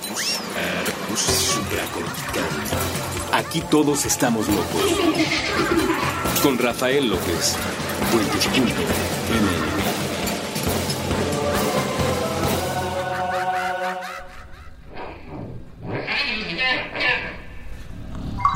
Nervus, 0.00 0.38
nervus 0.54 1.20
supracortical. 1.20 2.44
Aquí 3.32 3.60
todos 3.62 4.04
estamos 4.04 4.46
locos. 4.48 4.82
Con 6.42 6.56
Rafael 6.58 7.08
López. 7.08 7.56
Puentes.ml. 8.12 9.77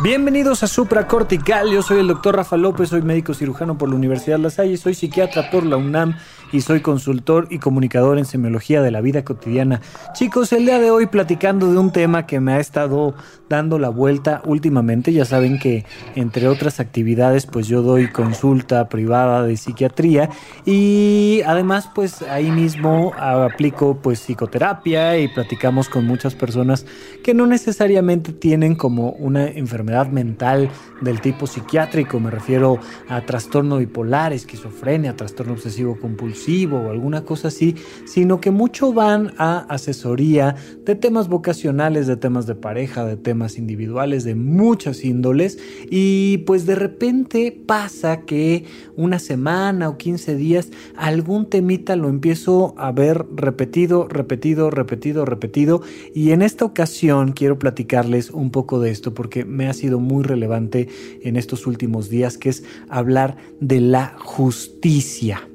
Bienvenidos 0.03 0.65
a 0.65 0.67
Supracortical, 0.67 1.71
yo 1.71 1.81
soy 1.81 2.01
el 2.01 2.09
doctor 2.09 2.35
Rafa 2.35 2.57
López, 2.57 2.89
soy 2.89 3.03
médico 3.03 3.35
cirujano 3.35 3.79
por 3.79 3.89
la 3.89 3.95
Universidad 3.95 4.41
La 4.41 4.51
Salle, 4.51 4.77
soy 4.77 4.95
psiquiatra 4.95 5.49
por 5.49 5.65
la 5.65 5.77
UNAM 5.77 6.17
y 6.51 6.61
soy 6.61 6.81
consultor 6.81 7.47
y 7.51 7.61
comunicador 7.61 8.19
en 8.19 8.25
semiología 8.25 8.83
de 8.83 8.91
la 8.91 9.01
vida 9.01 9.25
cotidiana. 9.25 9.81
Chicos, 10.13 10.53
el 10.53 10.67
día 10.67 10.81
de 10.81 10.91
hoy 10.91 11.07
platicando 11.07 11.71
de 11.71 11.79
un 11.79 11.93
tema 11.93 12.27
que 12.27 12.41
me 12.41 12.53
ha 12.53 12.59
estado 12.59 13.15
dando 13.49 13.79
la 13.79 13.91
vuelta 13.91 14.43
últimamente, 14.45 15.13
ya 15.13 15.25
saben 15.25 15.61
que 15.61 15.85
entre 16.17 16.49
otras 16.49 16.81
actividades 16.81 17.47
pues 17.47 17.69
yo 17.69 17.83
doy 17.83 18.09
consulta 18.09 18.89
privada 18.89 19.45
de 19.45 19.57
psiquiatría 19.57 20.31
y 20.67 21.43
además 21.47 21.89
pues 21.95 22.23
ahí 22.23 22.51
mismo 22.51 23.13
aplico 23.17 23.99
pues 24.03 24.19
psicoterapia 24.19 25.17
y 25.19 25.29
platicamos 25.29 25.89
con 25.89 26.07
muchas 26.07 26.35
personas 26.35 26.87
que 27.23 27.35
no 27.35 27.47
necesariamente 27.47 28.33
tienen 28.33 28.75
como 28.75 29.11
una 29.11 29.47
enfermedad 29.47 29.92
mental 30.11 30.71
del 31.01 31.21
tipo 31.21 31.47
psiquiátrico, 31.47 32.19
me 32.19 32.31
refiero 32.31 32.79
a 33.09 33.21
trastorno 33.21 33.79
bipolar, 33.79 34.33
esquizofrenia, 34.33 35.17
trastorno 35.17 35.53
obsesivo 35.53 35.99
compulsivo, 35.99 36.79
o 36.79 36.91
alguna 36.91 37.25
cosa 37.25 37.49
así, 37.49 37.77
sino 38.07 38.41
que 38.41 38.51
mucho 38.51 38.93
van 38.93 39.35
a 39.39 39.59
asesoría 39.69 40.57
de 40.85 40.95
temas 40.95 41.29
vocacionales, 41.29 42.07
de 42.07 42.17
temas 42.17 42.47
de 42.47 42.55
pareja, 42.55 43.05
de 43.05 43.17
temas 43.17 43.59
individuales, 43.59 44.25
de 44.25 44.35
muchas 44.35 45.05
índoles 45.05 45.59
y 45.91 46.39
pues 46.39 46.67
de 46.67 46.75
repente 46.75 47.57
pasa 47.67 48.23
que 48.23 48.65
una 48.97 49.19
semana 49.19 49.89
o 49.89 49.99
15 49.99 50.37
días 50.37 50.71
algún 50.97 51.49
temita 51.49 51.97
lo 51.97 52.09
empiezo 52.09 52.75
a 52.79 52.93
ver 52.93 53.27
repetido, 53.35 54.09
repetido, 54.09 54.71
repetido, 54.71 55.25
repetido 55.25 55.83
y 56.15 56.31
en 56.31 56.43
esta 56.43 56.65
ocasión 56.65 57.33
quiero 57.33 57.59
platicarles 57.59 58.31
un 58.31 58.51
poco 58.51 58.81
de 58.81 58.91
esto 58.91 59.15
porque 59.15 59.45
me 59.45 59.69
ha 59.69 59.73
sido 59.83 59.99
muy 59.99 60.23
relevante 60.23 60.89
en 61.23 61.37
estos 61.37 61.67
últimos 61.67 62.09
días 62.09 62.39
que 62.39 62.49
es 62.51 62.63
hablar 62.89 63.37
de 63.61 63.81
la 63.81 64.15
justicia. 64.19 65.49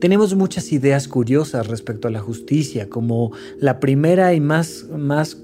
Tenemos 0.00 0.34
muchas 0.34 0.72
ideas 0.72 1.08
curiosas 1.08 1.66
respecto 1.66 2.08
a 2.08 2.10
la 2.10 2.20
justicia, 2.20 2.88
como 2.88 3.32
la 3.58 3.80
primera 3.80 4.32
y 4.32 4.40
más, 4.40 4.86
más 4.90 5.42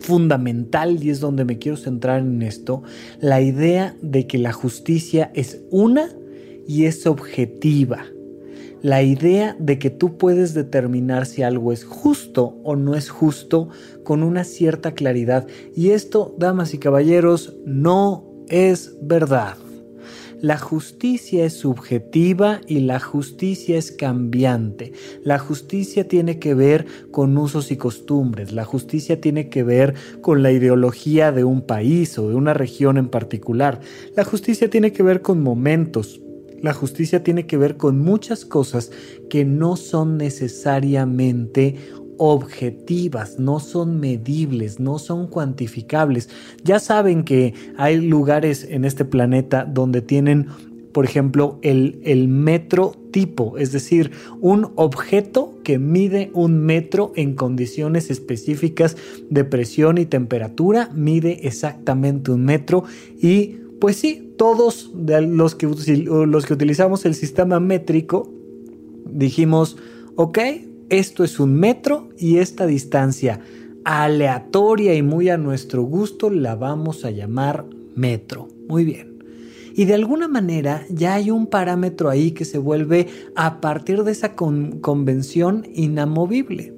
fundamental, 0.00 1.02
y 1.02 1.10
es 1.10 1.20
donde 1.20 1.44
me 1.44 1.58
quiero 1.58 1.76
centrar 1.76 2.20
en 2.20 2.42
esto, 2.42 2.82
la 3.20 3.40
idea 3.40 3.96
de 4.00 4.26
que 4.26 4.38
la 4.38 4.52
justicia 4.52 5.32
es 5.34 5.62
una 5.70 6.08
y 6.68 6.84
es 6.84 7.06
objetiva. 7.06 8.04
La 8.80 9.02
idea 9.02 9.56
de 9.58 9.78
que 9.78 9.90
tú 9.90 10.18
puedes 10.18 10.54
determinar 10.54 11.26
si 11.26 11.42
algo 11.42 11.72
es 11.72 11.84
justo 11.84 12.58
o 12.62 12.76
no 12.76 12.94
es 12.94 13.10
justo 13.10 13.70
con 14.04 14.22
una 14.22 14.44
cierta 14.44 14.92
claridad. 14.92 15.48
Y 15.74 15.90
esto, 15.90 16.34
damas 16.38 16.74
y 16.74 16.78
caballeros, 16.78 17.56
no 17.64 18.24
es 18.48 18.96
verdad. 19.02 19.56
La 20.40 20.56
justicia 20.56 21.44
es 21.44 21.54
subjetiva 21.54 22.60
y 22.68 22.78
la 22.78 23.00
justicia 23.00 23.76
es 23.76 23.90
cambiante. 23.90 24.92
La 25.24 25.40
justicia 25.40 26.06
tiene 26.06 26.38
que 26.38 26.54
ver 26.54 26.86
con 27.10 27.36
usos 27.36 27.72
y 27.72 27.76
costumbres. 27.76 28.52
La 28.52 28.64
justicia 28.64 29.20
tiene 29.20 29.48
que 29.48 29.64
ver 29.64 29.94
con 30.20 30.44
la 30.44 30.52
ideología 30.52 31.32
de 31.32 31.42
un 31.42 31.62
país 31.62 32.16
o 32.20 32.28
de 32.28 32.36
una 32.36 32.54
región 32.54 32.98
en 32.98 33.08
particular. 33.08 33.80
La 34.14 34.22
justicia 34.22 34.70
tiene 34.70 34.92
que 34.92 35.02
ver 35.02 35.22
con 35.22 35.42
momentos. 35.42 36.20
La 36.62 36.74
justicia 36.74 37.22
tiene 37.22 37.46
que 37.46 37.56
ver 37.56 37.76
con 37.76 38.00
muchas 38.00 38.44
cosas 38.44 38.90
que 39.30 39.44
no 39.44 39.76
son 39.76 40.16
necesariamente 40.18 41.76
objetivas, 42.18 43.38
no 43.38 43.60
son 43.60 44.00
medibles, 44.00 44.80
no 44.80 44.98
son 44.98 45.28
cuantificables. 45.28 46.28
Ya 46.64 46.80
saben 46.80 47.22
que 47.22 47.54
hay 47.76 48.00
lugares 48.00 48.66
en 48.68 48.84
este 48.84 49.04
planeta 49.04 49.64
donde 49.64 50.02
tienen, 50.02 50.48
por 50.92 51.04
ejemplo, 51.04 51.58
el, 51.62 52.28
metro 52.28 52.92
tipo, 53.12 53.56
es 53.56 53.70
decir, 53.72 54.10
un 54.40 54.72
objeto 54.74 55.54
que 55.62 55.78
mide 55.78 56.30
un 56.34 56.60
metro 56.60 57.12
en 57.14 57.34
condiciones 57.34 58.10
específicas 58.10 58.96
de 59.30 59.44
presión 59.44 59.96
y 59.96 60.04
temperatura, 60.04 60.90
mide 60.92 61.46
exactamente 61.46 62.32
un 62.32 62.44
metro 62.44 62.82
y 63.22 63.58
pues 63.80 63.96
sí, 63.96 64.34
todos 64.36 64.90
los 64.94 65.54
que, 65.54 65.66
los 65.66 66.46
que 66.46 66.52
utilizamos 66.52 67.04
el 67.04 67.14
sistema 67.14 67.60
métrico 67.60 68.32
dijimos, 69.06 69.76
ok, 70.16 70.38
esto 70.88 71.24
es 71.24 71.38
un 71.38 71.54
metro 71.54 72.08
y 72.18 72.38
esta 72.38 72.66
distancia 72.66 73.40
aleatoria 73.84 74.94
y 74.94 75.02
muy 75.02 75.28
a 75.28 75.38
nuestro 75.38 75.82
gusto 75.82 76.30
la 76.30 76.56
vamos 76.56 77.04
a 77.04 77.10
llamar 77.10 77.64
metro. 77.94 78.48
Muy 78.68 78.84
bien. 78.84 79.18
Y 79.74 79.84
de 79.84 79.94
alguna 79.94 80.28
manera 80.28 80.84
ya 80.88 81.14
hay 81.14 81.30
un 81.30 81.46
parámetro 81.46 82.10
ahí 82.10 82.32
que 82.32 82.44
se 82.44 82.58
vuelve 82.58 83.06
a 83.36 83.60
partir 83.60 84.02
de 84.02 84.12
esa 84.12 84.34
convención 84.34 85.66
inamovible. 85.72 86.74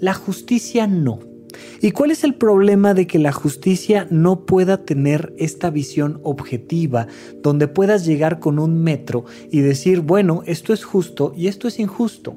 La 0.00 0.12
justicia 0.12 0.86
no. 0.86 1.31
¿Y 1.80 1.90
cuál 1.92 2.10
es 2.10 2.24
el 2.24 2.34
problema 2.34 2.94
de 2.94 3.06
que 3.06 3.18
la 3.18 3.32
justicia 3.32 4.06
no 4.10 4.46
pueda 4.46 4.84
tener 4.84 5.34
esta 5.38 5.70
visión 5.70 6.20
objetiva 6.22 7.06
donde 7.42 7.68
puedas 7.68 8.04
llegar 8.06 8.38
con 8.38 8.58
un 8.58 8.82
metro 8.82 9.24
y 9.50 9.60
decir, 9.60 10.00
bueno, 10.00 10.42
esto 10.46 10.72
es 10.72 10.84
justo 10.84 11.32
y 11.36 11.48
esto 11.48 11.68
es 11.68 11.78
injusto? 11.78 12.36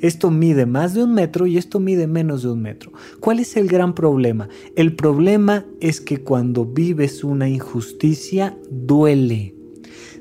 Esto 0.00 0.30
mide 0.30 0.66
más 0.66 0.94
de 0.94 1.04
un 1.04 1.14
metro 1.14 1.46
y 1.46 1.58
esto 1.58 1.78
mide 1.78 2.06
menos 2.06 2.42
de 2.42 2.50
un 2.50 2.62
metro. 2.62 2.92
¿Cuál 3.20 3.38
es 3.38 3.56
el 3.56 3.68
gran 3.68 3.94
problema? 3.94 4.48
El 4.76 4.96
problema 4.96 5.66
es 5.80 6.00
que 6.00 6.22
cuando 6.22 6.64
vives 6.64 7.22
una 7.22 7.48
injusticia 7.48 8.56
duele. 8.70 9.54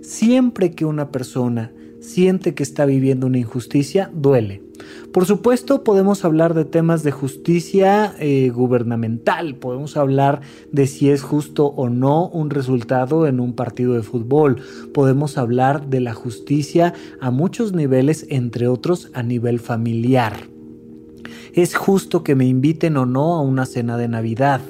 Siempre 0.02 0.72
que 0.72 0.86
una 0.86 1.12
persona 1.12 1.74
siente 2.00 2.54
que 2.54 2.64
está 2.64 2.86
viviendo 2.86 3.28
una 3.28 3.38
injusticia, 3.38 4.12
duele. 4.14 4.69
Por 5.14 5.26
supuesto, 5.26 5.84
podemos 5.84 6.24
hablar 6.24 6.54
de 6.54 6.66
temas 6.66 7.02
de 7.02 7.12
justicia 7.12 8.14
eh, 8.20 8.52
gubernamental, 8.54 9.56
podemos 9.56 9.98
hablar 9.98 10.42
de 10.72 10.86
si 10.86 11.10
es 11.10 11.24
justo 11.24 11.66
o 11.66 11.90
no 11.90 12.28
un 12.28 12.52
resultado 12.52 13.26
en 13.26 13.40
un 13.40 13.54
partido 13.54 13.94
de 13.94 14.04
fútbol, 14.04 14.58
podemos 14.94 15.40
hablar 15.40 15.88
de 15.88 16.00
la 16.02 16.14
justicia 16.14 16.94
a 17.20 17.32
muchos 17.32 17.74
niveles, 17.74 18.28
entre 18.30 18.68
otros 18.68 19.10
a 19.14 19.24
nivel 19.24 19.60
familiar. 19.60 20.48
¿Es 21.54 21.76
justo 21.76 22.24
que 22.24 22.36
me 22.36 22.46
inviten 22.46 22.96
o 22.96 23.08
no 23.08 23.36
a 23.36 23.42
una 23.42 23.66
cena 23.66 23.98
de 23.98 24.08
Navidad? 24.08 24.62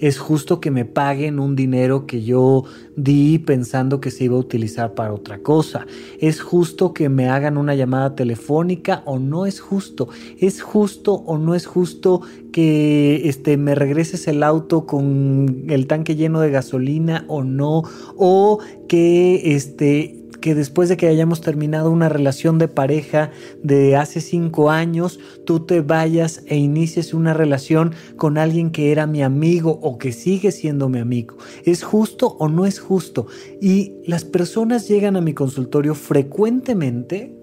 Es 0.00 0.18
justo 0.18 0.60
que 0.60 0.70
me 0.70 0.84
paguen 0.84 1.38
un 1.38 1.56
dinero 1.56 2.06
que 2.06 2.22
yo 2.22 2.64
di 2.96 3.38
pensando 3.38 4.00
que 4.00 4.10
se 4.10 4.24
iba 4.24 4.36
a 4.36 4.40
utilizar 4.40 4.94
para 4.94 5.12
otra 5.12 5.38
cosa. 5.38 5.86
Es 6.20 6.40
justo 6.40 6.92
que 6.92 7.08
me 7.08 7.28
hagan 7.28 7.56
una 7.56 7.74
llamada 7.74 8.14
telefónica 8.14 9.02
o 9.06 9.18
no 9.18 9.46
es 9.46 9.60
justo. 9.60 10.08
Es 10.38 10.62
justo 10.62 11.14
o 11.14 11.38
no 11.38 11.54
es 11.54 11.66
justo 11.66 12.22
que 12.52 13.28
este, 13.28 13.56
me 13.56 13.74
regreses 13.74 14.28
el 14.28 14.42
auto 14.42 14.86
con 14.86 15.64
el 15.68 15.86
tanque 15.86 16.16
lleno 16.16 16.40
de 16.40 16.50
gasolina 16.50 17.24
o 17.28 17.42
no. 17.42 17.82
O 18.16 18.58
que 18.88 19.54
este, 19.54 20.17
que 20.40 20.54
después 20.54 20.88
de 20.88 20.96
que 20.96 21.08
hayamos 21.08 21.40
terminado 21.40 21.90
una 21.90 22.08
relación 22.08 22.58
de 22.58 22.68
pareja 22.68 23.30
de 23.62 23.96
hace 23.96 24.20
cinco 24.20 24.70
años, 24.70 25.18
tú 25.44 25.60
te 25.60 25.80
vayas 25.80 26.42
e 26.46 26.56
inicies 26.56 27.14
una 27.14 27.34
relación 27.34 27.94
con 28.16 28.38
alguien 28.38 28.70
que 28.70 28.92
era 28.92 29.06
mi 29.06 29.22
amigo 29.22 29.78
o 29.82 29.98
que 29.98 30.12
sigue 30.12 30.52
siendo 30.52 30.88
mi 30.88 30.98
amigo. 30.98 31.36
¿Es 31.64 31.82
justo 31.82 32.36
o 32.38 32.48
no 32.48 32.66
es 32.66 32.78
justo? 32.80 33.26
Y 33.60 33.94
las 34.06 34.24
personas 34.24 34.88
llegan 34.88 35.16
a 35.16 35.20
mi 35.20 35.34
consultorio 35.34 35.94
frecuentemente 35.94 37.34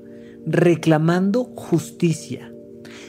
reclamando 0.45 1.45
justicia 1.55 2.54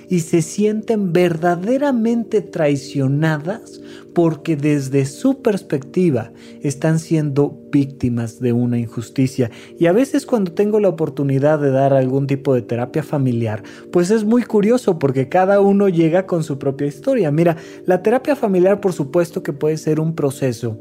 y 0.08 0.20
se 0.20 0.42
sienten 0.42 1.12
verdaderamente 1.12 2.40
traicionadas 2.40 3.80
porque 4.14 4.56
desde 4.56 5.04
su 5.04 5.42
perspectiva 5.42 6.32
están 6.62 6.98
siendo 6.98 7.60
víctimas 7.70 8.40
de 8.40 8.52
una 8.52 8.78
injusticia. 8.78 9.50
Y 9.78 9.86
a 9.86 9.92
veces 9.92 10.24
cuando 10.24 10.52
tengo 10.52 10.80
la 10.80 10.88
oportunidad 10.88 11.58
de 11.58 11.70
dar 11.70 11.92
algún 11.92 12.26
tipo 12.26 12.54
de 12.54 12.62
terapia 12.62 13.02
familiar, 13.02 13.62
pues 13.92 14.10
es 14.10 14.24
muy 14.24 14.42
curioso 14.42 14.98
porque 14.98 15.28
cada 15.28 15.60
uno 15.60 15.88
llega 15.88 16.26
con 16.26 16.44
su 16.44 16.58
propia 16.58 16.86
historia. 16.86 17.30
Mira, 17.30 17.56
la 17.84 18.02
terapia 18.02 18.36
familiar 18.36 18.80
por 18.80 18.92
supuesto 18.94 19.42
que 19.42 19.52
puede 19.52 19.76
ser 19.76 20.00
un 20.00 20.14
proceso 20.14 20.78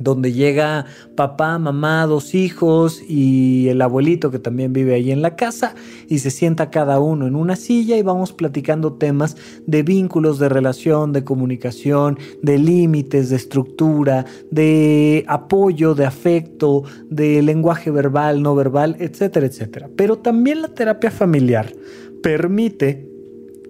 donde 0.00 0.32
llega 0.32 0.86
papá, 1.14 1.58
mamá, 1.58 2.06
dos 2.06 2.34
hijos 2.34 3.02
y 3.06 3.68
el 3.68 3.80
abuelito 3.82 4.30
que 4.30 4.38
también 4.38 4.72
vive 4.72 4.94
ahí 4.94 5.10
en 5.10 5.22
la 5.22 5.36
casa 5.36 5.74
y 6.08 6.18
se 6.18 6.30
sienta 6.30 6.70
cada 6.70 6.98
uno 6.98 7.26
en 7.26 7.36
una 7.36 7.56
silla 7.56 7.96
y 7.96 8.02
vamos 8.02 8.32
platicando 8.32 8.94
temas 8.94 9.36
de 9.66 9.82
vínculos, 9.82 10.38
de 10.38 10.48
relación, 10.48 11.12
de 11.12 11.24
comunicación, 11.24 12.18
de 12.42 12.58
límites, 12.58 13.30
de 13.30 13.36
estructura, 13.36 14.24
de 14.50 15.24
apoyo, 15.28 15.94
de 15.94 16.06
afecto, 16.06 16.82
de 17.08 17.42
lenguaje 17.42 17.90
verbal, 17.90 18.42
no 18.42 18.54
verbal, 18.54 18.96
etcétera, 18.98 19.46
etcétera. 19.46 19.90
Pero 19.96 20.18
también 20.18 20.62
la 20.62 20.68
terapia 20.68 21.10
familiar 21.10 21.72
permite 22.22 23.09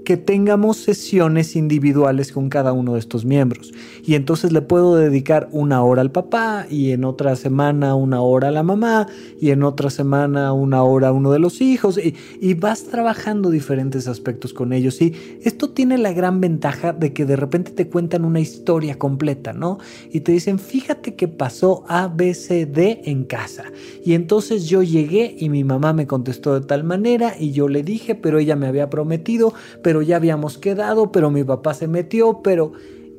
que 0.05 0.17
tengamos 0.17 0.79
sesiones 0.79 1.57
individuales 1.57 2.33
con 2.33 2.49
cada 2.49 2.73
uno 2.73 2.95
de 2.95 3.01
estos 3.01 3.25
miembros. 3.25 3.73
Y 4.05 4.15
entonces 4.15 4.53
le 4.53 4.63
puedo 4.63 4.97
dedicar 4.97 5.49
una 5.53 5.83
hora 5.83 6.03
al 6.03 6.11
papá 6.11 6.67
y 6.69 6.91
en 6.91 7.05
otra 7.05 7.37
semana 7.37 7.95
una 7.95 8.21
hora 8.21 8.49
a 8.49 8.51
la 8.51 8.63
mamá 8.63 9.07
y 9.41 9.51
en 9.51 9.63
otra 9.63 9.91
semana 9.91 10.53
una 10.53 10.83
hora 10.83 11.09
a 11.09 11.13
uno 11.13 11.33
de 11.33 11.39
los 11.39 11.61
hijos 11.61 11.99
y, 11.99 12.15
vas 12.61 12.85
trabajando 12.85 13.49
diferentes 13.49 14.07
aspectos 14.07 14.53
con 14.53 14.73
ellos. 14.73 15.01
Y 15.01 15.15
esto 15.43 15.71
tiene 15.71 15.97
la 15.97 16.13
gran 16.13 16.41
ventaja 16.41 16.93
de 16.93 17.15
que 17.15 17.25
de 17.25 17.37
repente 17.37 17.71
te 17.71 17.89
cuentan 17.89 18.25
una 18.25 18.41
historia 18.41 18.99
completa, 18.99 19.55
¿no? 19.55 19.79
Y 20.13 20.21
te 20.21 20.33
dicen, 20.33 20.59
fíjate 20.59 21.15
que 21.15 21.27
pasó 21.27 21.85
A, 21.89 22.09
B, 22.09 22.35
C, 22.35 22.67
D 22.67 23.01
en 23.05 23.25
casa. 23.25 23.65
Y 24.05 24.13
entonces 24.13 24.67
yo 24.67 24.83
llegué 24.83 25.35
y 25.39 25.49
mi 25.49 25.65
mamá 25.65 25.95
me 25.95 26.07
contestó 26.07 26.59
de 26.59 26.67
tal 26.67 26.85
manera 26.85 27.35
y 27.39 27.53
yo 27.53 27.69
le 27.69 27.83
dije, 27.83 28.15
pero 28.15 28.39
ella 28.39 28.57
me 28.57 28.67
había 28.67 28.91
prometido, 28.91 29.55
ya 30.03 30.17
habíamos 30.17 30.59
quedado, 30.59 31.13
pero 31.13 31.31
mi 31.31 31.45
papá 31.45 31.75
se 31.75 31.89
metió, 31.89 32.41
pero... 32.43 32.73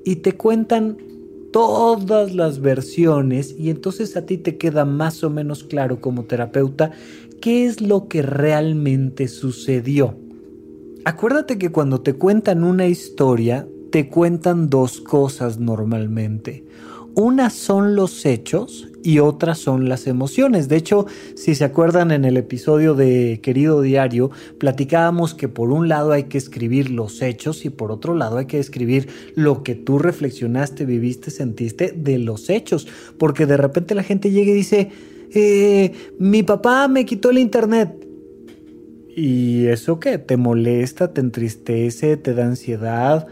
Y 0.03 0.18
te 0.18 0.33
cuentan 0.33 0.97
todas 1.51 2.33
las 2.33 2.59
versiones 2.59 3.53
y 3.57 3.69
entonces 3.69 4.18
a 4.18 4.25
ti 4.25 4.38
te 4.38 4.57
queda 4.57 4.85
más 4.85 5.23
o 5.23 5.29
menos 5.29 5.63
claro 5.63 6.00
como 6.01 6.23
terapeuta 6.23 6.91
qué 7.41 7.65
es 7.65 7.81
lo 7.81 8.07
que 8.07 8.21
realmente 8.21 9.27
sucedió. 9.27 10.15
Acuérdate 11.03 11.57
que 11.57 11.71
cuando 11.71 12.01
te 12.01 12.13
cuentan 12.13 12.63
una 12.63 12.88
historia, 12.88 13.67
te 13.91 14.07
cuentan 14.07 14.69
dos 14.69 15.01
cosas 15.01 15.59
normalmente. 15.59 16.63
Una 17.16 17.50
son 17.50 17.96
los 17.96 18.25
hechos 18.25 18.88
y 19.04 19.19
otras 19.19 19.58
son 19.58 19.90
las 19.90 20.08
emociones. 20.08 20.69
De 20.69 20.78
hecho, 20.78 21.08
si 21.36 21.56
se 21.56 21.66
acuerdan 21.66 22.12
en 22.12 22.24
el 22.24 22.38
episodio 22.38 22.94
de 22.94 23.40
Querido 23.44 23.81
Diario, 23.81 24.31
platicábamos 24.60 25.34
que 25.34 25.50
por 25.50 25.72
un 25.72 25.90
lado 25.90 26.12
hay 26.12 26.24
que 26.25 26.38
escribir 26.38 26.90
los 26.90 27.22
hechos 27.22 27.66
y 27.66 27.69
por 27.69 27.92
otro 27.92 28.16
lado 28.16 28.38
hay 28.38 28.46
que 28.46 28.60
escribir 28.60 29.10
lo 29.36 29.63
que 29.63 29.75
tú 29.75 30.00
reflexionaste, 30.00 30.86
viviste, 30.86 31.31
sentiste 31.31 31.94
de 31.96 32.18
los 32.18 32.50
hechos. 32.50 32.88
Porque 33.18 33.46
de 33.46 33.58
repente 33.58 33.96
la 33.96 34.04
gente 34.04 34.31
llega 34.31 34.52
y 34.52 34.56
dice, 34.56 34.90
eh, 35.34 35.92
mi 36.18 36.44
papá 36.44 36.88
me 36.88 37.06
quitó 37.06 37.30
el 37.31 37.40
internet. 37.40 38.08
¿Y 39.13 39.66
eso 39.66 40.00
qué? 40.00 40.18
¿Te 40.18 40.38
molesta? 40.38 41.13
¿Te 41.13 41.19
entristece? 41.19 42.16
¿Te 42.16 42.34
da 42.34 42.46
ansiedad? 42.46 43.28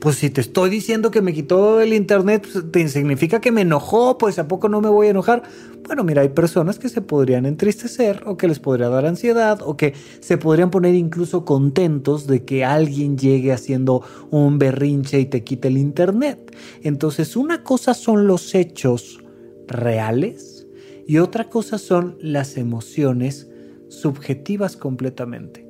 Pues 0.00 0.16
si 0.16 0.30
te 0.30 0.40
estoy 0.40 0.70
diciendo 0.70 1.10
que 1.10 1.20
me 1.20 1.34
quitó 1.34 1.82
el 1.82 1.92
internet, 1.92 2.48
pues, 2.72 2.90
significa 2.90 3.42
que 3.42 3.52
me 3.52 3.60
enojó, 3.60 4.16
pues 4.16 4.38
a 4.38 4.48
poco 4.48 4.70
no 4.70 4.80
me 4.80 4.88
voy 4.88 5.08
a 5.08 5.10
enojar. 5.10 5.42
Bueno, 5.86 6.04
mira, 6.04 6.22
hay 6.22 6.30
personas 6.30 6.78
que 6.78 6.88
se 6.88 7.02
podrían 7.02 7.44
entristecer 7.44 8.22
o 8.24 8.38
que 8.38 8.48
les 8.48 8.60
podría 8.60 8.88
dar 8.88 9.04
ansiedad 9.04 9.60
o 9.62 9.76
que 9.76 9.92
se 10.20 10.38
podrían 10.38 10.70
poner 10.70 10.94
incluso 10.94 11.44
contentos 11.44 12.26
de 12.26 12.46
que 12.46 12.64
alguien 12.64 13.18
llegue 13.18 13.52
haciendo 13.52 14.02
un 14.30 14.58
berrinche 14.58 15.20
y 15.20 15.26
te 15.26 15.44
quite 15.44 15.68
el 15.68 15.76
internet. 15.76 16.56
Entonces, 16.82 17.36
una 17.36 17.62
cosa 17.62 17.92
son 17.92 18.26
los 18.26 18.54
hechos 18.54 19.22
reales 19.68 20.66
y 21.06 21.18
otra 21.18 21.50
cosa 21.50 21.76
son 21.76 22.16
las 22.22 22.56
emociones 22.56 23.50
subjetivas 23.88 24.78
completamente. 24.78 25.69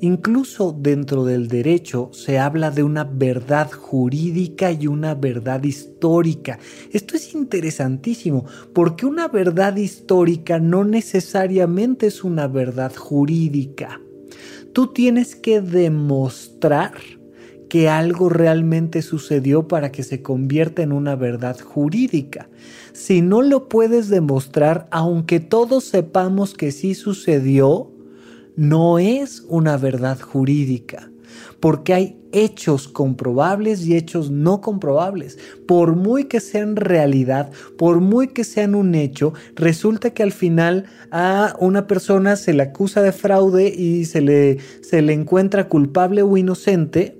Incluso 0.00 0.76
dentro 0.78 1.24
del 1.24 1.48
derecho 1.48 2.10
se 2.12 2.38
habla 2.38 2.70
de 2.70 2.84
una 2.84 3.02
verdad 3.02 3.70
jurídica 3.72 4.70
y 4.70 4.86
una 4.86 5.16
verdad 5.16 5.64
histórica. 5.64 6.60
Esto 6.92 7.16
es 7.16 7.34
interesantísimo 7.34 8.44
porque 8.72 9.06
una 9.06 9.26
verdad 9.26 9.76
histórica 9.76 10.60
no 10.60 10.84
necesariamente 10.84 12.06
es 12.06 12.22
una 12.22 12.46
verdad 12.46 12.94
jurídica. 12.94 14.00
Tú 14.72 14.92
tienes 14.92 15.34
que 15.34 15.60
demostrar 15.60 16.92
que 17.68 17.88
algo 17.88 18.28
realmente 18.28 19.02
sucedió 19.02 19.66
para 19.66 19.90
que 19.90 20.04
se 20.04 20.22
convierta 20.22 20.82
en 20.82 20.92
una 20.92 21.16
verdad 21.16 21.58
jurídica. 21.58 22.48
Si 22.92 23.20
no 23.20 23.42
lo 23.42 23.68
puedes 23.68 24.08
demostrar, 24.08 24.86
aunque 24.90 25.40
todos 25.40 25.84
sepamos 25.84 26.54
que 26.54 26.70
sí 26.70 26.94
sucedió, 26.94 27.92
no 28.58 28.98
es 28.98 29.44
una 29.48 29.76
verdad 29.76 30.18
jurídica, 30.18 31.12
porque 31.60 31.94
hay 31.94 32.16
hechos 32.32 32.88
comprobables 32.88 33.86
y 33.86 33.96
hechos 33.96 34.32
no 34.32 34.60
comprobables. 34.60 35.38
Por 35.68 35.94
muy 35.94 36.24
que 36.24 36.40
sean 36.40 36.74
realidad, 36.74 37.52
por 37.78 38.00
muy 38.00 38.28
que 38.28 38.42
sean 38.42 38.74
un 38.74 38.96
hecho, 38.96 39.32
resulta 39.54 40.10
que 40.10 40.24
al 40.24 40.32
final 40.32 40.86
a 41.12 41.54
una 41.60 41.86
persona 41.86 42.34
se 42.34 42.52
le 42.52 42.64
acusa 42.64 43.00
de 43.00 43.12
fraude 43.12 43.68
y 43.68 44.04
se 44.06 44.20
le, 44.22 44.58
se 44.82 45.02
le 45.02 45.12
encuentra 45.12 45.68
culpable 45.68 46.22
o 46.22 46.36
inocente 46.36 47.17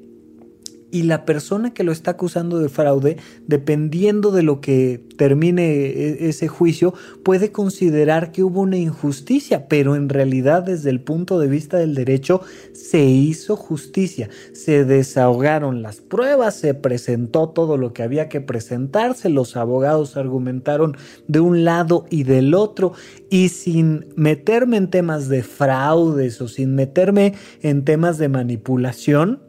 y 0.91 1.03
la 1.03 1.25
persona 1.25 1.75
que 1.75 1.85
lo 1.85 1.93
está 1.93 2.13
acusando 2.13 2.59
de 2.59 2.69
fraude, 2.69 3.19
dependiendo 3.47 4.31
de 4.31 4.43
lo 4.43 4.61
que 4.61 5.03
termine 5.17 5.65
e, 5.65 6.29
ese 6.29 6.49
juicio, 6.49 6.95
puede 7.23 7.53
considerar 7.53 8.33
que 8.33 8.43
hubo 8.43 8.61
una 8.63 8.79
injusticia, 8.79 9.69
pero 9.69 9.97
en 9.97 10.09
realidad 10.09 10.63
desde 10.63 10.91
el 10.91 11.01
punto 11.01 11.39
de 11.39 11.49
vista 11.49 11.77
del 11.77 11.95
derecho 11.95 12.41
se 12.73 13.05
hizo 13.05 13.57
justicia, 13.57 14.31
se 14.53 14.85
desahogaron 14.85 15.83
las 15.83 16.01
pruebas, 16.01 16.57
se 16.57 16.75
presentó 16.75 17.51
todo 17.51 17.77
lo 17.77 17.93
que 17.93 18.03
había 18.03 18.29
que 18.29 18.41
presentarse, 18.41 19.29
los 19.29 19.57
abogados 19.57 20.17
argumentaron 20.17 20.97
de 21.27 21.41
un 21.41 21.65
lado 21.65 22.07
y 22.11 22.23
del 22.23 22.55
otro 22.55 22.93
y 23.31 23.51
sin 23.51 24.07
meterme 24.17 24.79
en 24.79 24.89
temas 24.89 25.29
de 25.29 25.43
fraudes 25.43 26.41
o 26.41 26.49
sin 26.49 26.75
meterme 26.75 27.35
en 27.63 27.85
temas 27.85 28.19
de 28.19 28.29
manipulación, 28.29 29.48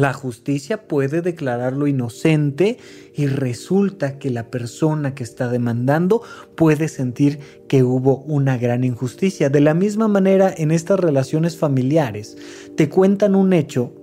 la 0.00 0.12
justicia 0.12 0.88
puede 0.88 1.20
declararlo 1.20 1.86
inocente 1.86 2.78
y 3.14 3.26
resulta 3.26 4.18
que 4.18 4.30
la 4.30 4.50
persona 4.50 5.14
que 5.14 5.22
está 5.22 5.48
demandando 5.48 6.22
puede 6.56 6.88
sentir 6.88 7.38
que 7.68 7.82
hubo 7.82 8.18
una 8.22 8.56
gran 8.56 8.82
injusticia. 8.82 9.50
De 9.50 9.60
la 9.60 9.74
misma 9.74 10.08
manera, 10.08 10.52
en 10.56 10.70
estas 10.70 10.98
relaciones 10.98 11.56
familiares, 11.56 12.36
te 12.76 12.88
cuentan 12.88 13.34
un 13.34 13.52
hecho 13.52 13.94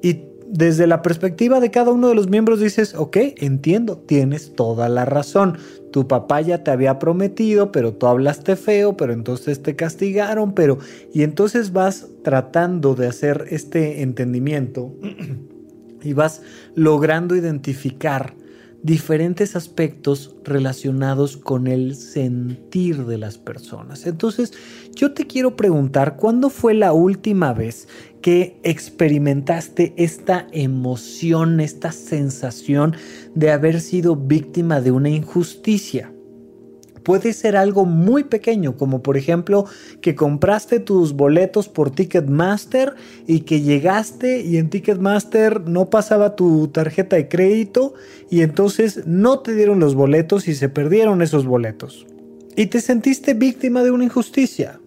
y 0.00 0.31
desde 0.52 0.86
la 0.86 1.00
perspectiva 1.00 1.60
de 1.60 1.70
cada 1.70 1.92
uno 1.92 2.08
de 2.08 2.14
los 2.14 2.28
miembros 2.28 2.60
dices, 2.60 2.94
ok, 2.94 3.16
entiendo, 3.38 3.96
tienes 3.96 4.54
toda 4.54 4.90
la 4.90 5.06
razón. 5.06 5.56
Tu 5.92 6.06
papá 6.06 6.42
ya 6.42 6.62
te 6.62 6.70
había 6.70 6.98
prometido, 6.98 7.72
pero 7.72 7.94
tú 7.94 8.06
hablaste 8.06 8.56
feo, 8.56 8.94
pero 8.94 9.14
entonces 9.14 9.62
te 9.62 9.76
castigaron, 9.76 10.52
pero... 10.52 10.78
Y 11.14 11.22
entonces 11.22 11.72
vas 11.72 12.08
tratando 12.22 12.94
de 12.94 13.06
hacer 13.06 13.46
este 13.48 14.02
entendimiento 14.02 14.94
y 16.02 16.12
vas 16.12 16.42
logrando 16.74 17.34
identificar 17.34 18.34
diferentes 18.82 19.54
aspectos 19.54 20.34
relacionados 20.44 21.36
con 21.36 21.66
el 21.66 21.94
sentir 21.94 23.06
de 23.06 23.16
las 23.16 23.38
personas. 23.38 24.06
Entonces, 24.06 24.52
yo 24.94 25.14
te 25.14 25.26
quiero 25.26 25.56
preguntar, 25.56 26.16
¿cuándo 26.16 26.50
fue 26.50 26.74
la 26.74 26.92
última 26.92 27.52
vez 27.52 27.88
que 28.22 28.56
experimentaste 28.62 29.92
esta 29.96 30.46
emoción, 30.52 31.60
esta 31.60 31.92
sensación 31.92 32.96
de 33.34 33.50
haber 33.50 33.80
sido 33.80 34.16
víctima 34.16 34.80
de 34.80 34.92
una 34.92 35.10
injusticia? 35.10 36.12
Puede 37.02 37.32
ser 37.32 37.56
algo 37.56 37.84
muy 37.84 38.24
pequeño, 38.24 38.76
como 38.76 39.02
por 39.02 39.16
ejemplo 39.16 39.66
que 40.00 40.14
compraste 40.14 40.78
tus 40.78 41.14
boletos 41.14 41.68
por 41.68 41.90
Ticketmaster 41.90 42.94
y 43.26 43.40
que 43.40 43.60
llegaste 43.60 44.40
y 44.42 44.56
en 44.56 44.70
Ticketmaster 44.70 45.68
no 45.68 45.90
pasaba 45.90 46.36
tu 46.36 46.68
tarjeta 46.68 47.16
de 47.16 47.28
crédito 47.28 47.94
y 48.30 48.42
entonces 48.42 49.06
no 49.06 49.40
te 49.40 49.54
dieron 49.54 49.80
los 49.80 49.94
boletos 49.94 50.46
y 50.46 50.54
se 50.54 50.68
perdieron 50.68 51.22
esos 51.22 51.44
boletos. 51.44 52.06
Y 52.54 52.66
te 52.66 52.80
sentiste 52.80 53.34
víctima 53.34 53.82
de 53.82 53.90
una 53.90 54.04
injusticia. 54.04 54.78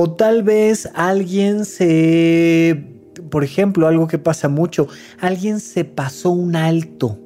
O 0.00 0.08
tal 0.08 0.44
vez 0.44 0.88
alguien 0.94 1.64
se, 1.64 2.84
por 3.30 3.42
ejemplo, 3.42 3.88
algo 3.88 4.06
que 4.06 4.16
pasa 4.16 4.48
mucho, 4.48 4.86
alguien 5.18 5.58
se 5.58 5.84
pasó 5.84 6.30
un 6.30 6.54
alto 6.54 7.18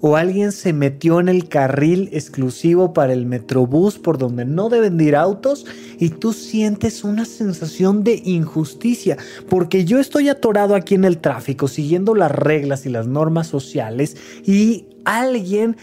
o 0.00 0.16
alguien 0.16 0.52
se 0.52 0.72
metió 0.72 1.20
en 1.20 1.28
el 1.28 1.48
carril 1.48 2.08
exclusivo 2.12 2.92
para 2.92 3.12
el 3.12 3.26
metrobús 3.26 3.98
por 3.98 4.18
donde 4.18 4.44
no 4.44 4.68
deben 4.68 5.00
ir 5.00 5.16
autos 5.16 5.66
y 5.98 6.10
tú 6.10 6.32
sientes 6.32 7.04
una 7.04 7.24
sensación 7.24 8.04
de 8.04 8.20
injusticia 8.24 9.16
porque 9.48 9.84
yo 9.84 9.98
estoy 9.98 10.28
atorado 10.28 10.74
aquí 10.74 10.94
en 10.94 11.04
el 11.04 11.18
tráfico 11.18 11.68
siguiendo 11.68 12.14
las 12.14 12.30
reglas 12.30 12.86
y 12.86 12.90
las 12.90 13.06
normas 13.06 13.46
sociales 13.46 14.16
y 14.44 14.86
alguien 15.04 15.76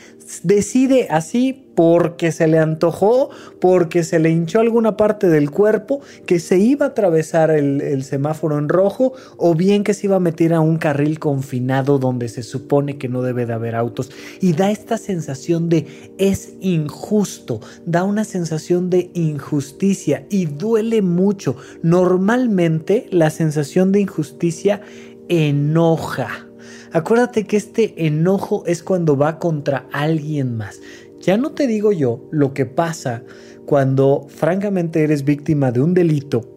decide 0.44 1.08
así 1.10 1.66
porque 1.76 2.32
se 2.32 2.48
le 2.48 2.58
antojó, 2.58 3.30
porque 3.60 4.04
se 4.04 4.20
le 4.20 4.30
hinchó 4.30 4.60
alguna 4.60 4.96
parte 4.96 5.28
del 5.28 5.52
cuerpo, 5.52 6.00
que 6.26 6.40
se 6.40 6.58
iba 6.58 6.86
a 6.86 6.90
atravesar 6.90 7.52
el, 7.52 8.04
semáforo 8.04 8.58
en 8.58 8.70
rojo 8.70 9.14
o 9.38 9.56
bien 9.56 9.84
que 9.84 9.94
se 9.94 10.08
iba 10.08 10.16
a 10.16 10.22
meter 10.22 10.54
a 10.54 10.62
un 10.62 10.78
carril 10.78 11.20
confinado 11.20 12.00
donde 12.00 12.30
se 12.30 12.44
supone 12.44 12.98
que 12.98 13.10
no 13.10 13.22
debe 13.24 13.46
de 13.46 13.54
haber 13.54 13.76
autos. 13.76 14.05
Y 14.42 14.54
da 14.54 14.72
esta 14.72 14.98
sensación 14.98 15.70
de 15.70 16.14
es 16.18 16.54
injusto, 16.62 17.62
da 17.86 18.04
una 18.04 18.24
sensación 18.24 18.90
de 18.90 19.12
injusticia 19.14 20.26
y 20.30 20.46
duele 20.46 21.02
mucho. 21.02 21.56
Normalmente 21.84 23.08
la 23.12 23.30
sensación 23.30 23.92
de 23.92 24.02
injusticia 24.02 24.82
enoja. 25.28 26.48
Acuérdate 26.92 27.46
que 27.46 27.58
este 27.58 28.06
enojo 28.06 28.64
es 28.66 28.82
cuando 28.82 29.18
va 29.18 29.40
contra 29.40 29.88
alguien 29.92 30.56
más. 30.56 30.80
Ya 31.22 31.38
no 31.38 31.52
te 31.52 31.68
digo 31.68 31.92
yo 31.92 32.28
lo 32.32 32.54
que 32.54 32.66
pasa 32.66 33.24
cuando 33.66 34.28
francamente 34.30 35.04
eres 35.04 35.26
víctima 35.26 35.72
de 35.72 35.82
un 35.82 35.94
delito, 35.94 36.55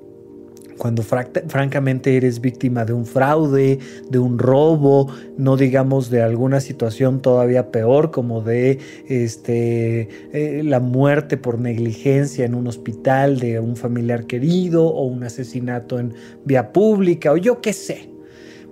cuando 0.79 1.03
francamente 1.03 2.17
eres 2.17 2.41
víctima 2.41 2.85
de 2.85 2.93
un 2.93 3.05
fraude, 3.05 3.79
de 4.09 4.19
un 4.19 4.39
robo, 4.39 5.13
no 5.37 5.57
digamos 5.57 6.09
de 6.09 6.23
alguna 6.23 6.61
situación 6.61 7.21
todavía 7.21 7.71
peor 7.71 8.11
como 8.11 8.41
de 8.41 8.79
este, 9.09 10.09
eh, 10.33 10.63
la 10.65 10.81
muerte 10.81 11.37
por 11.37 11.59
negligencia 11.59 12.45
en 12.45 12.55
un 12.55 12.69
hospital 12.69 13.39
de 13.41 13.61
un 13.61 13.77
familiar 13.77 14.27
querido 14.27 14.87
o 14.87 15.05
un 15.05 15.25
asesinato 15.25 15.99
en 15.99 16.15
vía 16.45 16.73
pública 16.73 17.33
o 17.33 17.37
yo 17.37 17.61
qué 17.61 17.73
sé. 17.73 18.09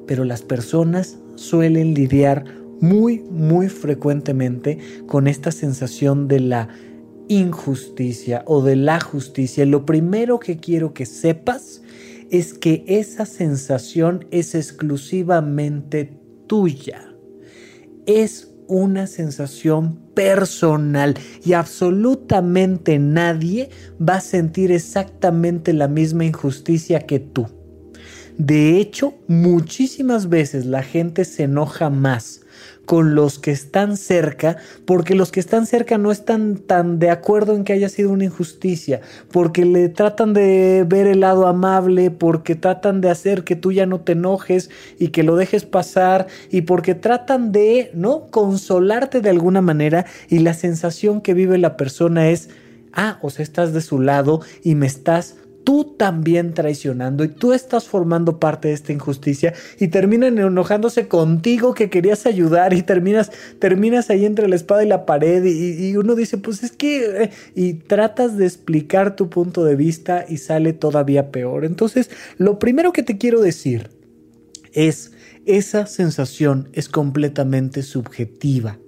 Pero 0.07 0.25
las 0.25 0.43
personas 0.43 1.19
suelen 1.35 1.95
lidiar 1.95 2.45
muy, 2.81 3.21
muy 3.31 3.69
frecuentemente 3.69 4.79
con 5.07 5.27
esta 5.27 5.51
sensación 5.51 6.29
de 6.29 6.41
la 6.41 6.69
injusticia 7.29 8.43
o 8.47 8.63
de 8.63 8.77
la 8.77 9.01
justicia. 9.01 9.67
Lo 9.67 9.85
primero 9.85 10.39
que 10.39 10.59
quiero 10.59 10.95
que 10.95 11.07
sepas 11.07 11.83
es 12.30 12.54
que 12.54 12.85
esa 12.87 13.26
sensación 13.26 14.26
es 14.30 14.54
exclusivamente 14.54 16.18
tuya. 16.47 17.14
Es 18.06 18.52
una 18.68 19.06
sensación 19.06 20.00
personal 20.14 21.14
y 21.45 21.52
absolutamente 21.52 22.99
nadie 22.99 23.71
va 24.00 24.16
a 24.16 24.21
sentir 24.21 24.73
exactamente 24.73 25.73
la 25.73 25.88
misma 25.88 26.25
injusticia 26.25 27.00
que 27.00 27.21
tú. 27.21 27.47
De 28.38 28.78
hecho, 28.78 29.14
muchísimas 29.28 30.28
veces 30.28 30.66
la 30.66 30.83
gente 30.83 31.25
se 31.25 31.45
enoja 31.45 31.88
más 31.88 32.43
con 32.85 33.14
los 33.14 33.38
que 33.38 33.50
están 33.50 33.97
cerca, 33.97 34.57
porque 34.85 35.14
los 35.14 35.33
que 35.33 35.40
están 35.40 35.66
cerca 35.66 35.99
no 35.99 36.12
están 36.12 36.57
tan 36.57 36.99
de 36.99 37.11
acuerdo 37.11 37.55
en 37.55 37.64
que 37.64 37.73
haya 37.73 37.88
sido 37.88 38.11
una 38.11 38.25
injusticia, 38.25 39.00
porque 39.33 39.64
le 39.64 39.88
tratan 39.88 40.33
de 40.33 40.85
ver 40.87 41.07
el 41.07 41.21
lado 41.21 41.47
amable, 41.47 42.11
porque 42.11 42.55
tratan 42.55 43.00
de 43.00 43.11
hacer 43.11 43.43
que 43.43 43.57
tú 43.57 43.73
ya 43.73 43.87
no 43.87 44.00
te 44.00 44.12
enojes 44.12 44.71
y 44.99 45.09
que 45.09 45.25
lo 45.25 45.37
dejes 45.37 45.64
pasar, 45.64 46.28
y 46.50 46.62
porque 46.62 46.95
tratan 46.95 47.52
de, 47.52 47.90
¿no? 47.93 48.28
Consolarte 48.31 49.21
de 49.21 49.31
alguna 49.31 49.61
manera 49.61 50.07
y 50.28 50.38
la 50.38 50.55
sensación 50.55 51.21
que 51.21 51.35
vive 51.35 51.59
la 51.59 51.76
persona 51.76 52.28
es, 52.28 52.50
ah, 52.93 53.19
o 53.21 53.31
sea, 53.31 53.43
estás 53.43 53.73
de 53.73 53.81
su 53.81 54.00
lado 54.00 54.43
y 54.62 54.75
me 54.76 54.87
estás 54.87 55.37
tú 55.67 55.97
también 55.99 56.55
traicionando 56.55 57.25
y 57.25 57.29
tú 57.29 57.53
estás 57.53 57.89
formando 57.89 58.39
parte 58.39 58.69
de 58.69 58.75
esta 58.75 58.93
injusticia 58.93 59.53
y 59.81 59.89
terminan 59.89 60.39
enojándose 60.39 61.09
contigo 61.09 61.75
que 61.75 61.91
querías 61.91 62.25
ayudar 62.25 62.73
y 62.73 62.83
terminas, 62.83 63.33
terminas 63.59 64.09
ahí 64.09 64.25
entre 64.27 64.47
la 64.47 64.55
espada 64.55 64.85
y 64.85 64.89
la 64.89 65.05
pared 65.05 65.45
y, 65.45 65.97
uno 65.97 66.15
dice, 66.15 66.39
pues 66.39 66.63
es 66.63 66.71
que, 66.71 67.25
eh", 67.25 67.31
y 67.57 67.75
tratas 67.75 68.37
de 68.37 68.47
explicar 68.47 69.17
tu 69.17 69.29
punto 69.29 69.65
de 69.65 69.75
vista 69.75 70.25
y 70.29 70.37
sale 70.37 70.73
todavía 70.73 71.33
peor. 71.33 71.65
Entonces, 71.65 72.11
lo 72.39 72.61
primero 72.61 72.93
que 72.93 73.03
te 73.03 73.19
quiero 73.19 73.41
decir 73.41 73.91
es, 74.73 75.11
esa 75.47 75.87
sensación 75.87 76.69
es 76.75 76.89
completamente 76.89 77.83
subjetiva. 77.83 78.79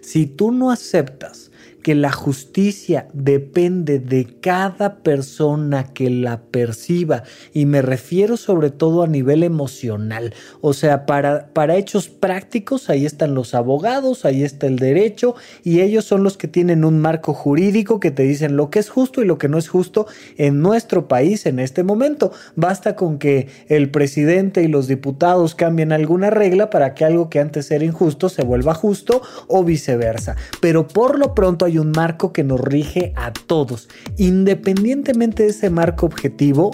Si 0.00 0.26
tú 0.26 0.50
no 0.50 0.72
aceptas 0.72 1.47
que 1.88 1.94
la 1.94 2.12
justicia 2.12 3.08
depende 3.14 3.98
de 3.98 4.26
cada 4.42 4.96
persona 4.96 5.94
que 5.94 6.10
la 6.10 6.42
perciba 6.42 7.22
y 7.54 7.64
me 7.64 7.80
refiero 7.80 8.36
sobre 8.36 8.68
todo 8.68 9.02
a 9.02 9.06
nivel 9.06 9.42
emocional. 9.42 10.34
O 10.60 10.74
sea, 10.74 11.06
para, 11.06 11.48
para 11.54 11.76
hechos 11.76 12.10
prácticos 12.10 12.90
ahí 12.90 13.06
están 13.06 13.34
los 13.34 13.54
abogados, 13.54 14.26
ahí 14.26 14.42
está 14.42 14.66
el 14.66 14.78
derecho 14.78 15.34
y 15.64 15.80
ellos 15.80 16.04
son 16.04 16.24
los 16.24 16.36
que 16.36 16.46
tienen 16.46 16.84
un 16.84 17.00
marco 17.00 17.32
jurídico 17.32 18.00
que 18.00 18.10
te 18.10 18.24
dicen 18.24 18.58
lo 18.58 18.68
que 18.68 18.80
es 18.80 18.90
justo 18.90 19.22
y 19.22 19.24
lo 19.24 19.38
que 19.38 19.48
no 19.48 19.56
es 19.56 19.70
justo 19.70 20.06
en 20.36 20.60
nuestro 20.60 21.08
país 21.08 21.46
en 21.46 21.58
este 21.58 21.84
momento. 21.84 22.32
Basta 22.54 22.96
con 22.96 23.18
que 23.18 23.48
el 23.68 23.90
presidente 23.90 24.62
y 24.62 24.68
los 24.68 24.88
diputados 24.88 25.54
cambien 25.54 25.92
alguna 25.92 26.28
regla 26.28 26.68
para 26.68 26.92
que 26.92 27.06
algo 27.06 27.30
que 27.30 27.40
antes 27.40 27.70
era 27.70 27.86
injusto 27.86 28.28
se 28.28 28.44
vuelva 28.44 28.74
justo 28.74 29.22
o 29.46 29.64
viceversa. 29.64 30.36
Pero 30.60 30.86
por 30.86 31.18
lo 31.18 31.34
pronto 31.34 31.64
hay 31.64 31.77
un 31.78 31.92
marco 31.92 32.32
que 32.32 32.44
nos 32.44 32.60
rige 32.60 33.12
a 33.16 33.32
todos. 33.32 33.88
Independientemente 34.16 35.44
de 35.44 35.50
ese 35.50 35.70
marco 35.70 36.06
objetivo, 36.06 36.72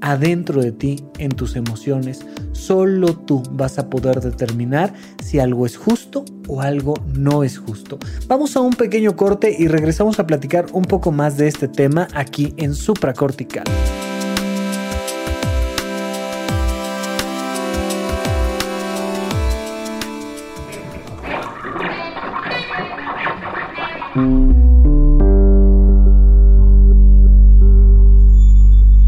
adentro 0.00 0.60
de 0.60 0.72
ti, 0.72 1.04
en 1.18 1.30
tus 1.30 1.56
emociones, 1.56 2.26
solo 2.52 3.16
tú 3.16 3.42
vas 3.50 3.78
a 3.78 3.88
poder 3.88 4.20
determinar 4.20 4.92
si 5.22 5.38
algo 5.38 5.64
es 5.64 5.76
justo 5.76 6.24
o 6.46 6.60
algo 6.60 6.94
no 7.14 7.42
es 7.42 7.58
justo. 7.58 7.98
Vamos 8.28 8.54
a 8.56 8.60
un 8.60 8.74
pequeño 8.74 9.16
corte 9.16 9.54
y 9.58 9.66
regresamos 9.66 10.18
a 10.18 10.26
platicar 10.26 10.66
un 10.72 10.84
poco 10.84 11.10
más 11.10 11.36
de 11.38 11.48
este 11.48 11.68
tema 11.68 12.08
aquí 12.14 12.52
en 12.58 12.74
Supracortical. 12.74 13.64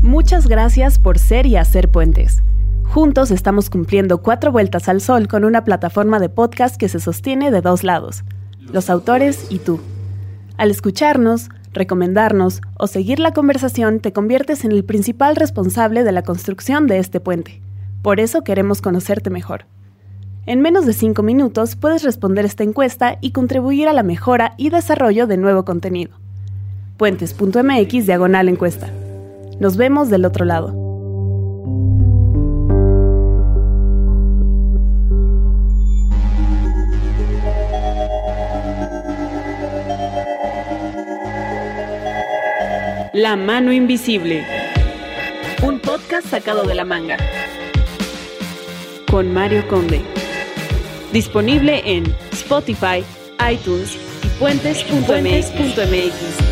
Muchas 0.02 0.48
gracias 0.48 0.98
por 0.98 1.20
ser 1.20 1.46
y 1.46 1.56
hacer 1.56 1.90
puentes. 1.90 2.42
Juntos 2.84 3.30
estamos 3.30 3.70
cumpliendo 3.70 4.18
cuatro 4.22 4.50
vueltas 4.50 4.88
al 4.88 5.00
sol 5.00 5.28
con 5.28 5.44
una 5.44 5.62
plataforma 5.64 6.18
de 6.18 6.28
podcast 6.28 6.76
que 6.76 6.88
se 6.88 6.98
sostiene 6.98 7.52
de 7.52 7.60
dos 7.60 7.84
lados, 7.84 8.24
los 8.72 8.90
autores 8.90 9.46
y 9.50 9.60
tú. 9.60 9.80
Al 10.56 10.70
escucharnos, 10.70 11.50
recomendarnos 11.72 12.60
o 12.76 12.88
seguir 12.88 13.20
la 13.20 13.32
conversación 13.32 14.00
te 14.00 14.12
conviertes 14.12 14.64
en 14.64 14.72
el 14.72 14.84
principal 14.84 15.36
responsable 15.36 16.02
de 16.02 16.12
la 16.12 16.22
construcción 16.22 16.88
de 16.88 16.98
este 16.98 17.20
puente. 17.20 17.60
Por 18.02 18.18
eso 18.18 18.42
queremos 18.42 18.80
conocerte 18.80 19.30
mejor. 19.30 19.66
En 20.48 20.60
menos 20.60 20.86
de 20.86 20.92
5 20.92 21.24
minutos 21.24 21.74
puedes 21.74 22.04
responder 22.04 22.44
esta 22.44 22.62
encuesta 22.62 23.18
y 23.20 23.32
contribuir 23.32 23.88
a 23.88 23.92
la 23.92 24.04
mejora 24.04 24.54
y 24.56 24.70
desarrollo 24.70 25.26
de 25.26 25.36
nuevo 25.36 25.64
contenido. 25.64 26.12
Puentes.mx 26.98 28.06
diagonal 28.06 28.48
encuesta. 28.48 28.88
Nos 29.58 29.76
vemos 29.76 30.08
del 30.08 30.24
otro 30.24 30.44
lado. 30.44 30.72
La 43.12 43.34
mano 43.34 43.72
invisible. 43.72 44.46
Un 45.66 45.80
podcast 45.80 46.28
sacado 46.28 46.62
de 46.62 46.74
la 46.76 46.84
manga. 46.84 47.16
Con 49.10 49.34
Mario 49.34 49.66
Conde. 49.66 50.15
Disponible 51.16 51.80
en 51.86 52.04
Spotify, 52.30 53.02
iTunes 53.50 53.96
y 54.22 54.28
puentes.mx. 54.38 56.45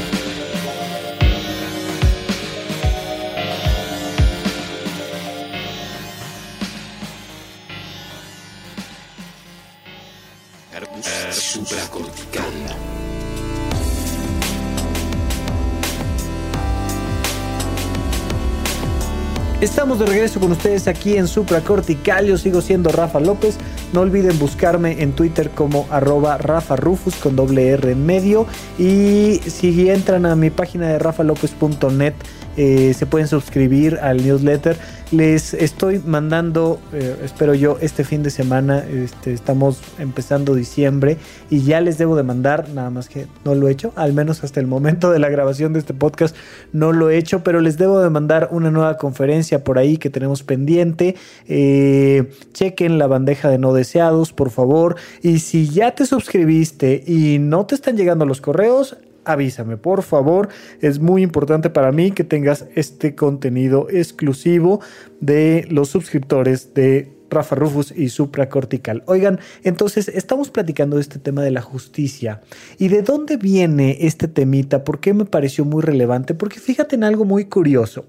Estamos 19.65 19.99
de 19.99 20.05
regreso 20.05 20.41
con 20.41 20.53
ustedes 20.53 20.87
aquí 20.89 21.17
en 21.17 21.27
Supracortical. 21.27 22.27
Yo 22.27 22.37
sigo 22.37 22.61
siendo 22.61 22.93
Rafa 22.93 23.19
López. 23.19 23.57
No 23.95 24.03
olviden 24.03 24.39
buscarme 24.39 25.03
en 25.03 25.13
Twitter 25.13 25.49
como 25.49 25.87
arroba 25.91 26.37
Rafa 26.37 26.77
Rufus 26.77 27.15
con 27.15 27.35
doble 27.35 27.69
R 27.69 27.93
en 27.93 28.05
medio. 28.05 28.47
Y 28.79 29.41
si 29.47 29.89
entran 29.89 30.27
a 30.27 30.37
mi 30.37 30.51
página 30.51 30.89
de 30.89 30.99
rafalopez.net, 30.99 32.13
eh, 32.59 32.93
se 32.93 33.07
pueden 33.07 33.27
suscribir 33.27 33.99
al 34.03 34.23
newsletter 34.23 34.77
Les 35.15 35.55
estoy 35.55 36.01
mandando, 36.05 36.81
eh, 36.93 37.17
espero 37.23 37.55
yo, 37.55 37.79
este 37.81 38.03
fin 38.03 38.25
de 38.25 38.31
semana, 38.31 38.85
este, 38.85 39.33
estamos 39.33 39.81
empezando 40.01 40.57
diciembre 40.57 41.19
y 41.51 41.63
ya 41.63 41.81
les 41.81 41.99
debo 41.99 42.17
de 42.17 42.25
mandar, 42.25 42.69
nada 42.71 42.91
más 42.91 43.09
que 43.09 43.29
no 43.45 43.55
lo 43.55 43.69
he 43.69 43.71
hecho, 43.71 43.93
al 43.95 44.13
menos 44.13 44.43
hasta 44.43 44.59
el 44.59 44.67
momento 44.67 45.13
de 45.13 45.21
la 45.21 45.29
grabación 45.29 45.73
de 45.73 45.79
este 45.79 45.95
podcast 45.95 46.35
no 46.73 46.91
lo 46.91 47.11
he 47.11 47.17
hecho, 47.17 47.45
pero 47.45 47.61
les 47.61 47.79
debo 47.79 48.01
de 48.01 48.11
mandar 48.11 48.49
una 48.51 48.73
nueva 48.73 48.97
conferencia 48.97 49.63
por 49.63 49.79
ahí 49.79 49.99
que 49.99 50.11
tenemos 50.11 50.43
pendiente. 50.43 51.15
Eh, 51.47 52.33
chequen 52.53 52.99
la 52.99 53.07
bandeja 53.07 53.49
de 53.49 53.59
no 53.59 53.73
deseados, 53.73 54.33
por 54.33 54.51
favor. 54.51 54.97
Y 55.23 55.39
si 55.39 55.69
ya 55.69 55.95
te 55.95 56.07
suscribiste 56.07 57.05
y 57.07 57.39
no 57.39 57.67
te 57.67 57.77
están 57.77 57.97
llegando 57.97 58.27
los 58.27 58.41
correos, 58.41 58.97
avísame, 59.25 59.77
por 59.77 60.03
favor. 60.03 60.49
Es 60.81 60.99
muy 60.99 61.23
importante 61.23 61.71
para 61.71 61.93
mí 61.93 62.11
que 62.11 62.25
tengas 62.25 62.67
este 62.75 63.15
contenido 63.15 63.89
exclusivo 63.91 64.81
de 65.21 65.67
los 65.71 65.89
suscriptores 65.89 66.75
de 66.75 67.13
Rafa 67.31 67.57
Rufus 67.57 67.93
y 67.95 68.09
supracortical. 68.09 69.03
Oigan, 69.07 69.41
entonces 69.65 70.09
estamos 70.09 70.51
platicando 70.51 70.97
de 70.97 71.03
este 71.03 71.19
tema 71.19 71.43
de 71.43 71.51
la 71.51 71.63
justicia 71.63 72.41
y 72.79 72.89
de 72.89 73.03
dónde 73.03 73.37
viene 73.37 73.99
este 74.01 74.29
temita, 74.29 74.85
por 74.85 75.01
qué 75.01 75.13
me 75.15 75.25
pareció 75.25 75.65
muy 75.65 75.83
relevante, 75.83 76.35
porque 76.35 76.61
fíjate 76.61 76.95
en 76.95 77.05
algo 77.05 77.25
muy 77.25 77.47
curioso 77.47 78.07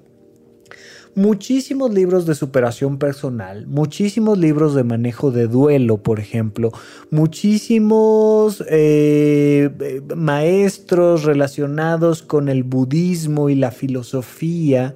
muchísimos 1.15 1.93
libros 1.93 2.25
de 2.25 2.35
superación 2.35 2.97
personal, 2.97 3.65
muchísimos 3.67 4.37
libros 4.37 4.75
de 4.75 4.83
manejo 4.83 5.31
de 5.31 5.47
duelo, 5.47 5.97
por 5.97 6.19
ejemplo, 6.19 6.71
muchísimos 7.09 8.63
eh, 8.69 10.01
maestros 10.15 11.23
relacionados 11.23 12.21
con 12.21 12.49
el 12.49 12.63
budismo 12.63 13.49
y 13.49 13.55
la 13.55 13.71
filosofía 13.71 14.95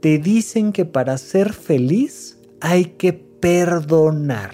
te 0.00 0.18
dicen 0.18 0.72
que 0.72 0.84
para 0.84 1.16
ser 1.16 1.52
feliz 1.52 2.38
hay 2.60 2.84
que 2.84 3.12
perdonar. 3.14 4.52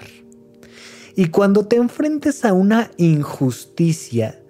Y 1.15 1.27
cuando 1.27 1.65
te 1.65 1.75
enfrentes 1.75 2.45
a 2.45 2.53
una 2.53 2.89
injusticia, 2.97 4.40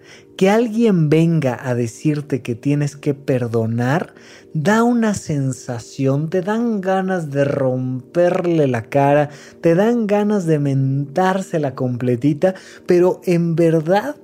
que 0.42 0.50
alguien 0.50 1.08
venga 1.08 1.70
a 1.70 1.76
decirte 1.76 2.42
que 2.42 2.56
tienes 2.56 2.96
que 2.96 3.14
perdonar, 3.14 4.16
da 4.56 4.82
una 4.82 5.14
sensación, 5.14 6.32
te 6.32 6.42
dan 6.42 6.82
ganas 6.82 7.30
de 7.30 7.46
romperle 7.46 8.66
la 8.66 8.82
cara, 8.86 9.30
te 9.62 9.76
dan 9.76 10.08
ganas 10.08 10.48
de 10.48 10.58
mentársela 10.58 11.76
completita, 11.76 12.56
pero 12.88 13.22
en 13.26 13.56
verdad 13.56 14.16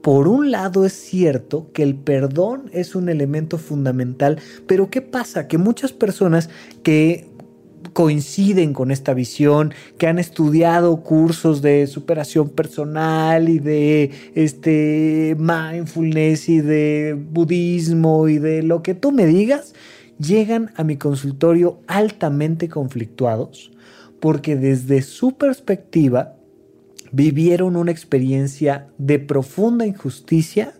por 0.00 0.28
un 0.28 0.52
lado 0.52 0.86
es 0.86 0.92
cierto 0.92 1.72
que 1.72 1.82
el 1.82 1.96
perdón 1.96 2.70
es 2.72 2.94
un 2.94 3.08
elemento 3.08 3.58
fundamental, 3.58 4.38
pero 4.68 4.90
¿qué 4.90 5.02
pasa? 5.02 5.48
Que 5.48 5.58
muchas 5.58 5.90
personas 5.90 6.50
que 6.84 7.26
coinciden 7.92 8.72
con 8.72 8.90
esta 8.90 9.14
visión, 9.14 9.72
que 9.98 10.06
han 10.06 10.18
estudiado 10.18 11.02
cursos 11.02 11.62
de 11.62 11.86
superación 11.86 12.48
personal 12.48 13.48
y 13.48 13.58
de 13.58 14.10
este 14.34 15.36
mindfulness 15.38 16.48
y 16.48 16.60
de 16.60 17.16
budismo 17.18 18.28
y 18.28 18.38
de 18.38 18.62
lo 18.62 18.82
que 18.82 18.94
tú 18.94 19.12
me 19.12 19.26
digas, 19.26 19.74
llegan 20.18 20.70
a 20.76 20.84
mi 20.84 20.96
consultorio 20.96 21.80
altamente 21.86 22.68
conflictuados 22.68 23.70
porque 24.20 24.56
desde 24.56 25.02
su 25.02 25.36
perspectiva 25.36 26.34
vivieron 27.12 27.76
una 27.76 27.90
experiencia 27.90 28.88
de 28.98 29.18
profunda 29.18 29.86
injusticia 29.86 30.74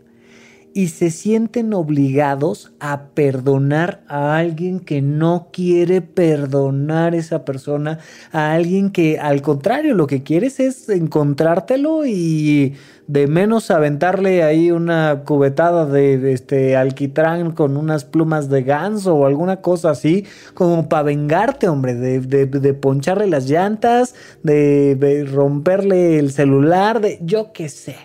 y 0.78 0.86
se 0.86 1.10
sienten 1.10 1.74
obligados 1.74 2.70
a 2.78 3.06
perdonar 3.08 4.04
a 4.06 4.36
alguien 4.36 4.78
que 4.78 5.02
no 5.02 5.48
quiere 5.52 6.02
perdonar 6.02 7.14
a 7.14 7.16
esa 7.16 7.44
persona, 7.44 7.98
a 8.30 8.52
alguien 8.52 8.90
que 8.90 9.18
al 9.18 9.42
contrario 9.42 9.94
lo 9.94 10.06
que 10.06 10.22
quieres 10.22 10.60
es 10.60 10.88
encontrártelo 10.88 12.06
y 12.06 12.74
de 13.08 13.26
menos 13.26 13.72
aventarle 13.72 14.44
ahí 14.44 14.70
una 14.70 15.24
cubetada 15.24 15.84
de, 15.84 16.32
este 16.32 16.76
alquitrán 16.76 17.50
con 17.50 17.76
unas 17.76 18.04
plumas 18.04 18.48
de 18.48 18.62
ganso 18.62 19.16
o 19.16 19.26
alguna 19.26 19.60
cosa 19.60 19.90
así, 19.90 20.26
como 20.54 20.88
para 20.88 21.02
vengarte, 21.02 21.68
hombre, 21.68 21.96
de, 21.96 22.20
de, 22.20 22.74
poncharle 22.74 23.26
las 23.26 23.50
llantas, 23.50 24.14
de 24.44 25.26
romperle 25.28 26.20
el 26.20 26.30
celular, 26.30 27.00
de 27.00 27.18
yo 27.20 27.52
qué 27.52 27.68
sé. 27.68 27.96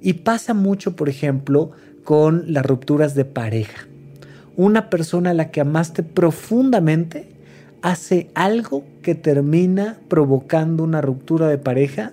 Y 0.00 0.12
pasa 0.12 0.54
mucho, 0.54 0.94
por 0.94 1.08
ejemplo, 1.08 1.72
con 2.06 2.44
las 2.46 2.64
rupturas 2.64 3.16
de 3.16 3.24
pareja. 3.24 3.88
Una 4.56 4.90
persona 4.90 5.30
a 5.30 5.34
la 5.34 5.50
que 5.50 5.60
amaste 5.60 6.04
profundamente 6.04 7.26
hace 7.82 8.30
algo 8.34 8.84
que 9.02 9.16
termina 9.16 9.98
provocando 10.06 10.84
una 10.84 11.00
ruptura 11.00 11.48
de 11.48 11.58
pareja 11.58 12.12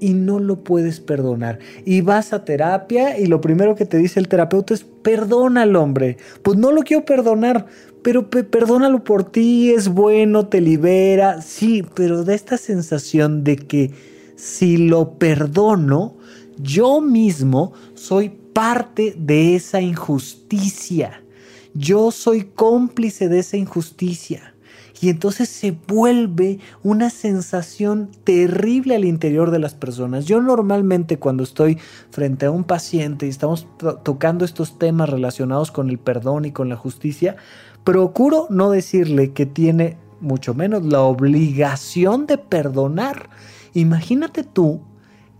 y 0.00 0.14
no 0.14 0.38
lo 0.38 0.64
puedes 0.64 1.00
perdonar. 1.00 1.58
Y 1.84 2.00
vas 2.00 2.32
a 2.32 2.46
terapia 2.46 3.18
y 3.18 3.26
lo 3.26 3.42
primero 3.42 3.74
que 3.74 3.84
te 3.84 3.98
dice 3.98 4.18
el 4.18 4.28
terapeuta 4.28 4.72
es 4.72 4.84
perdónalo, 4.84 5.82
hombre. 5.82 6.16
Pues 6.40 6.56
no 6.56 6.72
lo 6.72 6.80
quiero 6.80 7.04
perdonar, 7.04 7.66
pero 8.02 8.30
perdónalo 8.30 9.04
por 9.04 9.24
ti, 9.24 9.72
es 9.72 9.88
bueno, 9.88 10.46
te 10.46 10.62
libera. 10.62 11.42
Sí, 11.42 11.84
pero 11.94 12.24
da 12.24 12.32
esta 12.32 12.56
sensación 12.56 13.44
de 13.44 13.56
que 13.56 13.90
si 14.36 14.78
lo 14.78 15.18
perdono, 15.18 16.16
yo 16.60 17.02
mismo 17.02 17.74
soy 17.94 18.37
parte 18.58 19.14
de 19.16 19.54
esa 19.54 19.80
injusticia. 19.80 21.22
Yo 21.74 22.10
soy 22.10 22.42
cómplice 22.42 23.28
de 23.28 23.38
esa 23.38 23.56
injusticia. 23.56 24.52
Y 25.00 25.10
entonces 25.10 25.48
se 25.48 25.70
vuelve 25.86 26.58
una 26.82 27.08
sensación 27.08 28.10
terrible 28.24 28.96
al 28.96 29.04
interior 29.04 29.52
de 29.52 29.60
las 29.60 29.76
personas. 29.76 30.24
Yo 30.24 30.40
normalmente 30.40 31.20
cuando 31.20 31.44
estoy 31.44 31.78
frente 32.10 32.46
a 32.46 32.50
un 32.50 32.64
paciente 32.64 33.26
y 33.26 33.28
estamos 33.28 33.68
tocando 34.02 34.44
estos 34.44 34.76
temas 34.76 35.08
relacionados 35.08 35.70
con 35.70 35.88
el 35.88 36.00
perdón 36.00 36.44
y 36.44 36.50
con 36.50 36.68
la 36.68 36.74
justicia, 36.74 37.36
procuro 37.84 38.48
no 38.50 38.72
decirle 38.72 39.30
que 39.30 39.46
tiene 39.46 39.98
mucho 40.20 40.52
menos 40.52 40.84
la 40.84 41.02
obligación 41.02 42.26
de 42.26 42.38
perdonar. 42.38 43.30
Imagínate 43.72 44.42
tú 44.42 44.80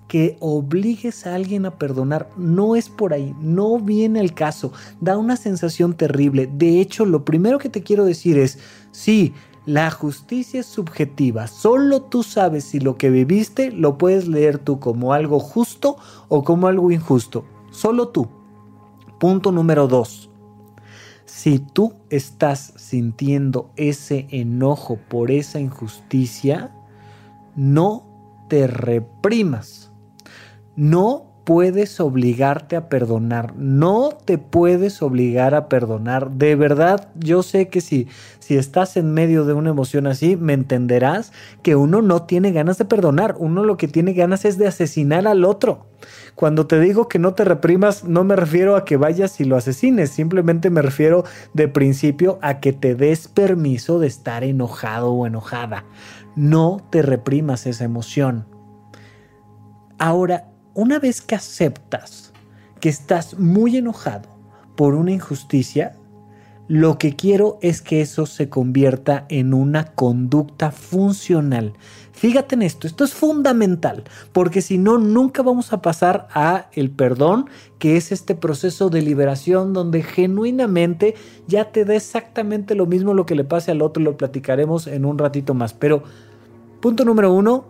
que 0.08 0.38
obligues 0.40 1.26
a 1.26 1.34
alguien 1.34 1.66
a 1.66 1.78
perdonar. 1.78 2.30
No 2.36 2.74
es 2.74 2.88
por 2.88 3.12
ahí, 3.12 3.34
no 3.40 3.78
viene 3.78 4.20
el 4.20 4.34
caso. 4.34 4.72
Da 5.00 5.16
una 5.18 5.36
sensación 5.36 5.94
terrible. 5.94 6.48
De 6.52 6.80
hecho, 6.80 7.04
lo 7.04 7.24
primero 7.24 7.58
que 7.58 7.68
te 7.68 7.82
quiero 7.82 8.04
decir 8.04 8.38
es, 8.38 8.58
sí, 8.90 9.34
la 9.66 9.90
justicia 9.90 10.60
es 10.60 10.66
subjetiva. 10.66 11.46
Solo 11.46 12.00
tú 12.02 12.22
sabes 12.22 12.64
si 12.64 12.80
lo 12.80 12.96
que 12.96 13.10
viviste 13.10 13.70
lo 13.70 13.98
puedes 13.98 14.26
leer 14.26 14.58
tú 14.58 14.80
como 14.80 15.12
algo 15.12 15.38
justo 15.38 15.98
o 16.28 16.42
como 16.42 16.66
algo 16.66 16.90
injusto. 16.90 17.44
Solo 17.70 18.08
tú. 18.08 18.28
Punto 19.20 19.52
número 19.52 19.86
dos. 19.86 20.30
Si 21.26 21.58
tú 21.58 21.92
estás 22.08 22.72
sintiendo 22.76 23.70
ese 23.76 24.26
enojo 24.30 24.98
por 25.08 25.30
esa 25.30 25.60
injusticia, 25.60 26.74
no 27.54 28.06
te 28.48 28.66
reprimas 28.66 29.87
no 30.78 31.24
puedes 31.42 31.98
obligarte 31.98 32.76
a 32.76 32.88
perdonar, 32.88 33.56
no 33.56 34.10
te 34.24 34.38
puedes 34.38 35.02
obligar 35.02 35.56
a 35.56 35.68
perdonar. 35.68 36.30
De 36.30 36.54
verdad, 36.54 37.08
yo 37.16 37.42
sé 37.42 37.68
que 37.68 37.80
si, 37.80 38.06
si 38.38 38.56
estás 38.56 38.96
en 38.96 39.12
medio 39.12 39.44
de 39.44 39.54
una 39.54 39.70
emoción 39.70 40.06
así, 40.06 40.36
me 40.36 40.52
entenderás 40.52 41.32
que 41.64 41.74
uno 41.74 42.00
no 42.00 42.22
tiene 42.22 42.52
ganas 42.52 42.78
de 42.78 42.84
perdonar, 42.84 43.34
uno 43.38 43.64
lo 43.64 43.76
que 43.76 43.88
tiene 43.88 44.12
ganas 44.12 44.44
es 44.44 44.56
de 44.56 44.68
asesinar 44.68 45.26
al 45.26 45.44
otro. 45.44 45.86
Cuando 46.36 46.68
te 46.68 46.78
digo 46.78 47.08
que 47.08 47.18
no 47.18 47.34
te 47.34 47.44
reprimas, 47.44 48.04
no 48.04 48.22
me 48.22 48.36
refiero 48.36 48.76
a 48.76 48.84
que 48.84 48.96
vayas 48.96 49.40
y 49.40 49.44
lo 49.44 49.56
asesines, 49.56 50.10
simplemente 50.10 50.70
me 50.70 50.82
refiero 50.82 51.24
de 51.54 51.66
principio 51.66 52.38
a 52.40 52.60
que 52.60 52.72
te 52.72 52.94
des 52.94 53.26
permiso 53.26 53.98
de 53.98 54.06
estar 54.06 54.44
enojado 54.44 55.10
o 55.10 55.26
enojada. 55.26 55.86
No 56.36 56.86
te 56.90 57.02
reprimas 57.02 57.66
esa 57.66 57.82
emoción. 57.82 58.46
Ahora, 59.98 60.44
una 60.78 61.00
vez 61.00 61.22
que 61.22 61.34
aceptas 61.34 62.32
que 62.80 62.88
estás 62.88 63.36
muy 63.36 63.76
enojado 63.76 64.28
por 64.76 64.94
una 64.94 65.10
injusticia, 65.10 65.96
lo 66.68 66.98
que 66.98 67.16
quiero 67.16 67.58
es 67.62 67.82
que 67.82 68.00
eso 68.00 68.26
se 68.26 68.48
convierta 68.48 69.26
en 69.28 69.54
una 69.54 69.86
conducta 69.86 70.70
funcional. 70.70 71.72
Fíjate 72.12 72.54
en 72.54 72.62
esto, 72.62 72.86
esto 72.86 73.02
es 73.02 73.12
fundamental, 73.12 74.04
porque 74.30 74.62
si 74.62 74.78
no, 74.78 74.98
nunca 74.98 75.42
vamos 75.42 75.72
a 75.72 75.82
pasar 75.82 76.28
a 76.32 76.68
el 76.72 76.90
perdón, 76.90 77.46
que 77.80 77.96
es 77.96 78.12
este 78.12 78.36
proceso 78.36 78.88
de 78.88 79.02
liberación 79.02 79.72
donde 79.72 80.04
genuinamente 80.04 81.16
ya 81.48 81.72
te 81.72 81.86
da 81.86 81.96
exactamente 81.96 82.76
lo 82.76 82.86
mismo 82.86 83.14
lo 83.14 83.26
que 83.26 83.34
le 83.34 83.42
pase 83.42 83.72
al 83.72 83.82
otro, 83.82 84.00
lo 84.00 84.16
platicaremos 84.16 84.86
en 84.86 85.06
un 85.06 85.18
ratito 85.18 85.54
más. 85.54 85.74
Pero, 85.74 86.04
punto 86.80 87.04
número 87.04 87.32
uno, 87.32 87.64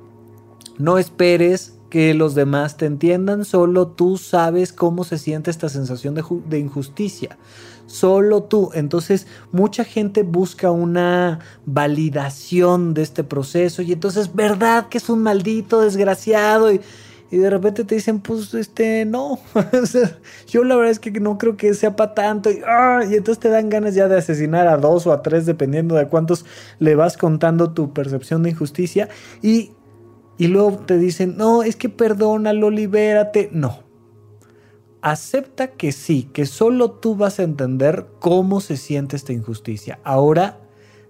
no 0.76 0.98
esperes 0.98 1.77
que 1.90 2.14
los 2.14 2.34
demás 2.34 2.76
te 2.76 2.86
entiendan, 2.86 3.44
solo 3.44 3.88
tú 3.88 4.18
sabes 4.18 4.72
cómo 4.72 5.04
se 5.04 5.18
siente 5.18 5.50
esta 5.50 5.68
sensación 5.68 6.14
de, 6.14 6.24
de, 6.46 6.58
injusticia. 6.58 7.38
Solo 7.86 8.42
tú. 8.42 8.70
Entonces 8.74 9.26
mucha 9.52 9.84
gente 9.84 10.22
busca 10.22 10.70
una 10.70 11.40
validación 11.64 12.92
de 12.92 13.02
este 13.02 13.24
proceso 13.24 13.80
y 13.82 13.92
entonces, 13.92 14.34
¿verdad 14.34 14.88
que 14.88 14.98
es 14.98 15.08
un 15.08 15.22
maldito 15.22 15.80
desgraciado? 15.80 16.70
Y, 16.70 16.80
y 17.30 17.36
de 17.36 17.50
repente 17.50 17.84
te 17.84 17.94
dicen, 17.94 18.20
pues, 18.20 18.54
este, 18.54 19.04
no. 19.04 19.38
yo 20.46 20.64
la 20.64 20.76
verdad 20.76 20.90
es 20.90 20.98
que 20.98 21.10
no 21.10 21.36
creo 21.36 21.56
que 21.58 21.74
sea 21.74 21.94
para 21.94 22.14
tanto. 22.14 22.48
¡ah! 22.66 23.02
Y, 23.08 23.14
entonces 23.14 23.38
te 23.38 23.50
dan 23.50 23.68
ganas 23.68 23.94
ya 23.94 24.08
de 24.08 24.16
asesinar 24.16 24.66
a 24.66 24.78
dos 24.78 25.06
o 25.06 25.12
a 25.12 25.22
tres, 25.22 25.44
dependiendo 25.44 25.94
de 25.94 26.06
cuántos 26.06 26.46
le 26.78 26.94
vas 26.94 27.18
contando 27.18 27.72
tu 27.72 27.92
percepción 27.92 28.42
de 28.42 28.50
injusticia. 28.50 29.10
Y, 29.42 29.72
y 30.38 30.46
luego 30.46 30.78
te 30.78 30.96
dicen, 30.98 31.36
no, 31.36 31.64
es 31.64 31.76
que 31.76 31.88
perdónalo, 31.88 32.70
libérate. 32.70 33.50
No. 33.52 33.80
Acepta 35.02 35.72
que 35.72 35.92
sí, 35.92 36.30
que 36.32 36.46
solo 36.46 36.92
tú 36.92 37.16
vas 37.16 37.40
a 37.40 37.42
entender 37.42 38.06
cómo 38.20 38.60
se 38.60 38.76
siente 38.76 39.16
esta 39.16 39.32
injusticia. 39.32 39.98
Ahora, 40.04 40.60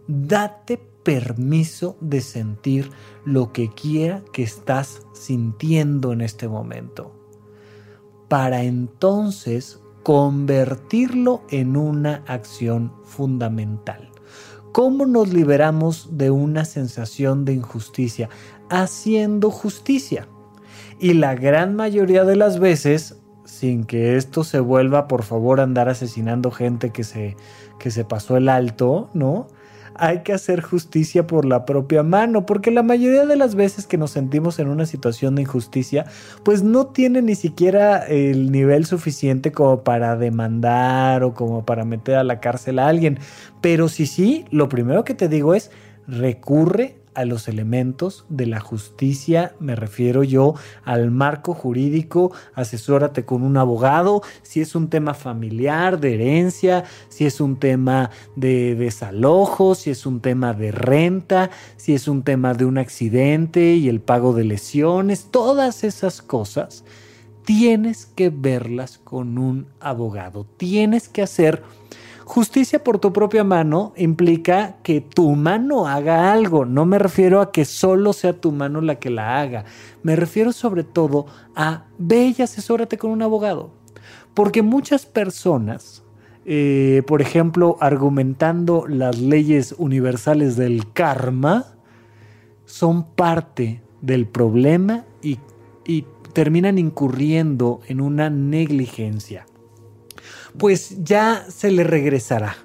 date 0.06 0.78
permiso 1.02 1.96
de 2.00 2.20
sentir 2.22 2.90
lo 3.24 3.52
que 3.52 3.70
quiera 3.70 4.22
que 4.32 4.42
estás 4.42 5.02
sintiendo 5.12 6.12
en 6.12 6.22
este 6.22 6.48
momento, 6.48 7.14
para 8.28 8.62
entonces 8.62 9.80
convertirlo 10.02 11.42
en 11.50 11.76
una 11.76 12.24
acción 12.26 12.92
fundamental. 13.04 14.10
¿Cómo 14.72 15.06
nos 15.06 15.32
liberamos 15.32 16.18
de 16.18 16.30
una 16.30 16.64
sensación 16.64 17.44
de 17.44 17.54
injusticia? 17.54 18.28
Haciendo 18.70 19.50
justicia. 19.50 20.28
Y 20.98 21.14
la 21.14 21.34
gran 21.34 21.76
mayoría 21.76 22.24
de 22.24 22.36
las 22.36 22.58
veces, 22.58 23.16
sin 23.44 23.84
que 23.84 24.16
esto 24.16 24.44
se 24.44 24.60
vuelva, 24.60 25.08
por 25.08 25.22
favor, 25.22 25.60
andar 25.60 25.88
asesinando 25.88 26.50
gente 26.50 26.90
que 26.90 27.04
se, 27.04 27.36
que 27.78 27.90
se 27.90 28.04
pasó 28.04 28.36
el 28.36 28.48
alto, 28.48 29.10
¿no? 29.14 29.46
hay 29.98 30.20
que 30.20 30.32
hacer 30.32 30.62
justicia 30.62 31.26
por 31.26 31.44
la 31.44 31.66
propia 31.66 32.02
mano, 32.02 32.46
porque 32.46 32.70
la 32.70 32.82
mayoría 32.82 33.26
de 33.26 33.36
las 33.36 33.54
veces 33.56 33.86
que 33.86 33.98
nos 33.98 34.12
sentimos 34.12 34.58
en 34.58 34.68
una 34.68 34.86
situación 34.86 35.34
de 35.34 35.42
injusticia, 35.42 36.06
pues 36.44 36.62
no 36.62 36.86
tiene 36.86 37.20
ni 37.20 37.34
siquiera 37.34 38.06
el 38.06 38.52
nivel 38.52 38.86
suficiente 38.86 39.52
como 39.52 39.82
para 39.82 40.16
demandar 40.16 41.24
o 41.24 41.34
como 41.34 41.66
para 41.66 41.84
meter 41.84 42.14
a 42.14 42.24
la 42.24 42.40
cárcel 42.40 42.78
a 42.78 42.88
alguien. 42.88 43.18
Pero 43.60 43.88
si 43.88 44.06
sí, 44.06 44.44
lo 44.50 44.68
primero 44.68 45.04
que 45.04 45.14
te 45.14 45.28
digo 45.28 45.54
es 45.54 45.70
recurre 46.06 46.96
a 47.18 47.24
los 47.24 47.48
elementos 47.48 48.24
de 48.28 48.46
la 48.46 48.60
justicia, 48.60 49.52
me 49.58 49.74
refiero 49.74 50.22
yo 50.22 50.54
al 50.84 51.10
marco 51.10 51.52
jurídico, 51.52 52.30
asesórate 52.54 53.24
con 53.24 53.42
un 53.42 53.56
abogado, 53.56 54.22
si 54.42 54.60
es 54.60 54.76
un 54.76 54.88
tema 54.88 55.14
familiar, 55.14 55.98
de 55.98 56.14
herencia, 56.14 56.84
si 57.08 57.26
es 57.26 57.40
un 57.40 57.56
tema 57.56 58.10
de 58.36 58.76
desalojo, 58.76 59.74
si 59.74 59.90
es 59.90 60.06
un 60.06 60.20
tema 60.20 60.54
de 60.54 60.70
renta, 60.70 61.50
si 61.76 61.92
es 61.92 62.06
un 62.06 62.22
tema 62.22 62.54
de 62.54 62.66
un 62.66 62.78
accidente 62.78 63.74
y 63.74 63.88
el 63.88 64.00
pago 64.00 64.32
de 64.32 64.44
lesiones, 64.44 65.26
todas 65.32 65.82
esas 65.82 66.22
cosas 66.22 66.84
tienes 67.44 68.06
que 68.06 68.30
verlas 68.30 68.98
con 69.02 69.38
un 69.38 69.66
abogado, 69.80 70.46
tienes 70.56 71.08
que 71.08 71.22
hacer 71.22 71.64
Justicia 72.28 72.84
por 72.84 72.98
tu 72.98 73.10
propia 73.10 73.42
mano 73.42 73.94
implica 73.96 74.76
que 74.82 75.00
tu 75.00 75.34
mano 75.34 75.88
haga 75.88 76.30
algo. 76.30 76.66
No 76.66 76.84
me 76.84 76.98
refiero 76.98 77.40
a 77.40 77.52
que 77.52 77.64
solo 77.64 78.12
sea 78.12 78.38
tu 78.38 78.52
mano 78.52 78.82
la 78.82 78.96
que 78.96 79.08
la 79.08 79.40
haga. 79.40 79.64
Me 80.02 80.14
refiero 80.14 80.52
sobre 80.52 80.84
todo 80.84 81.24
a 81.56 81.86
ve 81.96 82.34
y 82.36 82.42
asesórate 82.42 82.98
con 82.98 83.12
un 83.12 83.22
abogado. 83.22 83.70
Porque 84.34 84.60
muchas 84.60 85.06
personas, 85.06 86.04
eh, 86.44 87.02
por 87.06 87.22
ejemplo, 87.22 87.78
argumentando 87.80 88.84
las 88.86 89.18
leyes 89.18 89.74
universales 89.78 90.56
del 90.56 90.92
karma, 90.92 91.64
son 92.66 93.04
parte 93.04 93.80
del 94.02 94.26
problema 94.26 95.06
y 95.22 95.38
terminan 96.34 96.76
incurriendo 96.76 97.80
en 97.88 98.02
una 98.02 98.28
negligencia 98.28 99.47
pues 100.56 101.04
ya 101.04 101.44
se 101.48 101.70
le 101.70 101.84
regresará. 101.84 102.56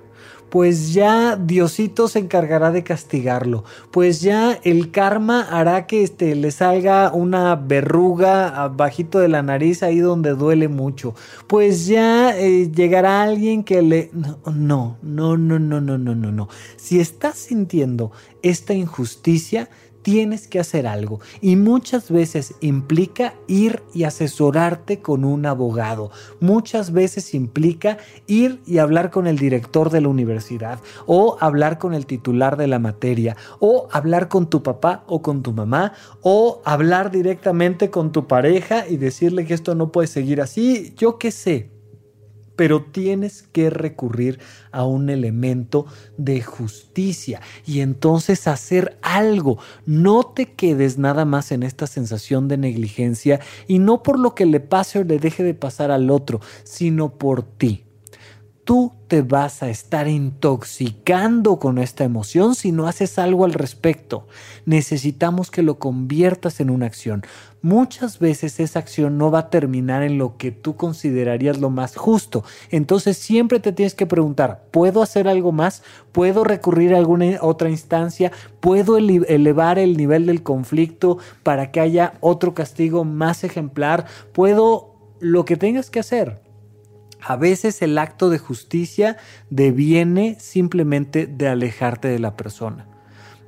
Pues 0.54 0.94
ya 0.94 1.36
Diosito 1.36 2.08
se 2.08 2.20
encargará 2.20 2.70
de 2.70 2.84
castigarlo. 2.84 3.64
Pues 3.90 4.22
ya 4.22 4.60
el 4.64 4.92
karma 4.92 5.42
hará 5.42 5.88
que 5.88 6.04
este, 6.04 6.36
le 6.36 6.52
salga 6.52 7.12
una 7.12 7.56
verruga 7.56 8.68
bajito 8.68 9.18
de 9.18 9.30
la 9.30 9.42
nariz 9.42 9.82
ahí 9.82 9.98
donde 9.98 10.36
duele 10.36 10.68
mucho. 10.68 11.16
Pues 11.48 11.88
ya 11.88 12.38
eh, 12.38 12.72
llegará 12.72 13.24
alguien 13.24 13.64
que 13.64 13.82
le... 13.82 14.12
No, 14.14 14.98
no, 15.02 15.38
no, 15.38 15.58
no, 15.58 15.58
no, 15.58 15.98
no, 15.98 15.98
no, 15.98 16.32
no. 16.32 16.50
Si 16.76 17.00
estás 17.00 17.40
sintiendo 17.40 18.12
esta 18.44 18.76
injusticia, 18.76 19.70
tienes 20.04 20.48
que 20.48 20.60
hacer 20.60 20.86
algo 20.86 21.20
y 21.42 21.56
muchas 21.56 22.12
veces 22.12 22.54
implica 22.62 23.34
ir 23.48 23.82
y 23.94 24.04
asesorarte 24.04 25.00
con 25.00 25.26
un 25.26 25.46
abogado. 25.46 26.12
Muchas 26.40 26.92
veces 26.92 27.34
implica 27.34 27.98
ir 28.28 28.62
y 28.68 28.78
hablar 28.78 29.10
con 29.10 29.26
el 29.26 29.40
director 29.40 29.90
de 29.90 30.02
la 30.02 30.10
universidad 30.10 30.80
o 31.08 31.38
hablar 31.40 31.80
con 31.80 31.94
el 31.94 32.06
titular 32.06 32.58
de 32.58 32.68
la 32.68 32.80
materia 32.80 33.36
o 33.60 33.88
hablar 33.92 34.28
con 34.28 34.50
tu 34.50 34.62
papá 34.62 35.04
o 35.08 35.22
con 35.22 35.42
tu 35.42 35.54
mamá 35.54 35.94
o 36.22 36.62
hablar 36.66 37.10
directamente 37.10 37.90
con 37.90 38.12
tu 38.12 38.28
pareja 38.28 38.88
y 38.88 38.98
decirle 38.98 39.46
que 39.46 39.54
esto 39.54 39.74
no 39.74 39.92
puede 39.92 40.08
seguir 40.08 40.42
así. 40.42 40.94
Yo 40.98 41.18
qué 41.18 41.32
sé 41.32 41.73
pero 42.56 42.84
tienes 42.84 43.44
que 43.44 43.70
recurrir 43.70 44.40
a 44.72 44.86
un 44.86 45.10
elemento 45.10 45.86
de 46.18 46.42
justicia 46.42 47.42
y 47.66 47.82
entonces 47.82 48.48
hacer 48.48 48.98
algo. 49.02 49.58
No 49.86 50.24
te 50.24 50.54
quedes 50.54 50.98
nada 50.98 51.26
más 51.26 51.52
en 51.52 51.64
esta 51.64 51.88
sensación 51.88 52.48
de 52.48 52.58
negligencia 52.58 53.40
y 53.68 53.80
no 53.80 54.04
por 54.04 54.20
lo 54.20 54.36
que 54.36 54.46
le 54.46 54.60
pase 54.60 55.00
o 55.00 55.04
le 55.04 55.20
deje 55.20 55.44
de 55.44 55.54
pasar 55.54 55.92
al 55.92 56.10
otro, 56.10 56.42
sino 56.64 57.18
por 57.18 57.44
ti 57.44 57.86
tú 58.64 58.94
te 59.08 59.22
vas 59.22 59.62
a 59.62 59.70
estar 59.70 60.08
intoxicando 60.08 61.60
con 61.60 61.78
esta 61.78 62.04
emoción 62.04 62.56
si 62.56 62.72
no 62.72 62.88
haces 62.88 63.20
algo 63.20 63.46
al 63.46 63.54
respecto. 63.54 64.28
Necesitamos 64.66 65.52
que 65.52 65.64
lo 65.64 65.80
conviertas 65.80 66.60
en 66.60 66.70
una 66.70 66.86
acción. 66.86 67.24
Muchas 67.62 68.20
veces 68.20 68.60
esa 68.60 68.80
acción 68.80 69.18
no 69.18 69.32
va 69.32 69.40
a 69.40 69.50
terminar 69.50 70.04
en 70.04 70.18
lo 70.18 70.38
que 70.38 70.52
tú 70.52 70.76
considerarías 70.76 71.60
lo 71.60 71.70
más 71.70 71.96
justo. 71.96 72.44
Entonces 72.72 73.18
siempre 73.18 73.60
te 73.60 73.72
tienes 73.72 73.96
que 73.96 74.06
preguntar, 74.06 74.66
¿puedo 74.72 75.02
hacer 75.02 75.28
algo 75.28 75.52
más? 75.52 75.84
¿Puedo 76.12 76.44
recurrir 76.44 76.94
a 76.94 76.98
alguna 76.98 77.38
otra 77.42 77.70
instancia? 77.70 78.32
¿Puedo 78.60 78.98
elevar 78.98 79.80
el 79.80 79.98
nivel 79.98 80.26
del 80.26 80.44
conflicto 80.44 81.18
para 81.44 81.72
que 81.72 81.80
haya 81.80 82.14
otro 82.22 82.54
castigo 82.54 83.04
más 83.04 83.44
ejemplar? 83.44 84.06
¿Puedo 84.32 84.96
lo 85.20 85.46
que 85.46 85.56
tengas 85.56 85.90
que 85.90 86.00
hacer? 86.00 86.43
A 87.26 87.38
veces 87.38 87.82
el 87.82 87.98
acto 87.98 88.30
de 88.30 88.38
justicia 88.38 89.18
deviene 89.50 90.38
simplemente 90.40 91.26
de 91.26 91.48
alejarte 91.48 92.10
de 92.10 92.20
la 92.20 92.36
persona. 92.36 92.88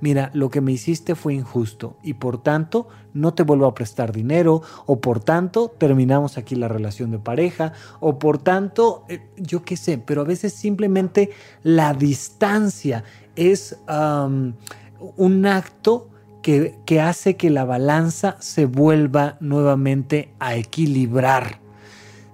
Mira, 0.02 0.30
lo 0.34 0.50
que 0.50 0.62
me 0.62 0.72
hiciste 0.72 1.16
fue 1.16 1.34
injusto 1.34 1.98
y 2.04 2.14
por 2.14 2.42
tanto 2.42 2.88
no 3.14 3.34
te 3.34 3.44
vuelvo 3.44 3.66
a 3.66 3.74
prestar 3.74 4.12
dinero 4.12 4.62
o 4.86 5.00
por 5.00 5.20
tanto 5.20 5.74
terminamos 5.78 6.38
aquí 6.38 6.56
la 6.56 6.68
relación 6.68 7.12
de 7.12 7.20
pareja 7.20 7.74
o 8.02 8.20
por 8.20 8.38
tanto, 8.38 9.06
eh, 9.08 9.22
yo 9.38 9.64
qué 9.64 9.78
sé, 9.78 9.98
pero 9.98 10.22
a 10.22 10.26
veces 10.26 10.54
simplemente 10.54 11.32
la 11.64 11.94
distancia 11.94 13.04
es 13.36 13.78
un 15.18 15.46
acto 15.46 16.10
que, 16.42 16.78
que 16.86 17.02
hace 17.02 17.36
que 17.36 17.50
la 17.50 17.66
balanza 17.66 18.38
se 18.40 18.66
vuelva 18.66 19.38
nuevamente 19.40 20.34
a 20.40 20.56
equilibrar. 20.56 21.65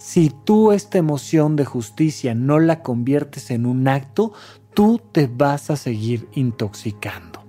Si 0.03 0.31
tú 0.31 0.71
esta 0.71 0.97
emoción 0.97 1.55
de 1.55 1.63
justicia 1.63 2.33
no 2.33 2.59
la 2.59 2.81
conviertes 2.81 3.51
en 3.51 3.67
un 3.67 3.87
acto, 3.87 4.33
tú 4.73 4.99
te 5.11 5.27
vas 5.27 5.69
a 5.69 5.75
seguir 5.75 6.27
intoxicando. 6.33 7.43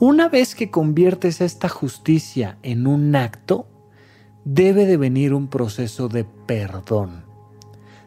Una 0.00 0.30
vez 0.30 0.54
que 0.54 0.70
conviertes 0.70 1.42
esta 1.42 1.68
justicia 1.68 2.56
en 2.62 2.86
un 2.86 3.14
acto, 3.14 3.66
debe 4.46 4.86
de 4.86 4.96
venir 4.96 5.34
un 5.34 5.48
proceso 5.48 6.08
de 6.08 6.24
perdón. 6.24 7.26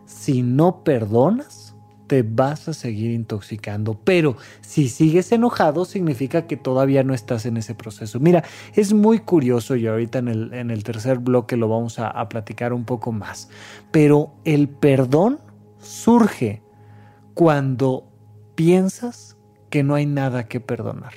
Si 0.07 0.41
no 0.41 0.83
perdonas, 0.83 1.66
te 2.07 2.23
vas 2.23 2.67
a 2.67 2.73
seguir 2.73 3.11
intoxicando. 3.11 3.99
Pero 4.03 4.37
si 4.61 4.89
sigues 4.89 5.31
enojado, 5.31 5.85
significa 5.85 6.47
que 6.47 6.57
todavía 6.57 7.03
no 7.03 7.13
estás 7.13 7.45
en 7.45 7.57
ese 7.57 7.75
proceso. 7.75 8.19
Mira, 8.19 8.43
es 8.73 8.93
muy 8.93 9.19
curioso 9.19 9.75
y 9.75 9.87
ahorita 9.87 10.19
en 10.19 10.27
el, 10.29 10.53
en 10.53 10.71
el 10.71 10.83
tercer 10.83 11.19
bloque 11.19 11.57
lo 11.57 11.67
vamos 11.67 11.99
a, 11.99 12.09
a 12.09 12.29
platicar 12.29 12.73
un 12.73 12.85
poco 12.85 13.11
más. 13.11 13.49
Pero 13.91 14.33
el 14.45 14.69
perdón 14.69 15.39
surge 15.79 16.61
cuando 17.33 18.09
piensas 18.55 19.37
que 19.69 19.83
no 19.83 19.95
hay 19.95 20.05
nada 20.05 20.47
que 20.47 20.59
perdonar 20.59 21.13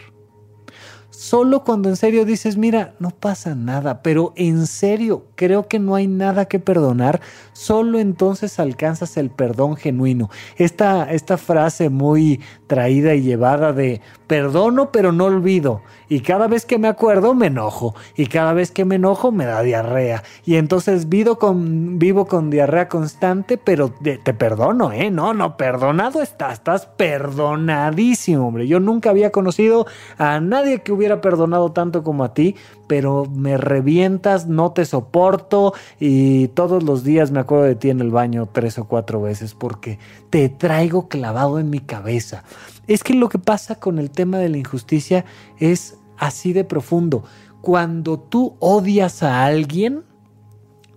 Solo 1.21 1.65
cuando 1.65 1.91
en 1.91 1.97
serio 1.97 2.25
dices, 2.25 2.57
mira, 2.57 2.95
no 2.99 3.11
pasa 3.11 3.55
nada, 3.55 4.03
pero 4.03 4.33
en 4.37 4.67
serio 4.67 5.27
creo 5.35 5.69
que 5.69 5.79
no 5.79 5.95
hay 5.95 6.07
nada 6.07 6.47
que 6.47 6.61
perdonar, 6.61 7.21
solo 7.53 7.99
entonces 7.99 8.59
alcanzas 8.59 9.19
el 9.19 9.29
perdón 9.29 9.77
genuino. 9.77 10.31
Esta, 10.57 11.13
esta 11.13 11.37
frase 11.37 11.91
muy 11.91 12.41
traída 12.69 13.15
y 13.15 13.21
llevada 13.21 13.75
de 13.75 14.01
perdono 14.27 14.93
pero 14.93 15.13
no 15.13 15.27
olvido. 15.27 15.83
Y 16.11 16.21
cada 16.21 16.49
vez 16.49 16.67
que 16.67 16.77
me 16.77 16.89
acuerdo 16.89 17.35
me 17.35 17.47
enojo. 17.47 17.95
Y 18.17 18.27
cada 18.27 18.53
vez 18.53 18.73
que 18.73 18.85
me 18.85 18.97
enojo 18.97 19.31
me 19.31 19.47
da 19.47 19.63
diarrea. 19.63 20.25
Y 20.45 20.57
entonces 20.57 21.09
vivo 21.09 21.39
con, 21.39 22.01
vivo 22.01 22.27
con 22.27 22.51
diarrea 22.51 22.89
constante, 22.89 23.57
pero 23.57 23.91
te, 23.91 24.19
te 24.19 24.35
perdono, 24.35 24.93
¿eh? 24.93 25.11
No, 25.11 25.33
no, 25.35 25.57
perdonado 25.57 26.21
estás, 26.21 26.55
estás 26.55 26.87
perdonadísimo, 26.87 28.49
hombre. 28.49 28.67
Yo 28.67 28.81
nunca 28.81 29.11
había 29.11 29.31
conocido 29.31 29.87
a 30.19 30.41
nadie 30.41 30.83
que 30.83 30.93
hubiera 30.93 31.21
perdonado 31.21 31.71
tanto 31.71 32.03
como 32.03 32.25
a 32.25 32.35
ti, 32.35 32.57
pero 32.89 33.27
me 33.33 33.57
revientas, 33.57 34.49
no 34.49 34.73
te 34.73 34.85
soporto 34.85 35.75
y 36.01 36.49
todos 36.49 36.83
los 36.83 37.05
días 37.05 37.31
me 37.31 37.39
acuerdo 37.39 37.67
de 37.67 37.77
ti 37.77 37.89
en 37.89 38.01
el 38.01 38.11
baño 38.11 38.49
tres 38.51 38.79
o 38.79 38.87
cuatro 38.87 39.23
veces 39.23 39.55
porque 39.55 40.01
te 40.29 40.49
traigo 40.49 41.07
clavado 41.07 41.61
en 41.61 41.71
mi 41.71 41.79
cabeza. 41.79 42.43
Es 42.89 43.05
que 43.05 43.15
lo 43.15 43.29
que 43.29 43.39
pasa 43.39 43.77
con 43.77 44.01
el 44.01 44.11
tema 44.11 44.39
de 44.39 44.49
la 44.49 44.59
injusticia 44.59 45.25
es 45.61 46.00
así 46.21 46.53
de 46.53 46.65
profundo. 46.65 47.25
Cuando 47.61 48.21
tú 48.21 48.57
odias 48.61 49.25
a 49.25 49.45
alguien, 49.45 50.05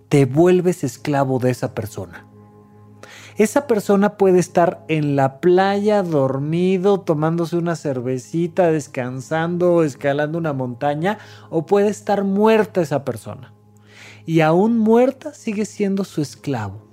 te 0.08 0.26
vuelves 0.26 0.84
esclavo 0.84 1.40
de 1.40 1.50
esa 1.50 1.74
persona. 1.74 2.26
Esa 3.36 3.66
persona 3.66 4.16
puede 4.16 4.38
estar 4.38 4.84
en 4.86 5.16
la 5.16 5.40
playa 5.40 6.04
dormido, 6.04 7.00
tomándose 7.00 7.56
una 7.56 7.74
cervecita, 7.74 8.70
descansando, 8.70 9.82
escalando 9.82 10.38
una 10.38 10.52
montaña, 10.52 11.18
o 11.50 11.66
puede 11.66 11.88
estar 11.88 12.22
muerta 12.22 12.80
esa 12.80 13.04
persona. 13.04 13.52
Y 14.24 14.40
aún 14.40 14.78
muerta 14.78 15.34
sigue 15.34 15.64
siendo 15.64 16.04
su 16.04 16.22
esclavo. 16.22 16.83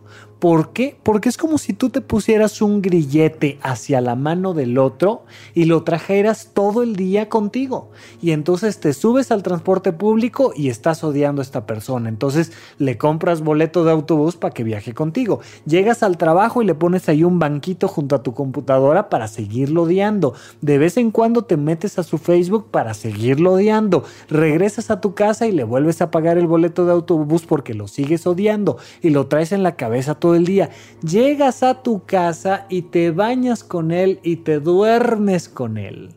¿Por 0.42 0.74
qué? 0.74 0.98
Porque 1.04 1.30
es 1.30 1.38
como 1.38 1.60
si 1.60 1.72
tú 1.72 1.92
te 1.92 2.02
pusieras 2.02 2.64
un 2.64 2.82
grillete 2.82 3.60
hacia 3.62 4.02
la 4.02 4.16
mano 4.16 4.56
del 4.56 4.80
otro 4.80 5.24
y 5.54 5.66
lo 5.66 5.84
trajeras 5.84 6.50
todo 6.56 6.82
el 6.82 6.96
día 6.96 7.30
contigo. 7.30 7.92
Y 8.24 8.32
entonces 8.32 8.80
te 8.80 8.94
subes 8.94 9.30
al 9.30 9.44
transporte 9.44 9.94
público 9.94 10.52
y 10.56 10.70
estás 10.70 11.04
odiando 11.04 11.42
a 11.42 11.44
esta 11.44 11.68
persona. 11.68 12.10
Entonces 12.10 12.54
le 12.80 12.98
compras 12.98 13.42
boleto 13.42 13.84
de 13.84 13.92
autobús 13.92 14.36
para 14.36 14.52
que 14.52 14.64
viaje 14.64 14.96
contigo. 14.96 15.42
Llegas 15.68 16.02
al 16.02 16.18
trabajo 16.18 16.64
y 16.64 16.66
le 16.66 16.74
pones 16.74 17.08
ahí 17.08 17.24
un 17.24 17.38
banquito 17.38 17.88
junto 17.88 18.16
a 18.16 18.24
tu 18.24 18.34
computadora 18.34 19.10
para 19.10 19.28
seguirlo 19.28 19.84
odiando. 19.84 20.34
De 20.62 20.80
vez 20.80 20.98
en 20.98 21.12
cuando 21.12 21.44
te 21.44 21.56
metes 21.56 22.00
a 22.00 22.04
su 22.04 22.18
Facebook 22.18 22.72
para 22.72 22.96
seguirlo 22.96 23.54
odiando. 23.54 24.06
Regresas 24.28 24.90
a 24.90 25.02
tu 25.02 25.14
casa 25.14 25.46
y 25.46 25.52
le 25.52 25.66
vuelves 25.66 26.02
a 26.02 26.10
pagar 26.10 26.40
el 26.40 26.48
boleto 26.48 26.88
de 26.88 26.94
autobús 26.94 27.44
porque 27.46 27.76
lo 27.76 27.88
sigues 27.88 28.26
odiando 28.26 28.78
y 29.04 29.12
lo 29.12 29.28
traes 29.28 29.52
en 29.52 29.62
la 29.62 29.76
cabeza 29.76 30.16
el 30.36 30.46
día. 30.46 30.70
Llegas 31.02 31.64
a 31.64 31.84
tu 31.84 32.06
casa 32.06 32.66
y 32.70 32.84
te 32.84 33.12
bañas 33.12 33.64
con 33.64 33.92
él 33.92 34.20
y 34.24 34.38
te 34.38 34.60
duermes 34.60 35.50
con 35.50 35.78
él. 35.78 36.16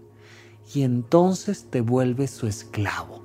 Y 0.75 0.83
entonces 0.83 1.67
te 1.71 1.81
vuelves 1.81 2.31
su 2.31 2.47
esclavo. 2.47 3.23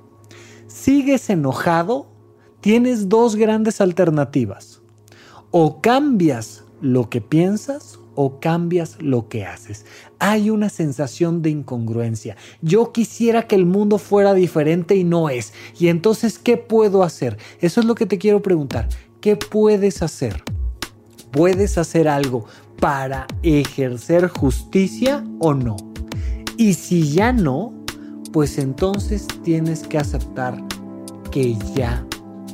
¿Sigues 0.66 1.30
enojado? 1.30 2.06
Tienes 2.60 3.08
dos 3.08 3.36
grandes 3.36 3.80
alternativas. 3.80 4.80
O 5.50 5.80
cambias 5.80 6.64
lo 6.80 7.10
que 7.10 7.20
piensas 7.20 7.98
o 8.14 8.38
cambias 8.38 9.00
lo 9.00 9.28
que 9.28 9.46
haces. 9.46 9.86
Hay 10.18 10.50
una 10.50 10.68
sensación 10.68 11.42
de 11.42 11.50
incongruencia. 11.50 12.36
Yo 12.60 12.92
quisiera 12.92 13.46
que 13.46 13.56
el 13.56 13.66
mundo 13.66 13.98
fuera 13.98 14.34
diferente 14.34 14.94
y 14.94 15.04
no 15.04 15.30
es. 15.30 15.52
Y 15.78 15.88
entonces, 15.88 16.38
¿qué 16.38 16.56
puedo 16.56 17.02
hacer? 17.02 17.38
Eso 17.60 17.80
es 17.80 17.86
lo 17.86 17.94
que 17.94 18.06
te 18.06 18.18
quiero 18.18 18.42
preguntar. 18.42 18.88
¿Qué 19.20 19.36
puedes 19.36 20.02
hacer? 20.02 20.42
¿Puedes 21.30 21.78
hacer 21.78 22.08
algo 22.08 22.44
para 22.80 23.26
ejercer 23.42 24.28
justicia 24.28 25.24
o 25.38 25.54
no? 25.54 25.76
Y 26.56 26.74
si 26.74 27.12
ya 27.12 27.32
no, 27.32 27.72
pues 28.32 28.58
entonces 28.58 29.26
tienes 29.42 29.86
que 29.86 29.98
aceptar 29.98 30.62
que 31.30 31.56
ya 31.74 32.04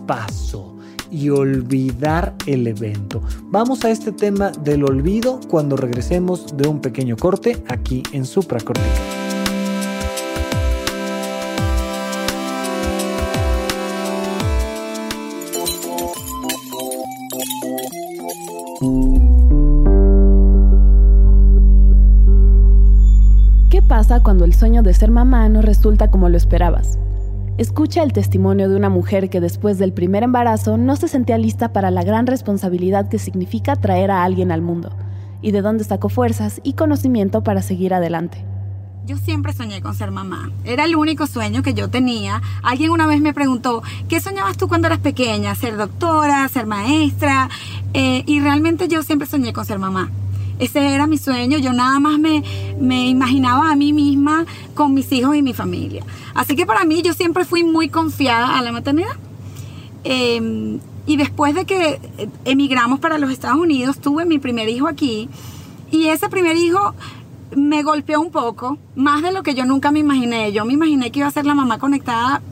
pasó 0.07 0.77
y 1.11 1.31
olvidar 1.31 2.35
el 2.47 2.67
evento. 2.67 3.23
Vamos 3.45 3.85
a 3.85 3.91
este 3.91 4.13
tema 4.13 4.51
del 4.51 4.85
olvido 4.85 5.41
cuando 5.49 5.77
regresemos 5.77 6.57
de 6.57 6.69
un 6.69 6.81
pequeño 6.81 7.17
corte 7.17 7.63
aquí 7.69 8.03
en 8.13 8.25
Supracortical. 8.25 9.26
Cuando 24.23 24.45
el 24.45 24.55
sueño 24.55 24.83
de 24.83 24.95
ser 24.95 25.11
mamá 25.11 25.49
no 25.49 25.63
resulta 25.63 26.11
como 26.11 26.29
lo 26.29 26.37
esperabas? 26.37 26.97
Escucha 27.59 28.05
el 28.05 28.13
testimonio 28.13 28.69
de 28.69 28.77
una 28.77 28.89
mujer 28.89 29.29
que 29.29 29.41
después 29.41 29.79
del 29.79 29.93
primer 29.93 30.23
embarazo 30.23 30.77
no 30.77 30.95
se 30.95 31.09
sentía 31.09 31.39
lista 31.39 31.73
para 31.73 31.91
la 31.91 32.05
gran 32.05 32.27
responsabilidad 32.27 33.09
que 33.09 33.19
significa 33.19 33.75
traer 33.75 34.13
a 34.13 34.23
alguien 34.23 34.53
al 34.53 34.63
mundo, 34.63 34.93
y 35.43 35.51
de 35.51 35.61
dónde 35.61 35.83
sacó 35.83 36.09
fuerzas 36.09 36.61
y 36.63 36.75
conocimiento 36.75 37.43
para 37.43 37.63
seguir 37.63 37.95
adelante. 37.95 38.45
Yo 39.07 39.17
siempre 39.17 39.53
soñé 39.53 39.83
con 39.83 39.95
ser 39.95 40.13
mamá. 40.13 40.51
Era 40.65 40.85
el 40.85 40.95
único 40.95 41.27
sueño 41.27 41.63
que 41.63 41.75
yo 41.75 41.91
tenía. 41.91 42.43
Alguien 42.63 42.91
una 42.91 43.07
vez 43.07 43.21
me 43.21 43.35
preguntó, 43.35 43.83
¿qué 44.09 44.21
soñabas 44.21 44.57
tú 44.57 44.69
cuando 44.69 44.87
eras 44.87 44.99
pequeña? 45.01 45.55
¿Ser 45.55 45.77
doctora? 45.77 46.49
¿Ser 46.49 46.67
maestra? 46.67 47.49
Eh, 47.95 48.23
y 48.27 48.41
realmente 48.41 48.89
yo 48.89 49.03
siempre 49.03 49.27
soñé 49.27 49.53
con 49.53 49.65
ser 49.65 49.79
mamá. 49.79 50.11
Ese 50.59 50.95
era 50.95 51.07
mi 51.07 51.19
sueño. 51.19 51.59
Yo 51.59 51.73
nada 51.73 51.99
más 52.01 52.19
me, 52.19 52.43
me 52.81 53.09
imaginaba 53.09 53.71
a 53.71 53.77
mí 53.77 53.93
misma 53.93 54.47
con 54.75 54.95
mis 54.95 55.11
hijos 55.13 55.37
y 55.37 55.43
mi 55.43 55.53
familia. 55.53 56.05
Así 56.35 56.57
que 56.57 56.67
para 56.67 56.85
mí 56.85 57.03
yo 57.03 57.13
siempre 57.15 57.45
fui 57.45 57.65
muy 57.65 57.89
confiada 57.89 58.59
a 58.59 58.63
la 58.63 58.73
maternidad. 58.73 59.17
Eh, 60.05 60.79
y 61.07 61.17
después 61.17 61.55
de 61.55 61.65
que 61.65 62.01
emigramos 62.45 62.99
para 62.99 63.19
los 63.19 63.31
Estados 63.31 63.59
Unidos, 63.59 63.99
tuve 63.99 64.25
mi 64.25 64.39
primer 64.39 64.69
hijo 64.69 64.89
aquí. 64.89 65.29
Y 65.91 66.07
ese 66.07 66.29
primer 66.29 66.57
hijo 66.57 66.95
me 67.55 67.85
golpeó 67.85 68.21
un 68.21 68.33
poco, 68.33 68.77
más 68.97 69.23
de 69.23 69.31
lo 69.33 69.45
que 69.45 69.55
yo 69.55 69.65
nunca 69.65 69.93
me 69.93 70.01
imaginé. 70.01 70.53
Yo 70.53 70.65
me 70.65 70.73
imaginé 70.73 71.13
que 71.13 71.21
iba 71.21 71.29
a 71.29 71.31
ser 71.31 71.47
la 71.47 71.55
mamá 71.55 71.79
conectada 71.79 72.43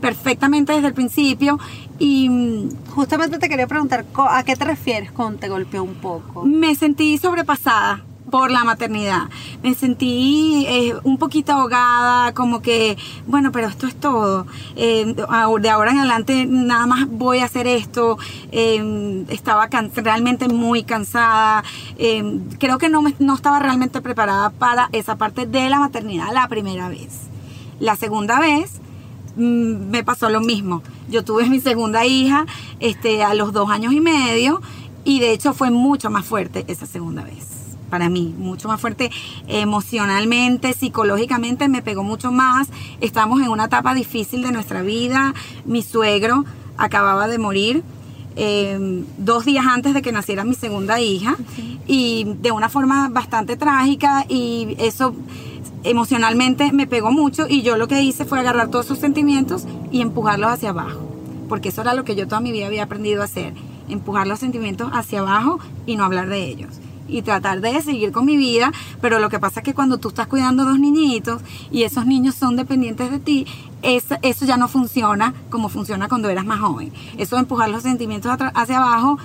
perfectamente 0.00 0.72
desde 0.72 0.88
el 0.88 0.94
principio 0.94 1.60
y 1.98 2.68
justamente 2.94 3.38
te 3.38 3.48
quería 3.48 3.66
preguntar, 3.66 4.04
¿a 4.14 4.42
qué 4.44 4.56
te 4.56 4.64
refieres 4.64 5.12
con 5.12 5.38
te 5.38 5.48
golpeó 5.48 5.82
un 5.82 5.94
poco? 5.94 6.44
Me 6.44 6.74
sentí 6.74 7.18
sobrepasada 7.18 8.04
por 8.32 8.50
la 8.50 8.64
maternidad. 8.64 9.28
Me 9.62 9.74
sentí 9.74 10.64
eh, 10.66 10.94
un 11.04 11.18
poquito 11.18 11.52
ahogada, 11.52 12.32
como 12.32 12.62
que, 12.62 12.96
bueno, 13.26 13.52
pero 13.52 13.68
esto 13.68 13.86
es 13.86 13.94
todo. 13.94 14.46
Eh, 14.74 15.14
de 15.14 15.70
ahora 15.70 15.90
en 15.90 15.98
adelante 15.98 16.46
nada 16.48 16.86
más 16.86 17.06
voy 17.08 17.40
a 17.40 17.44
hacer 17.44 17.66
esto. 17.66 18.18
Eh, 18.50 19.24
estaba 19.28 19.68
realmente 19.96 20.48
muy 20.48 20.82
cansada. 20.82 21.62
creo 22.58 22.78
que 22.78 22.88
no, 22.88 23.02
me, 23.02 23.14
no 23.18 23.34
estaba 23.34 23.58
realmente 23.58 24.00
preparada 24.00 24.48
para 24.48 24.88
esa 24.92 25.16
parte 25.16 25.46
de 25.46 25.68
la 25.68 25.78
maternidad 25.78 26.32
la 26.32 26.48
primera 26.48 26.88
vez. 26.88 27.28
La 27.80 27.96
segunda 27.96 28.40
vez 28.40 28.80
mm, 28.80 28.91
me 29.36 30.04
pasó 30.04 30.28
lo 30.30 30.40
mismo. 30.40 30.82
Yo 31.08 31.24
tuve 31.24 31.48
mi 31.48 31.60
segunda 31.60 32.04
hija 32.06 32.46
este, 32.80 33.22
a 33.22 33.34
los 33.34 33.52
dos 33.52 33.70
años 33.70 33.92
y 33.92 34.00
medio 34.00 34.60
y 35.04 35.20
de 35.20 35.32
hecho 35.32 35.52
fue 35.52 35.70
mucho 35.70 36.10
más 36.10 36.24
fuerte 36.24 36.64
esa 36.68 36.86
segunda 36.86 37.24
vez 37.24 37.62
para 37.92 38.08
mí, 38.08 38.34
mucho 38.38 38.68
más 38.68 38.80
fuerte 38.80 39.10
emocionalmente, 39.48 40.72
psicológicamente, 40.72 41.68
me 41.68 41.82
pegó 41.82 42.02
mucho 42.02 42.32
más. 42.32 42.68
Estamos 43.02 43.42
en 43.42 43.48
una 43.48 43.66
etapa 43.66 43.92
difícil 43.92 44.42
de 44.42 44.50
nuestra 44.50 44.80
vida. 44.80 45.34
Mi 45.66 45.82
suegro 45.82 46.46
acababa 46.78 47.28
de 47.28 47.36
morir. 47.36 47.82
Eh, 48.34 49.04
dos 49.18 49.44
días 49.44 49.66
antes 49.66 49.92
de 49.92 50.00
que 50.00 50.10
naciera 50.10 50.42
mi 50.42 50.54
segunda 50.54 51.02
hija 51.02 51.36
y 51.86 52.24
de 52.40 52.50
una 52.50 52.70
forma 52.70 53.10
bastante 53.10 53.58
trágica 53.58 54.24
y 54.26 54.74
eso 54.78 55.14
emocionalmente 55.84 56.72
me 56.72 56.86
pegó 56.86 57.10
mucho 57.10 57.46
y 57.48 57.62
yo 57.62 57.76
lo 57.76 57.88
que 57.88 58.02
hice 58.02 58.24
fue 58.24 58.40
agarrar 58.40 58.68
todos 58.68 58.86
esos 58.86 58.98
sentimientos 58.98 59.64
y 59.90 60.00
empujarlos 60.00 60.50
hacia 60.50 60.70
abajo 60.70 61.12
porque 61.48 61.68
eso 61.68 61.82
era 61.82 61.92
lo 61.92 62.04
que 62.04 62.14
yo 62.14 62.26
toda 62.26 62.40
mi 62.40 62.50
vida 62.50 62.66
había 62.66 62.84
aprendido 62.84 63.20
a 63.20 63.26
hacer 63.26 63.52
empujar 63.88 64.26
los 64.26 64.38
sentimientos 64.38 64.90
hacia 64.92 65.20
abajo 65.20 65.58
y 65.84 65.96
no 65.96 66.04
hablar 66.04 66.28
de 66.28 66.44
ellos 66.44 66.80
y 67.08 67.20
tratar 67.20 67.60
de 67.60 67.82
seguir 67.82 68.10
con 68.10 68.24
mi 68.24 68.38
vida, 68.38 68.72
pero 69.00 69.18
lo 69.18 69.28
que 69.28 69.38
pasa 69.38 69.60
es 69.60 69.64
que 69.64 69.74
cuando 69.74 69.98
tú 69.98 70.08
estás 70.08 70.28
cuidando 70.28 70.64
dos 70.64 70.78
niñitos 70.78 71.42
y 71.70 71.82
esos 71.82 72.06
niños 72.06 72.36
son 72.36 72.56
dependientes 72.56 73.10
de 73.10 73.18
ti, 73.18 73.46
eso, 73.82 74.16
eso 74.22 74.46
ya 74.46 74.56
no 74.56 74.66
funciona 74.66 75.34
como 75.50 75.68
funciona 75.68 76.08
cuando 76.08 76.30
eras 76.30 76.46
más 76.46 76.60
joven. 76.60 76.90
Eso 77.18 77.36
de 77.36 77.42
empujar 77.42 77.68
los 77.68 77.82
sentimientos 77.82 78.32
hacia 78.54 78.78
abajo 78.78 79.18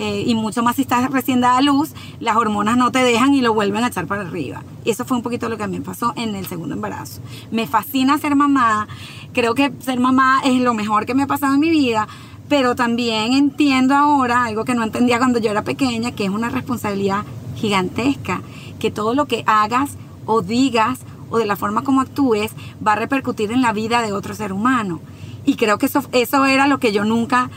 eh, 0.00 0.24
y 0.26 0.34
mucho 0.34 0.62
más 0.62 0.76
si 0.76 0.82
estás 0.82 1.10
recién 1.10 1.42
dada 1.42 1.58
a 1.58 1.60
luz, 1.60 1.90
las 2.20 2.34
hormonas 2.34 2.78
no 2.78 2.90
te 2.90 3.00
dejan 3.00 3.34
y 3.34 3.42
lo 3.42 3.52
vuelven 3.52 3.84
a 3.84 3.88
echar 3.88 4.06
para 4.06 4.22
arriba. 4.22 4.62
Eso 4.86 5.04
fue 5.04 5.18
un 5.18 5.22
poquito 5.22 5.50
lo 5.50 5.58
que 5.58 5.64
a 5.64 5.66
mí 5.66 5.78
me 5.78 5.84
pasó 5.84 6.14
en 6.16 6.34
el 6.36 6.46
segundo 6.46 6.74
embarazo. 6.74 7.20
Me 7.50 7.66
fascina 7.66 8.16
ser 8.16 8.34
mamá, 8.34 8.88
creo 9.34 9.54
que 9.54 9.70
ser 9.80 10.00
mamá 10.00 10.40
es 10.42 10.58
lo 10.62 10.72
mejor 10.72 11.04
que 11.04 11.14
me 11.14 11.24
ha 11.24 11.26
pasado 11.26 11.52
en 11.52 11.60
mi 11.60 11.68
vida, 11.68 12.08
pero 12.48 12.74
también 12.74 13.34
entiendo 13.34 13.94
ahora 13.94 14.44
algo 14.44 14.64
que 14.64 14.74
no 14.74 14.84
entendía 14.84 15.18
cuando 15.18 15.38
yo 15.38 15.50
era 15.50 15.64
pequeña, 15.64 16.12
que 16.12 16.24
es 16.24 16.30
una 16.30 16.48
responsabilidad 16.48 17.24
gigantesca, 17.56 18.40
que 18.78 18.90
todo 18.90 19.14
lo 19.14 19.26
que 19.26 19.44
hagas 19.46 19.98
o 20.24 20.40
digas 20.40 21.00
o 21.28 21.36
de 21.36 21.44
la 21.44 21.56
forma 21.56 21.84
como 21.84 22.00
actúes 22.00 22.52
va 22.84 22.94
a 22.94 22.96
repercutir 22.96 23.52
en 23.52 23.60
la 23.60 23.74
vida 23.74 24.00
de 24.00 24.14
otro 24.14 24.34
ser 24.34 24.54
humano. 24.54 25.00
Y 25.44 25.56
creo 25.56 25.76
que 25.76 25.86
eso, 25.86 26.02
eso 26.12 26.46
era 26.46 26.66
lo 26.68 26.80
que 26.80 26.90
yo 26.92 27.04
nunca, 27.04 27.50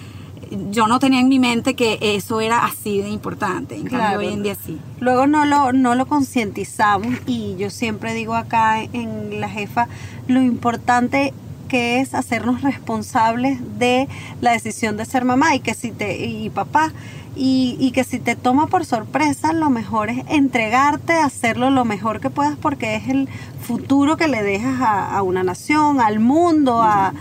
yo 0.72 0.88
no 0.88 1.00
tenía 1.00 1.20
en 1.20 1.30
mi 1.30 1.40
mente 1.40 1.74
que 1.74 1.98
eso 2.02 2.42
era 2.42 2.66
así 2.66 3.02
de 3.02 3.10
importante. 3.10 3.76
En 3.76 3.86
cambio, 3.88 4.20
hoy 4.20 4.34
en 4.34 4.44
día 4.44 4.56
sí. 4.56 4.80
Luego 5.00 5.28
no 5.28 5.46
lo, 5.46 5.74
no 5.74 5.96
lo 5.96 6.06
concientizamos 6.06 7.16
y 7.26 7.56
yo 7.58 7.70
siempre 7.70 8.14
digo 8.14 8.36
acá 8.36 8.82
en 8.82 9.40
la 9.40 9.50
jefa, 9.50 9.88
lo 10.28 10.42
importante 10.42 11.34
que 11.68 12.00
es 12.00 12.14
hacernos 12.14 12.62
responsables 12.62 13.60
de 13.80 14.08
la 14.42 14.52
decisión 14.52 14.96
de 14.96 15.06
ser 15.06 15.26
mamá 15.26 15.56
y 15.56 15.60
que 15.60 15.74
si 15.74 15.92
te 15.92 16.24
y 16.24 16.50
papá 16.50 16.92
y, 17.36 17.78
y, 17.80 17.92
que 17.94 18.04
si 18.04 18.20
te 18.20 18.36
toma 18.36 18.68
por 18.68 18.86
sorpresa 18.86 19.54
lo 19.54 19.72
mejor 19.72 20.12
es 20.12 20.24
entregarte 20.30 21.14
hacerlo 21.14 21.72
lo 21.72 21.84
mejor 21.84 22.20
que 22.20 22.30
puedas 22.30 22.56
porque 22.58 22.96
es 22.96 23.10
el 23.10 23.28
futuro 23.60 24.18
que 24.18 24.28
le 24.28 24.44
dejas 24.44 24.82
a, 24.82 25.18
a 25.18 25.24
una 25.24 25.44
nación 25.44 26.00
al 26.00 26.20
mundo 26.20 26.84
a 26.84 27.14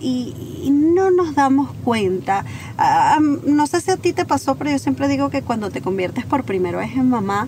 y, 0.00 0.34
no 0.70 1.10
nos 1.10 1.34
damos 1.34 1.70
cuenta. 1.84 2.44
Ah, 2.76 3.18
no 3.20 3.66
sé 3.66 3.80
si 3.80 3.90
a 3.90 3.96
ti 3.96 4.12
te 4.12 4.24
pasó, 4.24 4.56
pero 4.56 4.70
yo 4.70 4.78
siempre 4.78 5.06
digo 5.06 5.30
que 5.30 5.42
cuando 5.42 5.70
te 5.70 5.80
conviertes 5.80 6.24
por 6.24 6.44
primera 6.44 6.78
vez 6.78 6.92
en 6.96 7.08
mamá, 7.08 7.46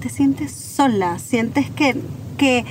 te 0.00 0.08
sientes 0.08 0.52
sola, 0.52 1.18
sientes 1.18 1.68
que, 1.70 1.96
que 2.38 2.64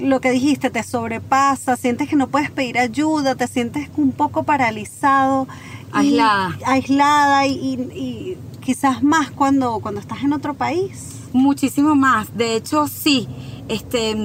lo 0.00 0.20
que 0.20 0.30
dijiste 0.30 0.70
te 0.70 0.82
sobrepasa, 0.82 1.76
sientes 1.76 2.08
que 2.08 2.16
no 2.16 2.28
puedes 2.28 2.50
pedir 2.50 2.78
ayuda, 2.78 3.34
te 3.34 3.46
sientes 3.46 3.88
un 3.96 4.12
poco 4.12 4.42
paralizado. 4.42 5.46
Aislada. 5.92 6.58
aislada 6.64 7.46
y, 7.46 7.74
y, 7.94 8.38
quizás 8.60 9.02
más 9.02 9.30
cuando, 9.30 9.78
cuando 9.80 10.00
estás 10.00 10.22
en 10.22 10.32
otro 10.32 10.54
país. 10.54 11.20
Muchísimo 11.32 11.94
más. 11.94 12.36
De 12.36 12.56
hecho, 12.56 12.88
sí. 12.88 13.28
Este, 13.68 14.16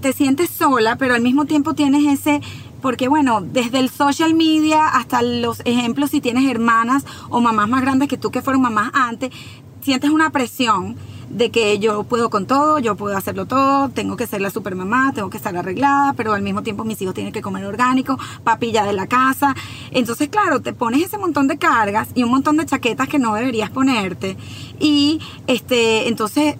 te 0.00 0.12
sientes 0.12 0.50
sola, 0.50 0.96
pero 0.96 1.14
al 1.14 1.22
mismo 1.22 1.44
tiempo 1.44 1.74
tienes 1.74 2.20
ese 2.20 2.40
porque 2.86 3.08
bueno, 3.08 3.40
desde 3.40 3.80
el 3.80 3.90
social 3.90 4.34
media 4.34 4.86
hasta 4.86 5.20
los 5.20 5.60
ejemplos, 5.64 6.10
si 6.10 6.20
tienes 6.20 6.48
hermanas 6.48 7.04
o 7.30 7.40
mamás 7.40 7.68
más 7.68 7.82
grandes 7.82 8.08
que 8.08 8.16
tú 8.16 8.30
que 8.30 8.42
fueron 8.42 8.62
mamás 8.62 8.92
antes, 8.94 9.32
sientes 9.80 10.08
una 10.10 10.30
presión 10.30 10.94
de 11.28 11.50
que 11.50 11.80
yo 11.80 12.04
puedo 12.04 12.30
con 12.30 12.46
todo, 12.46 12.78
yo 12.78 12.94
puedo 12.94 13.16
hacerlo 13.16 13.46
todo, 13.46 13.88
tengo 13.88 14.16
que 14.16 14.28
ser 14.28 14.40
la 14.40 14.50
super 14.50 14.76
mamá, 14.76 15.10
tengo 15.12 15.30
que 15.30 15.36
estar 15.36 15.56
arreglada, 15.56 16.12
pero 16.12 16.32
al 16.32 16.42
mismo 16.42 16.62
tiempo 16.62 16.84
mis 16.84 17.02
hijos 17.02 17.12
tienen 17.12 17.32
que 17.32 17.42
comer 17.42 17.64
orgánico, 17.64 18.20
papilla 18.44 18.84
de 18.84 18.92
la 18.92 19.08
casa. 19.08 19.56
Entonces, 19.90 20.28
claro, 20.28 20.60
te 20.60 20.72
pones 20.72 21.02
ese 21.02 21.18
montón 21.18 21.48
de 21.48 21.58
cargas 21.58 22.10
y 22.14 22.22
un 22.22 22.30
montón 22.30 22.56
de 22.56 22.66
chaquetas 22.66 23.08
que 23.08 23.18
no 23.18 23.34
deberías 23.34 23.70
ponerte. 23.70 24.36
Y 24.78 25.20
este, 25.48 26.06
entonces 26.06 26.54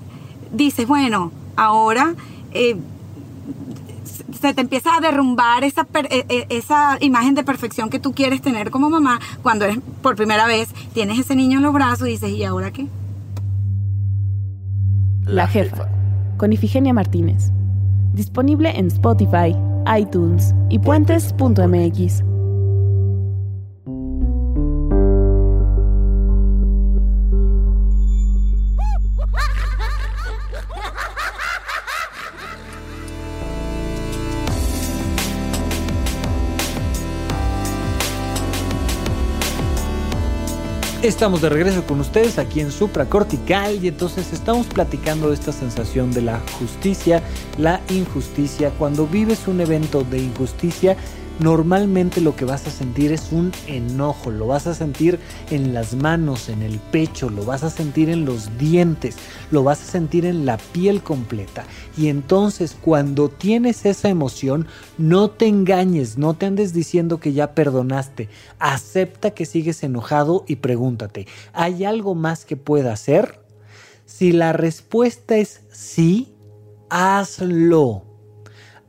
dices, 0.50 0.88
bueno, 0.88 1.30
ahora 1.54 2.16
eh, 2.50 2.76
se 4.46 4.54
te 4.54 4.60
empieza 4.60 4.96
a 4.96 5.00
derrumbar 5.00 5.64
esa, 5.64 5.86
e, 6.10 6.24
e, 6.28 6.46
esa 6.50 6.98
imagen 7.00 7.34
de 7.34 7.42
perfección 7.42 7.90
que 7.90 7.98
tú 7.98 8.12
quieres 8.12 8.40
tener 8.42 8.70
como 8.70 8.88
mamá 8.90 9.18
cuando 9.42 9.64
eres 9.64 9.78
por 10.02 10.14
primera 10.14 10.46
vez, 10.46 10.68
tienes 10.94 11.18
ese 11.18 11.34
niño 11.34 11.58
en 11.58 11.64
los 11.64 11.72
brazos 11.72 12.06
y 12.06 12.12
dices, 12.12 12.30
¿y 12.30 12.44
ahora 12.44 12.70
qué? 12.70 12.86
La 15.24 15.48
jefa, 15.48 15.88
con 16.36 16.52
Ifigenia 16.52 16.92
Martínez. 16.92 17.50
Disponible 18.12 18.70
en 18.78 18.86
Spotify, 18.86 19.56
iTunes 19.98 20.54
y 20.70 20.78
puentes.mx. 20.78 22.35
Estamos 41.06 41.40
de 41.40 41.48
regreso 41.48 41.86
con 41.86 42.00
ustedes 42.00 42.36
aquí 42.36 42.58
en 42.58 42.72
Supra 42.72 43.04
Cortical 43.04 43.78
y 43.80 43.86
entonces 43.86 44.32
estamos 44.32 44.66
platicando 44.66 45.28
de 45.28 45.34
esta 45.34 45.52
sensación 45.52 46.10
de 46.10 46.20
la 46.20 46.40
justicia, 46.58 47.22
la 47.58 47.80
injusticia. 47.90 48.70
Cuando 48.70 49.06
vives 49.06 49.46
un 49.46 49.60
evento 49.60 50.02
de 50.02 50.18
injusticia, 50.18 50.96
normalmente 51.38 52.20
lo 52.20 52.34
que 52.34 52.44
vas 52.44 52.66
a 52.66 52.70
sentir 52.70 53.12
es 53.12 53.32
un 53.32 53.52
enojo, 53.66 54.30
lo 54.30 54.46
vas 54.46 54.66
a 54.66 54.74
sentir 54.74 55.18
en 55.50 55.74
las 55.74 55.94
manos, 55.94 56.48
en 56.48 56.62
el 56.62 56.78
pecho, 56.78 57.28
lo 57.28 57.44
vas 57.44 57.62
a 57.62 57.70
sentir 57.70 58.08
en 58.08 58.24
los 58.24 58.56
dientes, 58.58 59.16
lo 59.50 59.62
vas 59.62 59.80
a 59.82 59.90
sentir 59.90 60.24
en 60.24 60.46
la 60.46 60.56
piel 60.56 61.02
completa. 61.02 61.64
Y 61.96 62.08
entonces 62.08 62.76
cuando 62.80 63.28
tienes 63.28 63.84
esa 63.84 64.08
emoción, 64.08 64.66
no 64.98 65.30
te 65.30 65.46
engañes, 65.46 66.18
no 66.18 66.34
te 66.34 66.46
andes 66.46 66.72
diciendo 66.72 67.20
que 67.20 67.32
ya 67.32 67.54
perdonaste, 67.54 68.28
acepta 68.58 69.32
que 69.32 69.46
sigues 69.46 69.82
enojado 69.82 70.44
y 70.46 70.56
pregúntate, 70.56 71.26
¿hay 71.52 71.84
algo 71.84 72.14
más 72.14 72.44
que 72.44 72.56
pueda 72.56 72.92
hacer? 72.92 73.40
Si 74.06 74.32
la 74.32 74.52
respuesta 74.52 75.36
es 75.36 75.62
sí, 75.70 76.32
hazlo 76.88 78.05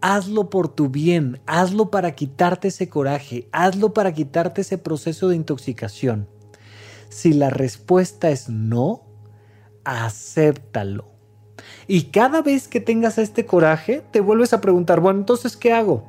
hazlo 0.01 0.49
por 0.49 0.69
tu 0.69 0.89
bien, 0.89 1.39
hazlo 1.45 1.89
para 1.91 2.15
quitarte 2.15 2.69
ese 2.69 2.89
coraje, 2.89 3.47
hazlo 3.51 3.93
para 3.93 4.13
quitarte 4.13 4.61
ese 4.61 4.77
proceso 4.77 5.29
de 5.29 5.35
intoxicación. 5.35 6.27
Si 7.09 7.33
la 7.33 7.49
respuesta 7.49 8.29
es 8.29 8.49
no, 8.49 9.03
acéptalo. 9.83 11.05
Y 11.87 12.03
cada 12.03 12.41
vez 12.41 12.67
que 12.67 12.79
tengas 12.79 13.17
este 13.17 13.45
coraje, 13.45 14.03
te 14.11 14.19
vuelves 14.19 14.53
a 14.53 14.61
preguntar, 14.61 14.99
bueno, 14.99 15.19
entonces, 15.19 15.57
¿qué 15.57 15.73
hago? 15.73 16.03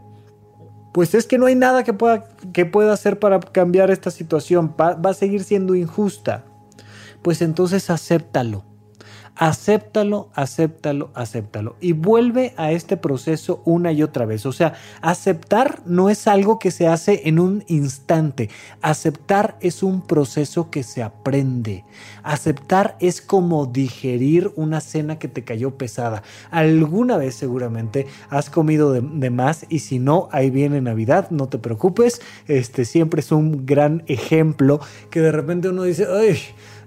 Pues 0.92 1.14
es 1.14 1.26
que 1.26 1.38
no 1.38 1.46
hay 1.46 1.54
nada 1.54 1.84
que 1.84 1.92
pueda, 1.92 2.28
que 2.52 2.66
pueda 2.66 2.92
hacer 2.92 3.18
para 3.18 3.40
cambiar 3.40 3.90
esta 3.90 4.10
situación, 4.10 4.74
va, 4.78 4.94
va 4.94 5.10
a 5.10 5.14
seguir 5.14 5.44
siendo 5.44 5.74
injusta. 5.74 6.44
Pues 7.22 7.42
entonces 7.42 7.90
acéptalo 7.90 8.67
acéptalo, 9.38 10.30
acéptalo, 10.34 11.10
acéptalo. 11.14 11.76
Y 11.80 11.92
vuelve 11.92 12.52
a 12.56 12.72
este 12.72 12.96
proceso 12.96 13.62
una 13.64 13.92
y 13.92 14.02
otra 14.02 14.26
vez. 14.26 14.44
O 14.44 14.52
sea, 14.52 14.74
aceptar 15.00 15.80
no 15.86 16.10
es 16.10 16.26
algo 16.26 16.58
que 16.58 16.72
se 16.72 16.88
hace 16.88 17.22
en 17.24 17.38
un 17.38 17.64
instante. 17.68 18.50
Aceptar 18.82 19.56
es 19.60 19.82
un 19.82 20.02
proceso 20.02 20.70
que 20.70 20.82
se 20.82 21.04
aprende. 21.04 21.84
Aceptar 22.24 22.96
es 23.00 23.22
como 23.22 23.66
digerir 23.66 24.50
una 24.56 24.80
cena 24.80 25.20
que 25.20 25.28
te 25.28 25.44
cayó 25.44 25.78
pesada. 25.78 26.24
Alguna 26.50 27.16
vez 27.16 27.36
seguramente 27.36 28.08
has 28.30 28.50
comido 28.50 28.92
de, 28.92 29.30
más 29.30 29.66
y 29.68 29.80
si 29.80 30.00
no, 30.00 30.28
ahí 30.32 30.50
viene 30.50 30.80
Navidad, 30.80 31.30
no 31.30 31.48
te 31.48 31.58
preocupes. 31.58 32.20
Este 32.48 32.84
siempre 32.84 33.20
es 33.20 33.30
un 33.30 33.66
gran 33.66 34.02
ejemplo 34.08 34.80
que 35.10 35.20
de 35.20 35.30
repente 35.30 35.68
uno 35.68 35.84
dice, 35.84 36.06
ay, 36.10 36.38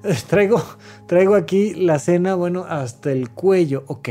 traigo, 0.27 0.61
traigo 1.07 1.35
aquí 1.35 1.73
la 1.73 1.99
cena, 1.99 2.35
bueno, 2.35 2.65
hasta 2.67 3.11
el 3.11 3.29
cuello. 3.29 3.83
Ok, 3.87 4.09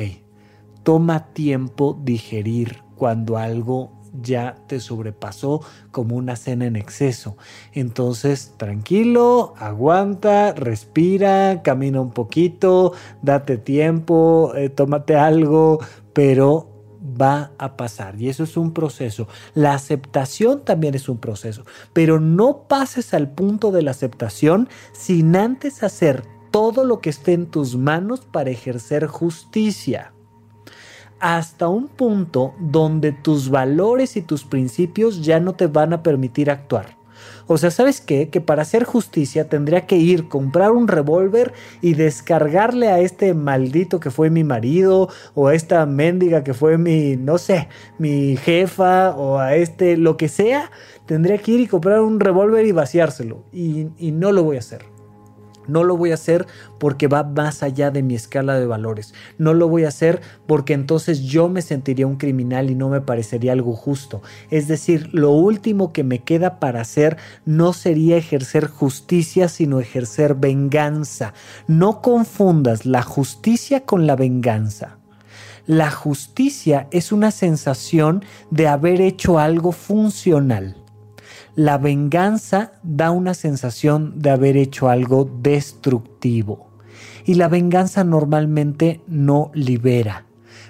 toma 0.82 1.32
tiempo 1.32 1.98
digerir 2.02 2.82
cuando 2.96 3.36
algo 3.36 3.92
ya 4.12 4.56
te 4.66 4.80
sobrepasó 4.80 5.62
como 5.90 6.16
una 6.16 6.36
cena 6.36 6.66
en 6.66 6.76
exceso. 6.76 7.36
Entonces, 7.72 8.54
tranquilo, 8.56 9.54
aguanta, 9.58 10.52
respira, 10.52 11.62
camina 11.62 12.00
un 12.00 12.10
poquito, 12.10 12.92
date 13.22 13.56
tiempo, 13.56 14.52
eh, 14.56 14.68
tómate 14.68 15.16
algo, 15.16 15.78
pero 16.12 16.69
va 17.00 17.52
a 17.58 17.76
pasar 17.76 18.20
y 18.20 18.28
eso 18.28 18.44
es 18.44 18.56
un 18.56 18.72
proceso. 18.72 19.28
La 19.54 19.74
aceptación 19.74 20.64
también 20.64 20.94
es 20.94 21.08
un 21.08 21.18
proceso, 21.18 21.64
pero 21.92 22.20
no 22.20 22.64
pases 22.68 23.14
al 23.14 23.30
punto 23.30 23.70
de 23.70 23.82
la 23.82 23.92
aceptación 23.92 24.68
sin 24.92 25.36
antes 25.36 25.82
hacer 25.82 26.24
todo 26.50 26.84
lo 26.84 27.00
que 27.00 27.10
esté 27.10 27.32
en 27.32 27.46
tus 27.46 27.76
manos 27.76 28.20
para 28.20 28.50
ejercer 28.50 29.06
justicia. 29.06 30.12
Hasta 31.20 31.68
un 31.68 31.88
punto 31.88 32.54
donde 32.58 33.12
tus 33.12 33.50
valores 33.50 34.16
y 34.16 34.22
tus 34.22 34.44
principios 34.44 35.22
ya 35.22 35.38
no 35.38 35.54
te 35.54 35.66
van 35.66 35.92
a 35.92 36.02
permitir 36.02 36.50
actuar. 36.50 36.99
O 37.52 37.58
sea, 37.58 37.72
¿sabes 37.72 38.00
qué? 38.00 38.28
Que 38.28 38.40
para 38.40 38.62
hacer 38.62 38.84
justicia 38.84 39.48
tendría 39.48 39.84
que 39.84 39.96
ir, 39.96 40.28
comprar 40.28 40.70
un 40.70 40.86
revólver 40.86 41.52
y 41.82 41.94
descargarle 41.94 42.90
a 42.90 43.00
este 43.00 43.34
maldito 43.34 43.98
que 43.98 44.12
fue 44.12 44.30
mi 44.30 44.44
marido 44.44 45.08
o 45.34 45.48
a 45.48 45.54
esta 45.56 45.84
mendiga 45.84 46.44
que 46.44 46.54
fue 46.54 46.78
mi, 46.78 47.16
no 47.16 47.38
sé, 47.38 47.66
mi 47.98 48.36
jefa 48.36 49.16
o 49.16 49.40
a 49.40 49.56
este, 49.56 49.96
lo 49.96 50.16
que 50.16 50.28
sea. 50.28 50.70
Tendría 51.06 51.38
que 51.38 51.50
ir 51.50 51.60
y 51.62 51.66
comprar 51.66 52.02
un 52.02 52.20
revólver 52.20 52.64
y 52.66 52.70
vaciárselo. 52.70 53.42
Y, 53.52 53.88
y 53.98 54.12
no 54.12 54.30
lo 54.30 54.44
voy 54.44 54.54
a 54.54 54.60
hacer. 54.60 54.89
No 55.70 55.84
lo 55.84 55.96
voy 55.96 56.10
a 56.10 56.14
hacer 56.14 56.46
porque 56.78 57.06
va 57.06 57.22
más 57.22 57.62
allá 57.62 57.90
de 57.90 58.02
mi 58.02 58.14
escala 58.14 58.58
de 58.58 58.66
valores. 58.66 59.14
No 59.38 59.54
lo 59.54 59.68
voy 59.68 59.84
a 59.84 59.88
hacer 59.88 60.20
porque 60.46 60.72
entonces 60.72 61.22
yo 61.22 61.48
me 61.48 61.62
sentiría 61.62 62.06
un 62.06 62.16
criminal 62.16 62.70
y 62.70 62.74
no 62.74 62.88
me 62.88 63.00
parecería 63.00 63.52
algo 63.52 63.74
justo. 63.74 64.22
Es 64.50 64.68
decir, 64.68 65.08
lo 65.12 65.30
último 65.30 65.92
que 65.92 66.04
me 66.04 66.20
queda 66.20 66.58
para 66.58 66.80
hacer 66.80 67.16
no 67.44 67.72
sería 67.72 68.16
ejercer 68.16 68.66
justicia, 68.66 69.48
sino 69.48 69.80
ejercer 69.80 70.34
venganza. 70.34 71.34
No 71.66 72.02
confundas 72.02 72.86
la 72.86 73.02
justicia 73.02 73.84
con 73.84 74.06
la 74.06 74.16
venganza. 74.16 74.98
La 75.66 75.90
justicia 75.90 76.88
es 76.90 77.12
una 77.12 77.30
sensación 77.30 78.24
de 78.50 78.66
haber 78.66 79.00
hecho 79.00 79.38
algo 79.38 79.72
funcional. 79.72 80.79
La 81.56 81.78
venganza 81.78 82.72
da 82.82 83.10
una 83.10 83.34
sensación 83.34 84.20
de 84.20 84.30
haber 84.30 84.56
hecho 84.56 84.88
algo 84.88 85.28
destructivo. 85.42 86.68
Y 87.24 87.34
la 87.34 87.48
venganza 87.48 88.04
normalmente 88.04 89.00
no 89.06 89.50
libera. 89.54 90.26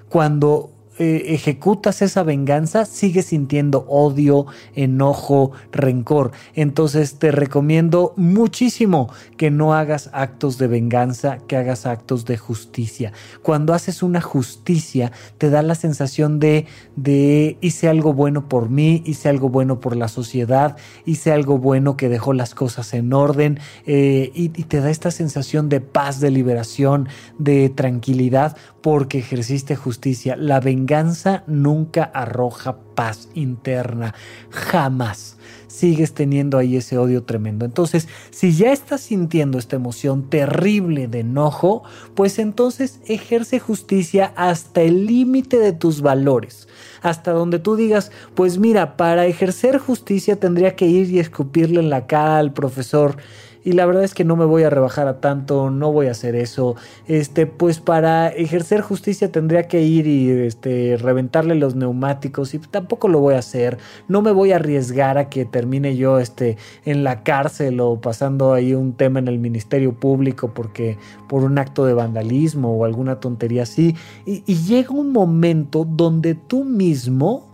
Cuando 0.09 0.73
eh, 1.01 1.33
ejecutas 1.35 2.03
esa 2.03 2.23
venganza, 2.25 2.85
sigues 2.85 3.25
sintiendo 3.25 3.87
odio, 3.89 4.45
enojo, 4.75 5.53
rencor. 5.73 6.33
Entonces 6.55 7.15
te 7.15 7.33
recomiendo 7.33 8.13
muchísimo 8.17 9.11
que 9.39 9.51
no 9.51 9.73
hagas 9.73 10.11
actos 10.13 10.59
de 10.59 10.67
venganza, 10.67 11.39
que 11.49 11.57
hagas 11.57 11.87
actos 11.87 12.27
de 12.27 12.37
justicia. 12.37 13.15
Cuando 13.41 13.73
haces 13.73 14.03
una 14.03 14.21
justicia, 14.21 15.11
te 15.39 15.49
da 15.49 15.63
la 15.63 15.75
sensación 15.75 16.39
de, 16.39 16.67
de 16.97 17.57
hice 17.63 17.89
algo 17.89 18.13
bueno 18.13 18.47
por 18.47 18.69
mí, 18.69 19.03
hice 19.07 19.31
algo 19.31 19.49
bueno 19.49 19.81
por 19.81 19.97
la 19.97 20.09
sociedad, 20.09 20.77
hice 21.07 21.33
algo 21.33 21.57
bueno 21.57 21.97
que 21.97 22.11
dejó 22.11 22.35
las 22.35 22.55
cosas 22.55 22.93
en 22.93 23.15
orden 23.15 23.59
eh, 23.87 24.31
y, 24.35 24.53
y 24.55 24.65
te 24.65 24.83
da 24.83 24.91
esta 24.91 25.11
sensación 25.11 25.71
de 25.71 25.81
paz, 25.81 26.21
de 26.21 26.31
liberación, 26.31 27.09
de 27.39 27.71
tranquilidad 27.71 28.55
porque 28.83 29.19
ejerciste 29.19 29.77
justicia. 29.77 30.37
La 30.37 30.61
venganza 30.61 31.45
nunca 31.47 32.05
arroja 32.05 32.77
paz 32.95 33.29
interna, 33.35 34.15
jamás. 34.51 35.37
Sigues 35.67 36.15
teniendo 36.15 36.59
ahí 36.59 36.77
ese 36.77 36.99
odio 36.99 37.23
tremendo. 37.23 37.65
Entonces, 37.65 38.09
si 38.31 38.53
ya 38.53 38.73
estás 38.73 39.03
sintiendo 39.03 39.59
esta 39.59 39.77
emoción 39.77 40.29
terrible 40.29 41.09
de 41.09 41.21
enojo, 41.21 41.85
pues 42.15 42.39
entonces 42.39 43.01
ejerce 43.07 43.61
justicia 43.61 44.33
hasta 44.37 44.83
el 44.83 45.07
límite 45.07 45.59
de 45.59 45.73
tus 45.73 46.01
valores. 46.03 46.69
Hasta 47.03 47.33
donde 47.33 47.59
tú 47.59 47.77
digas, 47.77 48.11
pues 48.35 48.59
mira, 48.59 48.97
para 48.97 49.27
ejercer 49.27 49.79
justicia 49.79 50.37
tendría 50.37 50.77
que 50.77 50.87
ir 50.87 51.11
y 51.11 51.19
escupirle 51.19 51.81
en 51.81 51.91
la 51.91 52.07
cara 52.07 52.39
al 52.39 52.53
profesor 52.53 53.17
y 53.63 53.73
la 53.73 53.85
verdad 53.85 54.05
es 54.05 54.15
que 54.15 54.25
no 54.25 54.37
me 54.37 54.45
voy 54.45 54.63
a 54.63 54.71
rebajar 54.71 55.07
a 55.07 55.21
tanto, 55.21 55.71
no 55.71 55.93
voy 55.93 56.07
a 56.07 56.13
hacer 56.13 56.35
eso. 56.35 56.77
Este, 57.07 57.47
pues 57.47 57.79
para 57.79 58.29
ejercer 58.29 58.81
justicia 58.81 59.31
tendría 59.31 59.65
que 59.65 59.83
ir 59.83 60.07
y 60.07 60.31
este 60.31 60.97
reventarle 60.97 61.55
los 61.55 61.75
neumáticos 61.75 62.55
y 62.55 62.59
tampoco 62.59 63.09
lo 63.09 63.21
voy 63.21 63.35
a 63.35 63.39
hacer. 63.39 63.79
No 64.09 64.23
me 64.23 64.33
voy 64.33 64.53
a 64.53 64.57
arriesgar 64.57 65.19
a 65.19 65.29
que 65.29 65.45
termine 65.45 65.97
yo 65.97 66.19
este 66.19 66.57
en 66.85 67.05
la 67.05 67.23
cárcel 67.23 67.81
o 67.81 68.01
pasando 68.01 68.55
ahí 68.55 68.75
un 68.75 68.95
tema 68.95 69.19
en 69.19 69.29
el 69.29 69.39
Ministerio 69.39 69.93
Público 69.93 70.53
porque 70.55 70.97
por 71.29 71.45
un 71.45 71.59
acto 71.59 71.85
de 71.85 71.93
vandalismo 71.93 72.77
o 72.77 72.85
alguna 72.85 73.21
tontería 73.21 73.65
así. 73.65 73.95
Y, 74.25 74.43
y 74.47 74.55
llega 74.57 74.91
un 74.91 75.13
momento 75.13 75.85
donde 75.85 76.35
tú 76.35 76.65
mismo 76.65 77.50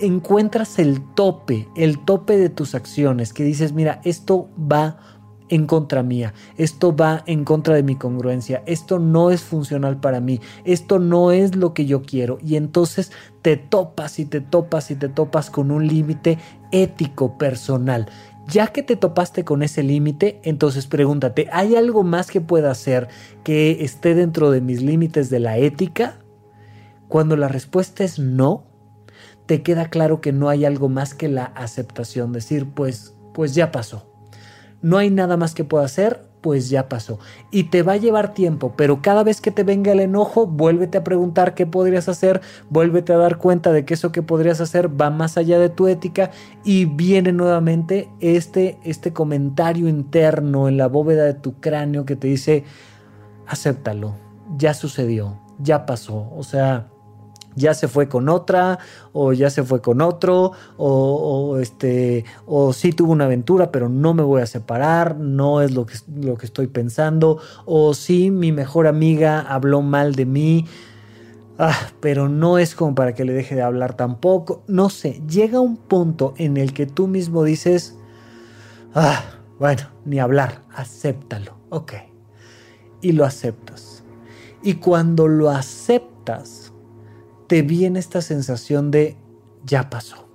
encuentras 0.00 0.78
el 0.78 1.00
tope, 1.14 1.68
el 1.76 1.98
tope 2.04 2.36
de 2.36 2.48
tus 2.48 2.74
acciones, 2.74 3.32
que 3.32 3.44
dices, 3.44 3.72
mira, 3.72 4.00
esto 4.04 4.48
va 4.60 4.98
en 5.48 5.66
contra 5.66 6.02
mía, 6.02 6.34
esto 6.56 6.94
va 6.94 7.22
en 7.26 7.44
contra 7.44 7.74
de 7.74 7.82
mi 7.82 7.96
congruencia, 7.96 8.62
esto 8.66 8.98
no 8.98 9.30
es 9.30 9.42
funcional 9.42 9.98
para 9.98 10.20
mí, 10.20 10.40
esto 10.64 10.98
no 10.98 11.32
es 11.32 11.56
lo 11.56 11.74
que 11.74 11.86
yo 11.86 12.02
quiero 12.02 12.38
y 12.42 12.56
entonces 12.56 13.12
te 13.42 13.56
topas 13.56 14.18
y 14.18 14.26
te 14.26 14.40
topas 14.40 14.90
y 14.90 14.94
te 14.94 15.08
topas 15.08 15.50
con 15.50 15.70
un 15.70 15.86
límite 15.86 16.38
ético 16.70 17.38
personal. 17.38 18.08
Ya 18.46 18.68
que 18.68 18.82
te 18.82 18.96
topaste 18.96 19.44
con 19.44 19.62
ese 19.62 19.82
límite, 19.82 20.40
entonces 20.42 20.86
pregúntate, 20.86 21.48
¿hay 21.52 21.76
algo 21.76 22.02
más 22.02 22.30
que 22.30 22.40
pueda 22.40 22.70
hacer 22.70 23.08
que 23.44 23.84
esté 23.84 24.14
dentro 24.14 24.50
de 24.50 24.62
mis 24.62 24.80
límites 24.80 25.28
de 25.28 25.40
la 25.40 25.58
ética? 25.58 26.18
Cuando 27.08 27.36
la 27.36 27.48
respuesta 27.48 28.04
es 28.04 28.18
no, 28.18 28.67
te 29.48 29.62
queda 29.62 29.88
claro 29.88 30.20
que 30.20 30.30
no 30.30 30.50
hay 30.50 30.66
algo 30.66 30.90
más 30.90 31.14
que 31.14 31.26
la 31.26 31.44
aceptación, 31.44 32.32
decir, 32.34 32.66
pues, 32.68 33.14
pues 33.32 33.54
ya 33.54 33.72
pasó. 33.72 34.06
No 34.82 34.98
hay 34.98 35.10
nada 35.10 35.38
más 35.38 35.54
que 35.54 35.64
pueda 35.64 35.86
hacer, 35.86 36.28
pues 36.42 36.68
ya 36.68 36.90
pasó. 36.90 37.18
Y 37.50 37.64
te 37.64 37.82
va 37.82 37.94
a 37.94 37.96
llevar 37.96 38.34
tiempo, 38.34 38.74
pero 38.76 39.00
cada 39.00 39.24
vez 39.24 39.40
que 39.40 39.50
te 39.50 39.64
venga 39.64 39.90
el 39.90 40.00
enojo, 40.00 40.46
vuélvete 40.46 40.98
a 40.98 41.02
preguntar 41.02 41.54
qué 41.54 41.64
podrías 41.64 42.10
hacer, 42.10 42.42
vuélvete 42.68 43.14
a 43.14 43.16
dar 43.16 43.38
cuenta 43.38 43.72
de 43.72 43.86
que 43.86 43.94
eso 43.94 44.12
que 44.12 44.20
podrías 44.20 44.60
hacer 44.60 45.00
va 45.00 45.08
más 45.08 45.38
allá 45.38 45.58
de 45.58 45.70
tu 45.70 45.88
ética 45.88 46.30
y 46.62 46.84
viene 46.84 47.32
nuevamente 47.32 48.10
este, 48.20 48.78
este 48.84 49.14
comentario 49.14 49.88
interno 49.88 50.68
en 50.68 50.76
la 50.76 50.88
bóveda 50.88 51.24
de 51.24 51.34
tu 51.34 51.58
cráneo 51.58 52.04
que 52.04 52.16
te 52.16 52.28
dice, 52.28 52.64
acéptalo, 53.46 54.14
ya 54.58 54.74
sucedió, 54.74 55.40
ya 55.58 55.86
pasó. 55.86 56.30
O 56.36 56.42
sea, 56.42 56.90
ya 57.58 57.74
se 57.74 57.88
fue 57.88 58.08
con 58.08 58.28
otra 58.28 58.78
o 59.12 59.32
ya 59.32 59.50
se 59.50 59.62
fue 59.62 59.80
con 59.82 60.00
otro 60.00 60.52
o, 60.76 61.58
este 61.58 62.24
o 62.46 62.72
sí 62.72 62.92
tuvo 62.92 63.12
una 63.12 63.24
aventura 63.24 63.70
pero 63.70 63.88
no 63.88 64.14
me 64.14 64.22
voy 64.22 64.40
a 64.42 64.46
separar 64.46 65.16
no 65.16 65.60
es 65.60 65.72
lo 65.72 65.84
que, 65.84 65.96
lo 66.20 66.36
que 66.36 66.46
estoy 66.46 66.68
pensando 66.68 67.38
o 67.66 67.92
sí 67.94 68.30
mi 68.30 68.52
mejor 68.52 68.86
amiga 68.86 69.40
habló 69.40 69.82
mal 69.82 70.14
de 70.14 70.26
mí. 70.26 70.66
Ah, 71.60 71.90
pero 71.98 72.28
no 72.28 72.58
es 72.58 72.76
como 72.76 72.94
para 72.94 73.14
que 73.14 73.24
le 73.24 73.32
deje 73.32 73.56
de 73.56 73.62
hablar 73.62 73.94
tampoco. 73.94 74.62
No 74.68 74.90
sé 74.90 75.20
llega 75.28 75.58
un 75.58 75.76
punto 75.76 76.34
en 76.36 76.56
el 76.56 76.72
que 76.72 76.86
tú 76.86 77.08
mismo 77.08 77.42
dices 77.42 77.96
ah, 78.94 79.24
bueno 79.58 79.82
ni 80.04 80.20
hablar 80.20 80.62
acéptalo 80.72 81.56
ok 81.70 81.94
y 83.00 83.12
lo 83.12 83.24
aceptas. 83.24 84.02
Y 84.62 84.74
cuando 84.74 85.28
lo 85.28 85.50
aceptas 85.50 86.57
te 87.48 87.62
viene 87.62 87.98
esta 87.98 88.22
sensación 88.22 88.90
de 88.92 89.16
ya 89.64 89.90
pasó. 89.90 90.28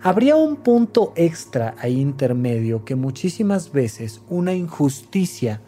Habría 0.00 0.36
un 0.36 0.56
punto 0.56 1.12
extra 1.16 1.74
ahí 1.80 2.00
intermedio 2.00 2.84
que 2.84 2.94
muchísimas 2.94 3.72
veces 3.72 4.20
una 4.28 4.54
injusticia 4.54 5.60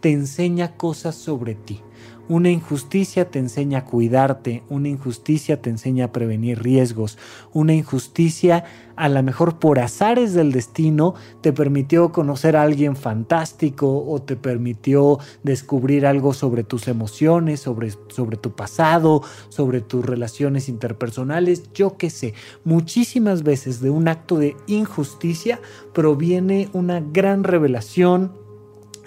te 0.00 0.12
enseña 0.12 0.76
cosas 0.76 1.14
sobre 1.14 1.54
ti. 1.54 1.80
Una 2.28 2.50
injusticia 2.50 3.30
te 3.30 3.38
enseña 3.38 3.78
a 3.78 3.84
cuidarte, 3.86 4.62
una 4.68 4.88
injusticia 4.88 5.62
te 5.62 5.70
enseña 5.70 6.06
a 6.06 6.12
prevenir 6.12 6.62
riesgos, 6.62 7.16
una 7.54 7.72
injusticia 7.72 8.64
a 8.96 9.08
lo 9.08 9.22
mejor 9.22 9.58
por 9.58 9.78
azares 9.78 10.34
del 10.34 10.50
destino 10.52 11.14
te 11.40 11.52
permitió 11.52 12.10
conocer 12.10 12.56
a 12.56 12.62
alguien 12.62 12.96
fantástico 12.96 14.04
o 14.04 14.20
te 14.20 14.36
permitió 14.36 15.20
descubrir 15.42 16.04
algo 16.04 16.34
sobre 16.34 16.64
tus 16.64 16.88
emociones, 16.88 17.60
sobre, 17.60 17.92
sobre 18.08 18.36
tu 18.36 18.50
pasado, 18.50 19.22
sobre 19.48 19.80
tus 19.80 20.04
relaciones 20.04 20.68
interpersonales, 20.68 21.72
yo 21.72 21.96
qué 21.96 22.10
sé. 22.10 22.34
Muchísimas 22.64 23.42
veces 23.42 23.80
de 23.80 23.88
un 23.88 24.08
acto 24.08 24.36
de 24.36 24.56
injusticia 24.66 25.60
proviene 25.94 26.68
una 26.72 27.00
gran 27.00 27.44
revelación, 27.44 28.32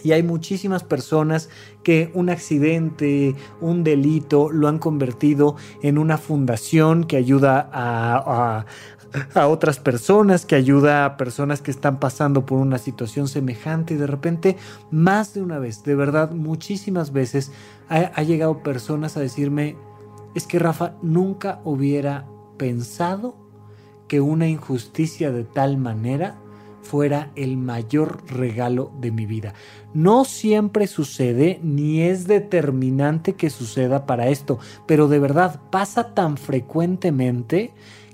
y 0.03 0.11
hay 0.11 0.23
muchísimas 0.23 0.83
personas 0.83 1.49
que 1.83 2.11
un 2.13 2.29
accidente, 2.29 3.35
un 3.59 3.83
delito, 3.83 4.51
lo 4.51 4.67
han 4.67 4.79
convertido 4.79 5.55
en 5.81 5.97
una 5.97 6.17
fundación 6.17 7.03
que 7.03 7.17
ayuda 7.17 7.69
a, 7.71 8.65
a, 9.35 9.47
otras 9.47 9.79
personas, 9.79 10.45
que 10.45 10.55
ayuda 10.55 11.05
a 11.05 11.17
personas 11.17 11.61
que 11.61 11.71
están 11.71 11.99
pasando 11.99 12.45
por 12.45 12.59
una 12.59 12.77
situación 12.77 13.27
semejante. 13.27 13.95
Y 13.95 13.97
de 13.97 14.07
repente, 14.07 14.57
más 14.89 15.33
de 15.33 15.41
una 15.41 15.59
vez, 15.59 15.83
de 15.83 15.95
verdad, 15.95 16.31
muchísimas 16.31 17.11
veces, 17.11 17.51
ha, 17.89 17.97
ha 17.97 18.23
llegado 18.23 18.63
personas 18.63 19.17
a 19.17 19.21
decirme, 19.21 19.75
es 20.35 20.47
que 20.47 20.59
Rafa 20.59 20.93
nunca 21.01 21.59
hubiera 21.63 22.25
pensado 22.57 23.35
que 24.07 24.21
una 24.21 24.47
injusticia 24.47 25.31
de 25.31 25.43
tal 25.43 25.77
manera 25.77 26.37
fuera 26.81 27.31
el 27.35 27.57
mayor 27.57 28.23
regalo 28.27 28.91
de 28.99 29.11
mi 29.11 29.25
vida. 29.25 29.53
No 29.93 30.25
siempre 30.25 30.87
sucede 30.87 31.59
ni 31.63 32.01
es 32.01 32.27
determinante 32.27 33.33
que 33.33 33.49
suceda 33.49 34.05
para 34.05 34.29
esto, 34.29 34.59
pero 34.85 35.07
de 35.07 35.19
verdad 35.19 35.59
pasa 35.69 36.13
tan 36.13 36.37
frecuentemente 36.37 37.71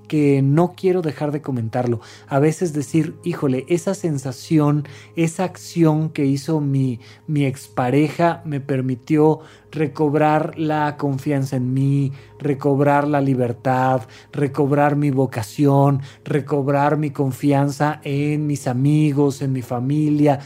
que 0.08 0.42
no 0.42 0.74
quiero 0.76 1.02
dejar 1.02 1.32
de 1.32 1.42
comentarlo. 1.42 2.02
A 2.28 2.40
veces 2.40 2.74
decir, 2.74 3.16
híjole, 3.24 3.66
esa 3.68 3.94
sensación, 3.94 4.88
esa 5.16 5.44
acción 5.44 6.10
que 6.10 6.26
hizo 6.26 6.60
mi, 6.62 7.00
mi 7.28 7.46
expareja 7.46 8.42
me 8.46 8.60
permitió 8.60 9.42
recobrar 9.72 10.58
la 10.58 10.98
confianza 10.98 11.58
en 11.58 11.74
mí, 11.74 12.14
recobrar 12.40 13.08
la 13.08 13.22
libertad, 13.22 14.02
recobrar 14.32 14.96
mi 14.96 15.12
vocación, 15.12 16.02
recobrar 16.24 16.98
mi 16.98 17.12
confianza 17.12 18.00
en 18.04 18.48
mis 18.48 18.68
amigos, 18.68 19.42
en 19.42 19.54
mi 19.54 19.62
familia. 19.62 20.40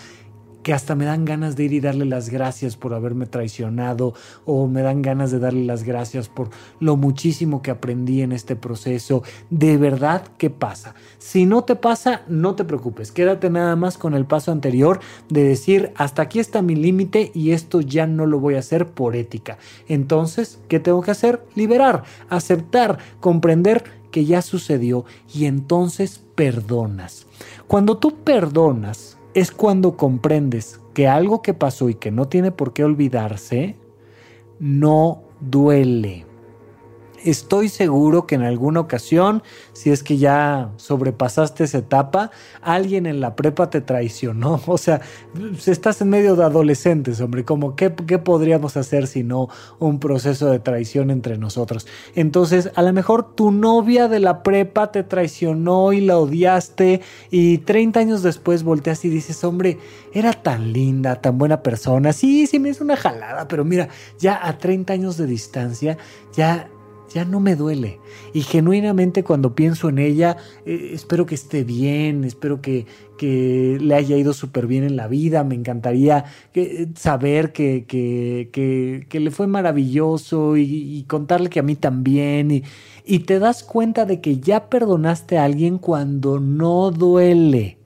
Que 0.64 0.74
hasta 0.74 0.96
me 0.96 1.06
dan 1.06 1.26
ganas 1.26 1.56
de 1.56 1.66
ir 1.66 1.74
y 1.74 1.80
darle 1.80 2.06
las 2.06 2.30
gracias 2.30 2.76
por 2.78 2.94
haberme 2.94 3.26
traicionado 3.26 4.14
o 4.46 4.68
me 4.68 4.82
dan 4.82 5.02
ganas 5.02 5.32
de 5.32 5.40
darle 5.40 5.66
las 5.66 5.84
gracias 5.84 6.30
por 6.30 6.50
lo 6.80 6.98
muchísimo 6.98 7.62
que 7.62 7.72
aprendí 7.72 8.22
en 8.22 8.32
este 8.32 8.56
proceso. 8.56 9.24
De 9.50 9.78
verdad, 9.78 10.24
¿qué 10.38 10.50
pasa? 10.50 10.96
Si 11.18 11.46
no 11.46 11.64
te 11.64 11.76
pasa, 11.76 12.22
no 12.28 12.56
te 12.56 12.64
preocupes, 12.64 13.12
quédate 13.12 13.50
nada 13.50 13.76
más 13.76 13.98
con 13.98 14.14
el 14.14 14.26
paso 14.26 14.52
anterior 14.52 15.00
de 15.30 15.44
decir, 15.44 15.92
hasta 15.96 16.22
aquí 16.22 16.40
está 16.40 16.62
mi 16.62 16.76
límite 16.76 17.32
y 17.34 17.52
esto 17.52 17.82
ya 17.82 18.08
no 18.08 18.26
lo 18.26 18.40
voy 18.40 18.56
a 18.56 18.60
hacer 18.60 18.88
por 18.88 19.16
ética. 19.16 19.58
Entonces, 19.88 20.60
¿qué 20.68 20.80
tengo 20.80 21.02
que 21.02 21.12
hacer? 21.12 21.44
Liberar, 21.56 22.04
aceptar, 22.30 22.98
comprender 23.20 23.84
que 24.12 24.26
ya 24.26 24.42
sucedió 24.42 25.06
y 25.34 25.46
entonces 25.46 26.22
perdonas. 26.36 27.26
Cuando 27.68 27.98
tú 27.98 28.16
perdonas, 28.24 29.11
es 29.34 29.52
cuando 29.52 29.98
comprendes 29.98 30.80
que 30.94 31.08
algo 31.08 31.42
que 31.42 31.54
pasó 31.54 31.90
y 31.90 31.96
que 31.96 32.12
no 32.12 32.28
tiene 32.28 32.52
por 32.52 32.74
qué 32.74 32.84
olvidarse, 32.84 33.76
no 34.60 35.24
duele. 35.40 36.26
Estoy 37.24 37.70
seguro 37.70 38.26
que 38.26 38.36
en 38.36 38.42
alguna 38.42 38.80
ocasión, 38.80 39.44
si 39.74 39.92
es 39.92 40.04
que 40.04 40.18
ya 40.18 40.72
sobrepasaste 40.78 41.64
esa 41.64 41.80
etapa, 41.80 42.32
alguien 42.62 43.06
en 43.06 43.22
la 43.22 43.36
prepa 43.36 43.70
te 43.70 43.82
traicionó. 43.82 44.60
O 44.72 44.78
sea, 44.78 45.02
estás 45.66 46.02
en 46.02 46.10
medio 46.10 46.36
de 46.36 46.46
adolescentes, 46.46 47.20
hombre, 47.20 47.44
como 47.44 47.76
qué, 47.76 47.94
qué 48.08 48.20
podríamos 48.20 48.78
hacer 48.78 49.06
si 49.06 49.22
no 49.22 49.50
un 49.80 50.00
proceso 50.00 50.50
de 50.50 50.60
traición 50.60 51.12
entre 51.12 51.38
nosotros. 51.38 51.88
Entonces, 52.16 52.72
a 52.76 52.82
lo 52.82 52.94
mejor 52.94 53.36
tu 53.36 53.52
novia 53.52 54.08
de 54.08 54.20
la 54.20 54.44
prepa 54.44 54.92
te 54.92 55.04
traicionó 55.04 55.94
y 55.94 56.02
la 56.02 56.18
odiaste 56.18 57.02
y 57.30 57.60
30 57.60 58.00
años 58.00 58.24
después 58.24 58.64
volteas 58.64 59.04
y 59.04 59.10
dices, 59.10 59.44
hombre, 59.44 59.78
era 60.14 60.34
tan 60.34 60.72
linda, 60.74 61.22
tan 61.22 61.38
buena 61.38 61.62
persona. 61.62 62.14
Sí, 62.14 62.48
sí 62.48 62.60
me 62.60 62.70
es 62.70 62.82
una 62.82 62.96
jalada, 62.96 63.48
pero 63.48 63.66
mira, 63.66 63.90
ya 64.20 64.40
a 64.42 64.58
30 64.58 64.94
años 64.94 65.18
de 65.18 65.28
distancia, 65.28 65.98
ya 66.34 66.70
ya 67.14 67.26
no 67.26 67.40
me 67.40 67.56
duele. 67.56 68.00
Y 68.34 68.42
genuinamente 68.42 69.24
cuando 69.24 69.56
pienso 69.56 69.90
en 69.90 70.00
ella, 70.00 70.38
eh, 70.66 70.92
espero 70.94 71.26
que 71.26 71.36
esté 71.36 71.64
bien, 71.64 72.24
espero 72.24 72.62
que, 72.62 72.86
que 73.18 73.78
le 73.80 73.96
haya 73.96 74.18
ido 74.18 74.34
súper 74.34 74.68
bien 74.68 74.84
en 74.84 74.96
la 74.96 75.08
vida, 75.08 75.44
me 75.44 75.56
encantaría 75.56 76.26
que, 76.54 76.90
saber 76.96 77.52
que, 77.52 77.86
que, 77.88 78.50
que, 79.08 79.20
le 79.20 79.32
fue 79.32 79.48
maravilloso 79.48 80.58
y, 80.58 81.04
contarle 81.08 81.50
que 81.50 81.60
a 81.60 81.64
mí 81.64 81.76
también. 81.76 82.64
Y 83.06 83.20
te 83.20 83.40
das 83.40 83.64
cuenta 83.64 84.06
de 84.06 84.22
que 84.22 84.40
ya 84.40 84.70
perdonaste 84.70 85.38
a 85.38 85.46
alguien 85.46 85.78
cuando 85.78 86.40
no 86.40 86.92
duele. 86.92 87.81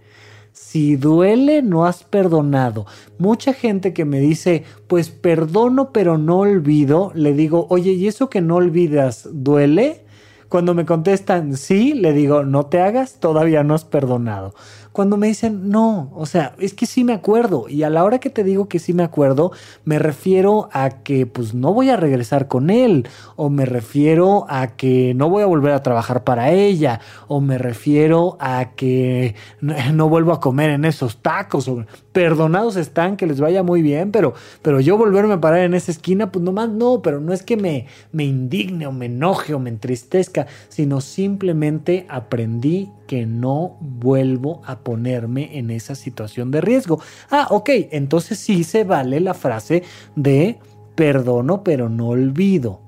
Si 0.75 0.97
duele, 0.97 1.61
no 1.61 1.85
has 1.85 2.03
perdonado. 2.03 2.85
Mucha 3.17 3.53
gente 3.53 3.93
que 3.93 4.03
me 4.03 4.19
dice, 4.19 4.65
pues 4.87 5.09
perdono 5.09 5.93
pero 5.93 6.17
no 6.17 6.39
olvido, 6.39 7.13
le 7.15 7.31
digo, 7.31 7.65
oye, 7.69 7.93
¿y 7.93 8.09
eso 8.09 8.29
que 8.29 8.41
no 8.41 8.55
olvidas 8.55 9.29
duele? 9.31 10.03
Cuando 10.49 10.73
me 10.73 10.85
contestan 10.85 11.55
sí, 11.55 11.93
le 11.93 12.11
digo, 12.11 12.43
no 12.43 12.65
te 12.65 12.81
hagas, 12.81 13.21
todavía 13.21 13.63
no 13.63 13.73
has 13.73 13.85
perdonado 13.85 14.53
cuando 14.95 15.17
me 15.17 15.27
dicen, 15.27 15.67
no, 15.67 16.09
o 16.15 16.25
sea, 16.25 16.55
es 16.57 16.73
que 16.73 16.85
sí 16.85 17.03
me 17.03 17.11
acuerdo. 17.11 17.67
Y 17.67 17.83
a 17.83 17.89
la 17.89 18.05
hora 18.05 18.19
que 18.19 18.29
te 18.29 18.45
digo 18.45 18.69
que 18.69 18.79
sí 18.79 18.93
me 18.93 19.03
acuerdo, 19.03 19.51
me 19.83 19.99
refiero 19.99 20.69
a 20.71 20.89
que 20.89 21.25
pues 21.25 21.53
no 21.53 21.73
voy 21.73 21.89
a 21.89 21.97
regresar 21.97 22.47
con 22.47 22.69
él, 22.69 23.05
o 23.35 23.49
me 23.49 23.65
refiero 23.65 24.45
a 24.47 24.77
que 24.77 25.13
no 25.13 25.29
voy 25.29 25.43
a 25.43 25.47
volver 25.47 25.73
a 25.73 25.83
trabajar 25.83 26.23
para 26.23 26.51
ella, 26.51 27.01
o 27.27 27.41
me 27.41 27.57
refiero 27.57 28.37
a 28.39 28.71
que 28.77 29.35
no, 29.59 30.07
vuelvo 30.09 30.31
a 30.31 30.39
comer 30.39 30.69
en 30.69 30.85
esos 30.85 31.17
tacos, 31.17 31.67
o 31.67 31.85
perdonados 32.15 32.77
están, 32.77 33.17
que 33.17 33.27
les 33.27 33.41
vaya 33.41 33.61
muy 33.61 33.81
bien, 33.81 34.13
pero, 34.13 34.33
pero 34.61 34.79
yo 34.79 34.97
volverme 34.97 35.33
a 35.33 35.41
parar 35.41 35.59
en 35.59 35.73
esa 35.73 35.91
esquina, 35.91 36.31
pues 36.31 36.45
nomás 36.45 36.69
no, 36.69 37.01
pero 37.01 37.19
no 37.19 37.33
es 37.33 37.43
que 37.43 37.57
me, 37.57 37.87
me 38.13 38.23
indigne 38.23 38.87
o 38.87 38.93
me 38.93 39.07
enoje 39.07 39.53
o 39.53 39.59
me 39.59 39.69
entristezca, 39.69 40.47
sino 40.69 41.01
simplemente 41.01 42.05
aprendí 42.07 42.89
que 43.05 43.25
no 43.25 43.75
vuelvo 43.81 44.61
a 44.65 44.79
ponerme 44.79 45.57
en 45.57 45.69
esa 45.69 45.93
situación 45.93 46.51
de 46.51 46.61
riesgo. 46.61 47.01
Ah, 47.29 47.47
ok, 47.49 47.69
entonces 47.91 48.39
sí 48.39 48.63
se 48.63 48.85
vale 48.85 49.19
la 49.19 49.33
frase 49.33 49.83
de 50.15 50.57
perdono 50.95 51.65
pero 51.65 51.89
no 51.89 52.07
olvido. 52.07 52.84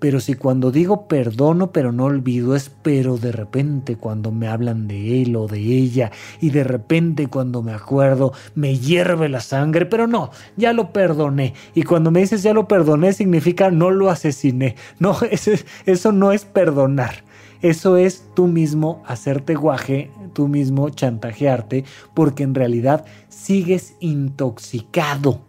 Pero 0.00 0.18
si 0.18 0.34
cuando 0.34 0.72
digo 0.72 1.06
perdono 1.06 1.70
pero 1.70 1.92
no 1.92 2.06
olvido 2.06 2.56
es 2.56 2.70
pero 2.82 3.18
de 3.18 3.32
repente 3.32 3.96
cuando 3.96 4.32
me 4.32 4.48
hablan 4.48 4.88
de 4.88 5.22
él 5.22 5.36
o 5.36 5.46
de 5.46 5.60
ella 5.60 6.10
y 6.40 6.50
de 6.50 6.64
repente 6.64 7.28
cuando 7.28 7.62
me 7.62 7.72
acuerdo 7.72 8.32
me 8.54 8.78
hierve 8.78 9.28
la 9.28 9.40
sangre, 9.40 9.86
pero 9.86 10.06
no, 10.06 10.30
ya 10.56 10.72
lo 10.72 10.92
perdoné. 10.92 11.54
Y 11.74 11.82
cuando 11.82 12.10
me 12.10 12.20
dices 12.20 12.42
ya 12.42 12.54
lo 12.54 12.66
perdoné 12.66 13.12
significa 13.12 13.70
no 13.70 13.90
lo 13.90 14.10
asesiné. 14.10 14.74
No, 14.98 15.16
eso 15.86 16.12
no 16.12 16.32
es 16.32 16.44
perdonar. 16.44 17.22
Eso 17.62 17.98
es 17.98 18.24
tú 18.34 18.46
mismo 18.46 19.02
hacerte 19.06 19.54
guaje, 19.54 20.10
tú 20.32 20.48
mismo 20.48 20.88
chantajearte, 20.88 21.84
porque 22.14 22.42
en 22.42 22.54
realidad 22.54 23.04
sigues 23.28 23.96
intoxicado. 24.00 25.42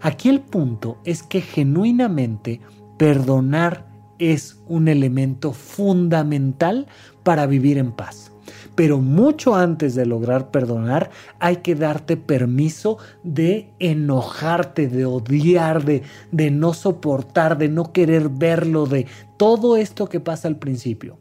Aquí 0.00 0.30
el 0.30 0.40
punto 0.40 0.96
es 1.04 1.22
que 1.22 1.42
genuinamente 1.42 2.60
perdonar 2.96 3.89
es 4.20 4.60
un 4.68 4.86
elemento 4.86 5.52
fundamental 5.52 6.86
para 7.24 7.46
vivir 7.46 7.78
en 7.78 7.90
paz. 7.90 8.30
Pero 8.76 8.98
mucho 8.98 9.56
antes 9.56 9.94
de 9.94 10.06
lograr 10.06 10.50
perdonar, 10.50 11.10
hay 11.38 11.56
que 11.56 11.74
darte 11.74 12.16
permiso 12.16 12.98
de 13.24 13.72
enojarte, 13.78 14.88
de 14.88 15.04
odiar, 15.04 15.84
de, 15.84 16.02
de 16.30 16.50
no 16.50 16.72
soportar, 16.72 17.58
de 17.58 17.68
no 17.68 17.92
querer 17.92 18.28
verlo, 18.28 18.86
de 18.86 19.06
todo 19.36 19.76
esto 19.76 20.08
que 20.08 20.20
pasa 20.20 20.48
al 20.48 20.56
principio 20.56 21.18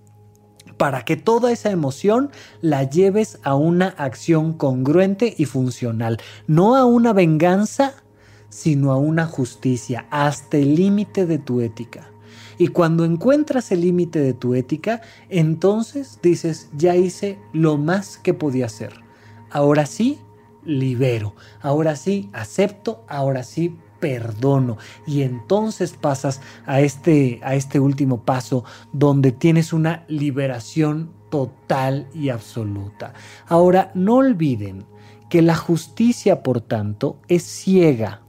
para 0.79 1.03
que 1.03 1.17
toda 1.17 1.51
esa 1.51 1.71
emoción 1.71 2.31
la 2.61 2.83
lleves 2.85 3.39
a 3.43 3.53
una 3.53 3.89
acción 3.89 4.53
congruente 4.53 5.35
y 5.37 5.43
funcional, 5.43 6.21
no 6.47 6.77
a 6.77 6.85
una 6.85 7.11
venganza, 7.11 7.95
sino 8.47 8.93
a 8.93 8.97
una 8.97 9.25
justicia, 9.25 10.07
hasta 10.09 10.55
el 10.55 10.75
límite 10.75 11.25
de 11.25 11.37
tu 11.37 11.59
ética. 11.59 12.08
Y 12.59 12.67
cuando 12.67 13.05
encuentras 13.05 13.71
el 13.71 13.81
límite 13.81 14.19
de 14.19 14.33
tu 14.33 14.53
ética, 14.53 15.01
entonces 15.29 16.19
dices, 16.21 16.69
ya 16.73 16.95
hice 16.95 17.39
lo 17.53 17.77
más 17.77 18.17
que 18.17 18.35
podía 18.35 18.67
hacer. 18.67 18.93
Ahora 19.49 19.85
sí, 19.85 20.19
libero. 20.65 21.35
Ahora 21.61 21.95
sí, 21.95 22.29
acepto. 22.33 23.05
Ahora 23.07 23.43
sí, 23.43 23.77
perdono. 24.01 24.77
Y 25.07 25.21
entonces 25.21 25.93
pasas 25.93 26.41
a 26.65 26.81
este, 26.81 27.39
a 27.43 27.55
este 27.55 27.79
último 27.79 28.25
paso 28.25 28.65
donde 28.91 29.31
tienes 29.31 29.71
una 29.71 30.03
liberación 30.09 31.11
total 31.29 32.07
y 32.13 32.27
absoluta. 32.27 33.13
Ahora, 33.47 33.91
no 33.93 34.15
olviden 34.15 34.85
que 35.29 35.41
la 35.41 35.55
justicia, 35.55 36.43
por 36.43 36.59
tanto, 36.59 37.21
es 37.29 37.43
ciega. 37.43 38.23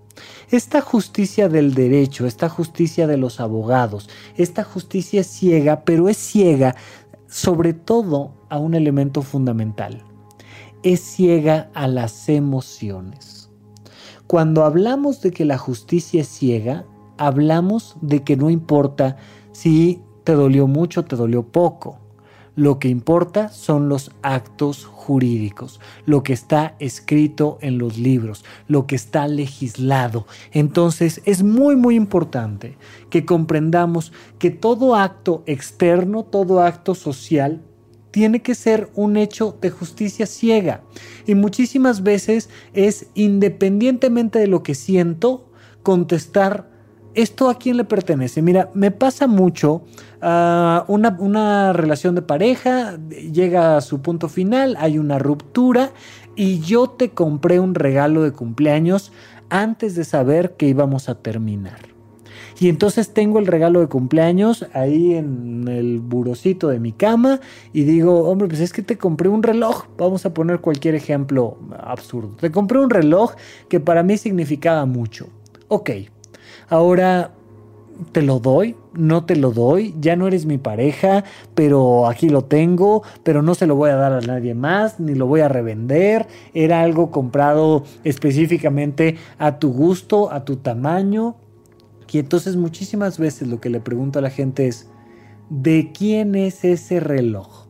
Esta 0.50 0.80
justicia 0.80 1.48
del 1.48 1.74
derecho, 1.74 2.26
esta 2.26 2.48
justicia 2.48 3.06
de 3.06 3.16
los 3.16 3.40
abogados, 3.40 4.08
esta 4.36 4.64
justicia 4.64 5.20
es 5.20 5.28
ciega, 5.28 5.84
pero 5.84 6.08
es 6.08 6.16
ciega 6.16 6.76
sobre 7.28 7.72
todo 7.72 8.32
a 8.48 8.58
un 8.58 8.74
elemento 8.74 9.22
fundamental. 9.22 10.02
Es 10.82 11.00
ciega 11.00 11.70
a 11.74 11.86
las 11.86 12.28
emociones. 12.28 13.50
Cuando 14.26 14.64
hablamos 14.64 15.20
de 15.20 15.30
que 15.30 15.44
la 15.44 15.58
justicia 15.58 16.22
es 16.22 16.28
ciega, 16.28 16.84
hablamos 17.18 17.96
de 18.00 18.24
que 18.24 18.36
no 18.36 18.50
importa 18.50 19.16
si 19.52 20.02
te 20.24 20.32
dolió 20.32 20.66
mucho 20.66 21.04
te 21.04 21.16
dolió 21.16 21.42
poco. 21.42 21.99
Lo 22.60 22.78
que 22.78 22.88
importa 22.88 23.48
son 23.48 23.88
los 23.88 24.10
actos 24.20 24.84
jurídicos, 24.84 25.80
lo 26.04 26.22
que 26.22 26.34
está 26.34 26.76
escrito 26.78 27.56
en 27.62 27.78
los 27.78 27.96
libros, 27.96 28.44
lo 28.68 28.86
que 28.86 28.96
está 28.96 29.26
legislado. 29.28 30.26
Entonces 30.52 31.22
es 31.24 31.42
muy 31.42 31.74
muy 31.74 31.94
importante 31.94 32.76
que 33.08 33.24
comprendamos 33.24 34.12
que 34.38 34.50
todo 34.50 34.94
acto 34.94 35.42
externo, 35.46 36.22
todo 36.22 36.60
acto 36.60 36.94
social 36.94 37.62
tiene 38.10 38.42
que 38.42 38.54
ser 38.54 38.90
un 38.94 39.16
hecho 39.16 39.56
de 39.58 39.70
justicia 39.70 40.26
ciega. 40.26 40.82
Y 41.26 41.36
muchísimas 41.36 42.02
veces 42.02 42.50
es 42.74 43.06
independientemente 43.14 44.38
de 44.38 44.48
lo 44.48 44.62
que 44.62 44.74
siento, 44.74 45.48
contestar, 45.82 46.69
¿esto 47.14 47.48
a 47.48 47.58
quién 47.58 47.76
le 47.76 47.84
pertenece? 47.84 48.42
Mira, 48.42 48.70
me 48.74 48.90
pasa 48.90 49.26
mucho 49.26 49.82
uh, 50.22 50.84
una, 50.88 51.16
una 51.18 51.72
relación 51.72 52.14
de 52.14 52.22
pareja, 52.22 52.98
llega 53.08 53.76
a 53.76 53.80
su 53.80 54.00
punto 54.00 54.28
final, 54.28 54.76
hay 54.78 54.98
una 54.98 55.18
ruptura 55.18 55.90
y 56.36 56.60
yo 56.60 56.88
te 56.88 57.10
compré 57.10 57.60
un 57.60 57.74
regalo 57.74 58.22
de 58.22 58.32
cumpleaños 58.32 59.12
antes 59.48 59.94
de 59.94 60.04
saber 60.04 60.52
que 60.56 60.68
íbamos 60.68 61.08
a 61.08 61.16
terminar. 61.16 61.90
Y 62.60 62.68
entonces 62.68 63.14
tengo 63.14 63.38
el 63.38 63.46
regalo 63.46 63.80
de 63.80 63.86
cumpleaños 63.86 64.66
ahí 64.74 65.14
en 65.14 65.66
el 65.66 65.98
burocito 65.98 66.68
de 66.68 66.78
mi 66.78 66.92
cama 66.92 67.40
y 67.72 67.84
digo, 67.84 68.28
hombre, 68.28 68.48
pues 68.48 68.60
es 68.60 68.74
que 68.74 68.82
te 68.82 68.98
compré 68.98 69.30
un 69.30 69.42
reloj. 69.42 69.86
Vamos 69.96 70.26
a 70.26 70.34
poner 70.34 70.60
cualquier 70.60 70.94
ejemplo 70.94 71.56
absurdo. 71.78 72.36
Te 72.38 72.50
compré 72.50 72.78
un 72.78 72.90
reloj 72.90 73.32
que 73.70 73.80
para 73.80 74.02
mí 74.02 74.18
significaba 74.18 74.84
mucho. 74.84 75.28
Ok, 75.68 75.90
ahora 76.70 77.32
te 78.12 78.22
lo 78.22 78.38
doy, 78.38 78.76
no 78.94 79.24
te 79.24 79.36
lo 79.36 79.50
doy, 79.50 79.94
ya 80.00 80.16
no 80.16 80.26
eres 80.26 80.46
mi 80.46 80.58
pareja, 80.58 81.24
pero 81.54 82.06
aquí 82.08 82.28
lo 82.28 82.44
tengo, 82.44 83.02
pero 83.22 83.42
no 83.42 83.54
se 83.54 83.66
lo 83.66 83.76
voy 83.76 83.90
a 83.90 83.96
dar 83.96 84.12
a 84.12 84.20
nadie 84.20 84.54
más, 84.54 84.98
ni 84.98 85.14
lo 85.14 85.26
voy 85.26 85.40
a 85.40 85.48
revender, 85.48 86.26
era 86.54 86.80
algo 86.80 87.10
comprado 87.10 87.84
específicamente 88.04 89.16
a 89.38 89.58
tu 89.58 89.72
gusto, 89.72 90.32
a 90.32 90.44
tu 90.44 90.56
tamaño. 90.56 91.36
Y 92.10 92.18
entonces 92.18 92.56
muchísimas 92.56 93.18
veces 93.18 93.46
lo 93.46 93.60
que 93.60 93.70
le 93.70 93.80
pregunto 93.80 94.18
a 94.18 94.22
la 94.22 94.30
gente 94.30 94.66
es, 94.66 94.88
¿de 95.48 95.92
quién 95.92 96.34
es 96.34 96.64
ese 96.64 96.98
reloj? 96.98 97.66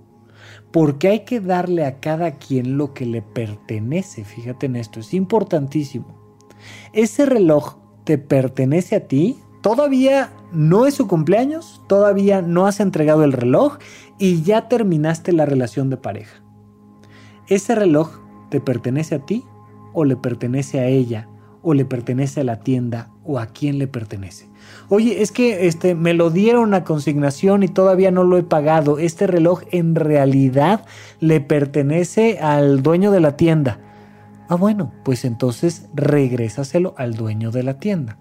Porque 0.71 1.09
hay 1.09 1.21
que 1.21 1.41
darle 1.41 1.85
a 1.85 1.99
cada 2.01 2.37
quien 2.37 2.79
lo 2.79 2.95
que 2.95 3.05
le 3.05 3.21
pertenece, 3.21 4.25
fíjate 4.25 4.67
en 4.67 4.77
esto, 4.77 5.01
es 5.01 5.13
importantísimo. 5.13 6.17
Ese 6.93 7.27
reloj 7.27 7.80
te 8.11 8.19
pertenece 8.19 8.97
a 8.97 9.07
ti, 9.07 9.39
todavía 9.61 10.33
no 10.51 10.85
es 10.85 10.95
su 10.95 11.07
cumpleaños, 11.07 11.81
todavía 11.87 12.43
no 12.43 12.67
has 12.67 12.81
entregado 12.81 13.23
el 13.23 13.31
reloj 13.31 13.79
y 14.19 14.43
ya 14.43 14.67
terminaste 14.67 15.33
la 15.33 15.47
relación 15.47 15.91
de 15.91 15.97
pareja. 15.97 16.43
¿Ese 17.47 17.77
reloj 17.77 18.19
te 18.51 18.61
pertenece 18.61 19.15
a 19.15 19.19
ti 19.21 19.45
o 19.93 20.05
le 20.05 20.17
pertenece 20.17 20.81
a 20.81 20.87
ella 20.87 21.29
o 21.63 21.73
le 21.73 21.85
pertenece 21.85 22.41
a 22.41 22.45
la 22.45 22.59
tienda 22.59 23.13
o 23.25 23.39
a 23.39 23.47
quién 23.47 23.79
le 23.79 23.87
pertenece? 23.87 24.49
Oye, 24.89 25.23
es 25.23 25.31
que 25.31 25.69
este 25.69 25.95
me 25.95 26.13
lo 26.13 26.31
dieron 26.31 26.75
a 26.75 26.83
consignación 26.83 27.63
y 27.63 27.69
todavía 27.69 28.11
no 28.11 28.25
lo 28.25 28.39
he 28.39 28.43
pagado. 28.43 28.99
Este 28.99 29.29
reloj 29.29 29.63
en 29.71 29.95
realidad 29.95 30.85
le 31.21 31.41
pertenece 31.41 32.41
al 32.41 32.83
dueño 32.83 33.13
de 33.13 33.21
la 33.21 33.37
tienda. 33.37 33.79
Ah, 34.51 34.57
bueno, 34.57 34.91
pues 35.05 35.25
entonces 35.25 35.87
regrésaselo 35.95 36.93
al 36.97 37.15
dueño 37.15 37.53
de 37.53 37.63
la 37.63 37.79
tienda. 37.79 38.19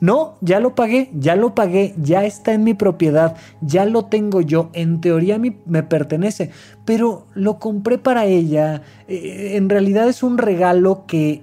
No, 0.00 0.36
ya 0.42 0.60
lo 0.60 0.74
pagué, 0.74 1.10
ya 1.14 1.34
lo 1.34 1.54
pagué, 1.54 1.94
ya 1.96 2.26
está 2.26 2.52
en 2.52 2.62
mi 2.62 2.74
propiedad, 2.74 3.36
ya 3.62 3.86
lo 3.86 4.04
tengo 4.04 4.42
yo, 4.42 4.68
en 4.74 5.00
teoría 5.00 5.38
me 5.38 5.82
pertenece, 5.82 6.50
pero 6.84 7.26
lo 7.32 7.58
compré 7.58 7.96
para 7.96 8.26
ella, 8.26 8.82
eh, 9.08 9.52
en 9.54 9.70
realidad 9.70 10.06
es 10.10 10.22
un 10.22 10.36
regalo 10.36 11.06
que 11.06 11.42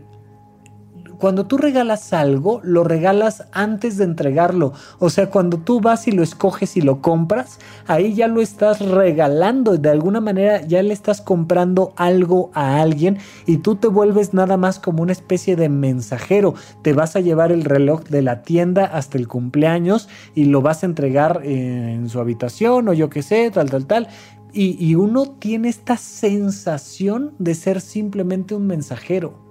cuando 1.20 1.45
tú 1.45 1.57
regalas 1.57 2.13
algo, 2.13 2.61
lo 2.63 2.86
regalas 2.86 3.43
antes 3.51 3.97
de 3.97 4.05
entregarlo. 4.05 4.72
O 4.99 5.09
sea, 5.09 5.30
cuando 5.30 5.57
tú 5.57 5.82
vas 5.82 6.07
y 6.07 6.13
lo 6.13 6.24
escoges 6.24 6.78
y 6.78 6.82
lo 6.82 7.01
compras, 7.01 7.59
ahí 7.88 8.13
ya 8.13 8.30
lo 8.30 8.39
estás 8.41 8.80
regalando. 8.80 9.78
De 9.78 9.89
alguna 9.89 10.22
manera 10.22 10.61
ya 10.61 10.82
le 10.82 10.93
estás 10.93 11.22
comprando 11.22 11.91
algo 11.97 12.51
a 12.53 12.80
alguien 12.80 13.17
y 13.45 13.57
tú 13.57 13.76
te 13.76 13.89
vuelves 13.89 14.34
nada 14.34 14.55
más 14.55 14.80
como 14.80 15.03
una 15.03 15.11
especie 15.11 15.57
de 15.57 15.67
mensajero. 15.67 16.55
Te 16.84 16.93
vas 16.93 17.17
a 17.17 17.20
llevar 17.20 17.51
el 17.51 17.65
reloj 17.65 18.03
de 18.05 18.22
la 18.22 18.41
tienda 18.41 18.86
hasta 18.86 19.17
el 19.17 19.28
cumpleaños 19.28 20.07
y 20.36 20.45
lo 20.45 20.61
vas 20.61 20.84
a 20.84 20.86
entregar 20.86 21.41
en 21.43 22.07
su 22.07 22.22
habitación 22.22 22.88
o 22.88 22.93
yo 22.93 23.09
qué 23.09 23.24
sé, 23.24 23.51
tal, 23.51 23.70
tal, 23.70 23.88
tal. 23.88 24.07
Y, 24.53 24.78
y 24.84 24.95
uno 24.95 25.26
tiene 25.26 25.67
esta 25.67 25.97
sensación 25.97 27.34
de 27.39 27.55
ser 27.55 27.82
simplemente 27.82 28.55
un 28.55 28.67
mensajero. 28.67 29.49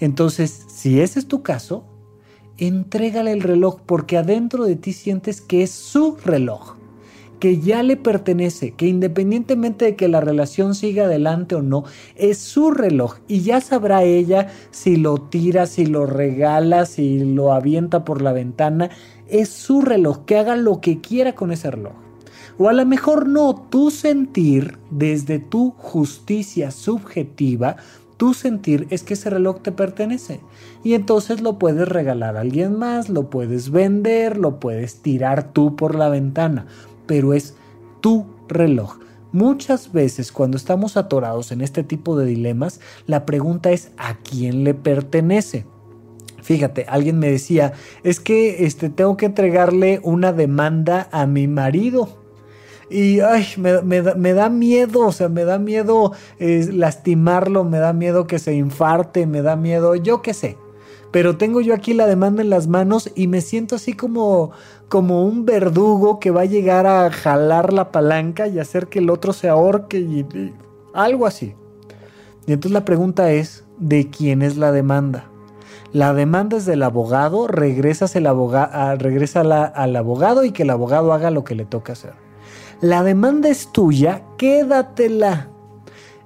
Entonces, 0.00 0.64
si 0.78 1.00
ese 1.00 1.18
es 1.18 1.26
tu 1.26 1.42
caso, 1.42 1.82
entrégale 2.56 3.32
el 3.32 3.40
reloj 3.40 3.80
porque 3.84 4.16
adentro 4.16 4.62
de 4.62 4.76
ti 4.76 4.92
sientes 4.92 5.40
que 5.40 5.64
es 5.64 5.72
su 5.72 6.16
reloj, 6.24 6.76
que 7.40 7.58
ya 7.58 7.82
le 7.82 7.96
pertenece, 7.96 8.70
que 8.70 8.86
independientemente 8.86 9.86
de 9.86 9.96
que 9.96 10.06
la 10.06 10.20
relación 10.20 10.76
siga 10.76 11.06
adelante 11.06 11.56
o 11.56 11.62
no, 11.62 11.82
es 12.14 12.38
su 12.38 12.70
reloj 12.70 13.16
y 13.26 13.40
ya 13.40 13.60
sabrá 13.60 14.04
ella 14.04 14.52
si 14.70 14.94
lo 14.94 15.18
tira, 15.18 15.66
si 15.66 15.84
lo 15.84 16.06
regala, 16.06 16.86
si 16.86 17.24
lo 17.24 17.52
avienta 17.52 18.04
por 18.04 18.22
la 18.22 18.30
ventana, 18.30 18.88
es 19.26 19.48
su 19.48 19.80
reloj, 19.80 20.26
que 20.26 20.38
haga 20.38 20.54
lo 20.54 20.80
que 20.80 21.00
quiera 21.00 21.34
con 21.34 21.50
ese 21.50 21.72
reloj. 21.72 21.94
O 22.56 22.68
a 22.68 22.72
lo 22.72 22.86
mejor 22.86 23.28
no, 23.28 23.54
tu 23.54 23.90
sentir 23.90 24.78
desde 24.90 25.40
tu 25.40 25.72
justicia 25.76 26.70
subjetiva 26.70 27.76
tu 28.18 28.34
sentir 28.34 28.86
es 28.90 29.02
que 29.02 29.14
ese 29.14 29.30
reloj 29.30 29.62
te 29.62 29.72
pertenece. 29.72 30.40
Y 30.84 30.94
entonces 30.94 31.40
lo 31.40 31.58
puedes 31.58 31.88
regalar 31.88 32.36
a 32.36 32.40
alguien 32.40 32.76
más, 32.76 33.08
lo 33.08 33.30
puedes 33.30 33.70
vender, 33.70 34.36
lo 34.36 34.60
puedes 34.60 35.00
tirar 35.00 35.52
tú 35.52 35.76
por 35.76 35.94
la 35.94 36.10
ventana, 36.10 36.66
pero 37.06 37.32
es 37.32 37.54
tu 38.00 38.26
reloj. 38.48 38.98
Muchas 39.30 39.92
veces 39.92 40.32
cuando 40.32 40.56
estamos 40.56 40.96
atorados 40.96 41.52
en 41.52 41.60
este 41.60 41.84
tipo 41.84 42.16
de 42.16 42.26
dilemas, 42.26 42.80
la 43.06 43.24
pregunta 43.24 43.70
es 43.70 43.92
¿a 43.96 44.16
quién 44.16 44.64
le 44.64 44.74
pertenece? 44.74 45.64
Fíjate, 46.42 46.86
alguien 46.88 47.18
me 47.18 47.30
decía, 47.30 47.72
es 48.02 48.20
que 48.20 48.64
este, 48.64 48.88
tengo 48.88 49.16
que 49.16 49.26
entregarle 49.26 50.00
una 50.02 50.32
demanda 50.32 51.08
a 51.12 51.26
mi 51.26 51.46
marido. 51.46 52.17
Y 52.90 53.20
ay, 53.20 53.46
me, 53.58 54.32
da, 54.32 54.48
miedo, 54.48 55.06
o 55.06 55.12
sea, 55.12 55.28
me 55.28 55.44
da 55.44 55.58
miedo 55.58 56.12
eh, 56.38 56.68
lastimarlo, 56.72 57.64
me 57.64 57.78
da 57.78 57.92
miedo 57.92 58.26
que 58.26 58.38
se 58.38 58.54
infarte, 58.54 59.26
me 59.26 59.42
da 59.42 59.56
miedo, 59.56 59.94
yo 59.94 60.22
qué 60.22 60.32
sé. 60.32 60.56
Pero 61.10 61.36
tengo 61.36 61.60
yo 61.60 61.74
aquí 61.74 61.94
la 61.94 62.06
demanda 62.06 62.42
en 62.42 62.50
las 62.50 62.66
manos 62.66 63.10
y 63.14 63.26
me 63.28 63.40
siento 63.40 63.76
así 63.76 63.92
como, 63.92 64.52
como 64.88 65.24
un 65.24 65.44
verdugo 65.44 66.18
que 66.18 66.30
va 66.30 66.42
a 66.42 66.46
llegar 66.46 66.86
a 66.86 67.10
jalar 67.10 67.72
la 67.72 67.92
palanca 67.92 68.46
y 68.46 68.58
hacer 68.58 68.88
que 68.88 68.98
el 68.98 69.10
otro 69.10 69.32
se 69.32 69.48
ahorque 69.48 69.98
y, 69.98 70.26
algo 70.94 71.26
así. 71.26 71.54
Y 72.46 72.52
entonces 72.52 72.72
la 72.72 72.84
pregunta 72.84 73.30
es, 73.32 73.64
¿de 73.78 74.08
quién 74.08 74.42
es 74.42 74.56
la 74.56 74.72
demanda? 74.72 75.30
La 75.92 76.12
demanda 76.12 76.58
es 76.58 76.66
del 76.66 76.82
abogado, 76.82 77.48
regresas 77.48 78.14
el 78.16 78.26
abogado, 78.26 78.96
regresa 78.96 79.40
al 79.40 79.96
abogado 79.96 80.44
y 80.44 80.52
que 80.52 80.62
el 80.62 80.70
abogado 80.70 81.12
haga 81.12 81.30
lo 81.30 81.44
que 81.44 81.54
le 81.54 81.64
toca 81.64 81.92
hacer. 81.92 82.27
La 82.80 83.02
demanda 83.02 83.48
es 83.48 83.72
tuya, 83.72 84.22
quédatela. 84.36 85.48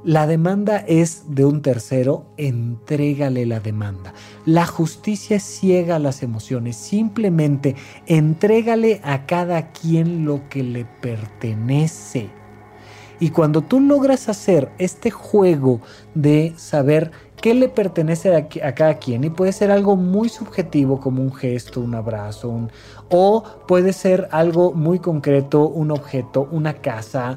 La 0.05 0.26
demanda 0.26 0.84
es 0.86 1.34
de 1.34 1.46
un 1.46 1.62
tercero, 1.62 2.26
entrégale 2.36 3.46
la 3.46 3.59
demanda. 3.59 4.12
La 4.44 4.66
justicia 4.66 5.40
ciega 5.40 5.98
las 5.98 6.22
emociones, 6.22 6.76
simplemente 6.76 7.74
entrégale 8.05 9.00
a 9.03 9.24
cada 9.24 9.72
quien 9.72 10.26
lo 10.26 10.46
que 10.50 10.62
le 10.62 10.84
pertenece. 10.84 12.28
Y 13.18 13.30
cuando 13.30 13.62
tú 13.62 13.80
logras 13.80 14.28
hacer 14.28 14.70
este 14.76 15.11
juego 15.11 15.80
de 16.14 16.53
saber 16.57 17.12
qué 17.43 17.55
le 17.55 17.68
pertenece 17.68 18.34
a, 18.62 18.74
cada 18.74 18.95
quien 18.95 19.24
y 19.24 19.30
puede 19.30 19.53
ser 19.53 19.72
algo 19.72 19.97
muy 19.97 20.28
subjetivo 20.28 21.01
como 21.01 21.22
un 21.22 21.34
gesto, 21.34 21.80
un 21.80 21.95
abrazo, 21.95 22.68
o 23.11 23.43
puede 23.66 23.93
ser 23.93 24.28
algo 24.30 24.72
muy 24.72 25.01
concreto, 25.01 25.68
un 25.68 25.90
objeto, 25.90 26.49
una 26.53 26.74
casa. 26.74 27.34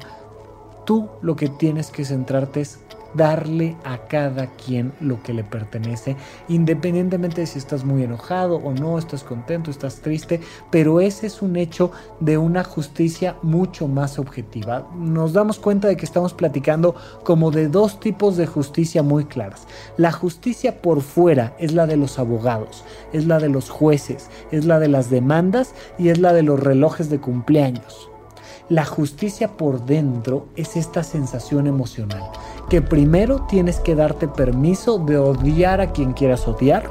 Tú 0.84 1.08
lo 1.20 1.34
que 1.34 1.48
tienes 1.48 1.90
que 1.90 2.04
centrarte 2.04 2.60
es 2.60 2.78
darle 3.14 3.76
a 3.84 3.98
cada 4.06 4.46
quien 4.48 4.92
lo 5.00 5.22
que 5.22 5.32
le 5.32 5.44
pertenece, 5.44 6.16
independientemente 6.48 7.42
de 7.42 7.46
si 7.46 7.58
estás 7.58 7.84
muy 7.84 8.02
enojado 8.02 8.56
o 8.56 8.72
no, 8.72 8.98
estás 8.98 9.24
contento, 9.24 9.70
estás 9.70 9.96
triste, 9.96 10.40
pero 10.70 11.00
ese 11.00 11.26
es 11.26 11.42
un 11.42 11.56
hecho 11.56 11.92
de 12.20 12.38
una 12.38 12.64
justicia 12.64 13.36
mucho 13.42 13.88
más 13.88 14.18
objetiva. 14.18 14.88
Nos 14.96 15.32
damos 15.32 15.58
cuenta 15.58 15.88
de 15.88 15.96
que 15.96 16.04
estamos 16.04 16.34
platicando 16.34 16.94
como 17.24 17.50
de 17.50 17.68
dos 17.68 18.00
tipos 18.00 18.36
de 18.36 18.46
justicia 18.46 19.02
muy 19.02 19.24
claras. 19.24 19.66
La 19.96 20.12
justicia 20.12 20.80
por 20.82 21.02
fuera 21.02 21.54
es 21.58 21.72
la 21.72 21.86
de 21.86 21.96
los 21.96 22.18
abogados, 22.18 22.84
es 23.12 23.26
la 23.26 23.38
de 23.38 23.48
los 23.48 23.70
jueces, 23.70 24.28
es 24.50 24.64
la 24.64 24.78
de 24.78 24.88
las 24.88 25.10
demandas 25.10 25.74
y 25.98 26.08
es 26.08 26.18
la 26.18 26.32
de 26.32 26.42
los 26.42 26.60
relojes 26.60 27.10
de 27.10 27.20
cumpleaños. 27.20 28.10
La 28.68 28.84
justicia 28.84 29.56
por 29.56 29.86
dentro 29.86 30.48
es 30.56 30.74
esta 30.74 31.04
sensación 31.04 31.68
emocional, 31.68 32.32
que 32.68 32.82
primero 32.82 33.42
tienes 33.48 33.78
que 33.78 33.94
darte 33.94 34.26
permiso 34.26 34.98
de 34.98 35.18
odiar 35.18 35.80
a 35.80 35.92
quien 35.92 36.14
quieras 36.14 36.48
odiar, 36.48 36.90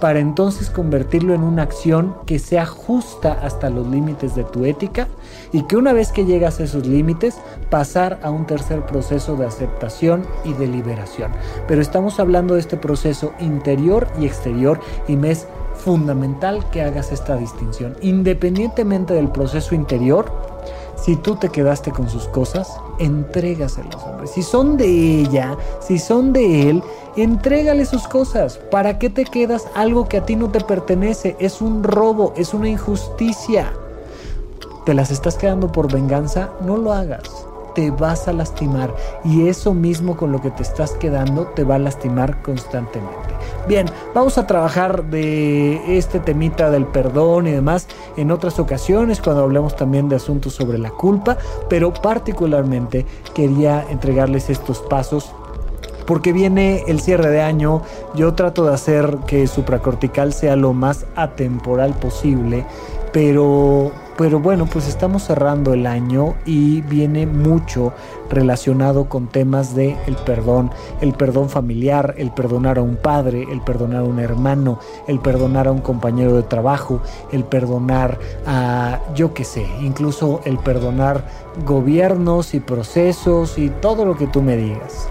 para 0.00 0.18
entonces 0.18 0.70
convertirlo 0.70 1.34
en 1.34 1.42
una 1.42 1.64
acción 1.64 2.16
que 2.24 2.38
sea 2.38 2.64
justa 2.64 3.38
hasta 3.42 3.68
los 3.68 3.86
límites 3.86 4.34
de 4.34 4.44
tu 4.44 4.64
ética 4.64 5.08
y 5.52 5.64
que 5.64 5.76
una 5.76 5.92
vez 5.92 6.10
que 6.10 6.24
llegas 6.24 6.58
a 6.58 6.64
esos 6.64 6.86
límites 6.86 7.36
pasar 7.68 8.18
a 8.22 8.30
un 8.30 8.46
tercer 8.46 8.86
proceso 8.86 9.36
de 9.36 9.44
aceptación 9.44 10.22
y 10.46 10.54
de 10.54 10.68
liberación. 10.68 11.32
Pero 11.68 11.82
estamos 11.82 12.18
hablando 12.18 12.54
de 12.54 12.60
este 12.60 12.78
proceso 12.78 13.34
interior 13.40 14.08
y 14.18 14.24
exterior 14.24 14.80
y 15.06 15.16
me 15.16 15.32
es 15.32 15.46
fundamental 15.74 16.68
que 16.70 16.82
hagas 16.82 17.12
esta 17.12 17.36
distinción. 17.36 17.96
Independientemente 18.00 19.14
del 19.14 19.28
proceso 19.28 19.74
interior, 19.74 20.49
si 21.02 21.16
tú 21.16 21.36
te 21.36 21.48
quedaste 21.48 21.90
con 21.90 22.08
sus 22.08 22.28
cosas, 22.28 22.76
entrégaselas, 22.98 24.02
hombre. 24.04 24.26
Si 24.26 24.42
son 24.42 24.76
de 24.76 24.86
ella, 25.20 25.56
si 25.80 25.98
son 25.98 26.32
de 26.32 26.70
él, 26.70 26.82
Entrégale 27.16 27.86
sus 27.86 28.06
cosas. 28.06 28.58
¿Para 28.70 28.98
qué 28.98 29.10
te 29.10 29.24
quedas 29.24 29.66
algo 29.74 30.08
que 30.08 30.18
a 30.18 30.24
ti 30.24 30.36
no 30.36 30.50
te 30.50 30.60
pertenece? 30.60 31.36
Es 31.40 31.60
un 31.60 31.82
robo, 31.82 32.32
es 32.36 32.54
una 32.54 32.68
injusticia. 32.68 33.72
¿Te 34.86 34.94
las 34.94 35.10
estás 35.10 35.36
quedando 35.36 35.72
por 35.72 35.92
venganza? 35.92 36.50
No 36.64 36.76
lo 36.76 36.92
hagas 36.92 37.49
te 37.74 37.90
vas 37.90 38.28
a 38.28 38.32
lastimar 38.32 38.94
y 39.24 39.48
eso 39.48 39.74
mismo 39.74 40.16
con 40.16 40.32
lo 40.32 40.40
que 40.40 40.50
te 40.50 40.62
estás 40.62 40.92
quedando 40.92 41.46
te 41.48 41.64
va 41.64 41.76
a 41.76 41.78
lastimar 41.78 42.42
constantemente. 42.42 43.30
Bien, 43.68 43.86
vamos 44.14 44.38
a 44.38 44.46
trabajar 44.46 45.04
de 45.04 45.98
este 45.98 46.20
temita 46.20 46.70
del 46.70 46.86
perdón 46.86 47.46
y 47.46 47.52
demás 47.52 47.86
en 48.16 48.30
otras 48.30 48.58
ocasiones 48.58 49.20
cuando 49.20 49.42
hablemos 49.42 49.76
también 49.76 50.08
de 50.08 50.16
asuntos 50.16 50.54
sobre 50.54 50.78
la 50.78 50.90
culpa, 50.90 51.36
pero 51.68 51.92
particularmente 51.92 53.06
quería 53.34 53.84
entregarles 53.90 54.50
estos 54.50 54.80
pasos 54.80 55.32
porque 56.10 56.32
viene 56.32 56.82
el 56.88 57.00
cierre 57.00 57.30
de 57.30 57.40
año, 57.40 57.82
yo 58.16 58.34
trato 58.34 58.64
de 58.64 58.74
hacer 58.74 59.18
que 59.28 59.46
supracortical 59.46 60.32
sea 60.32 60.56
lo 60.56 60.72
más 60.72 61.06
atemporal 61.14 61.94
posible, 61.94 62.66
pero 63.12 63.92
pero 64.20 64.38
bueno, 64.38 64.66
pues 64.66 64.86
estamos 64.86 65.22
cerrando 65.22 65.72
el 65.72 65.86
año 65.86 66.34
y 66.44 66.82
viene 66.82 67.26
mucho 67.26 67.94
relacionado 68.28 69.08
con 69.08 69.28
temas 69.28 69.74
de 69.74 69.96
el 70.06 70.14
perdón, 70.14 70.70
el 71.00 71.14
perdón 71.14 71.48
familiar, 71.48 72.14
el 72.18 72.30
perdonar 72.30 72.76
a 72.76 72.82
un 72.82 72.96
padre, 72.96 73.46
el 73.50 73.62
perdonar 73.62 74.00
a 74.00 74.04
un 74.04 74.18
hermano, 74.18 74.78
el 75.06 75.20
perdonar 75.20 75.68
a 75.68 75.72
un 75.72 75.80
compañero 75.80 76.36
de 76.36 76.42
trabajo, 76.42 77.00
el 77.32 77.44
perdonar 77.44 78.18
a 78.46 79.00
yo 79.14 79.32
qué 79.32 79.44
sé, 79.44 79.66
incluso 79.80 80.42
el 80.44 80.58
perdonar 80.58 81.24
gobiernos 81.64 82.52
y 82.52 82.60
procesos 82.60 83.56
y 83.56 83.70
todo 83.70 84.04
lo 84.04 84.18
que 84.18 84.26
tú 84.26 84.42
me 84.42 84.58
digas. 84.58 85.08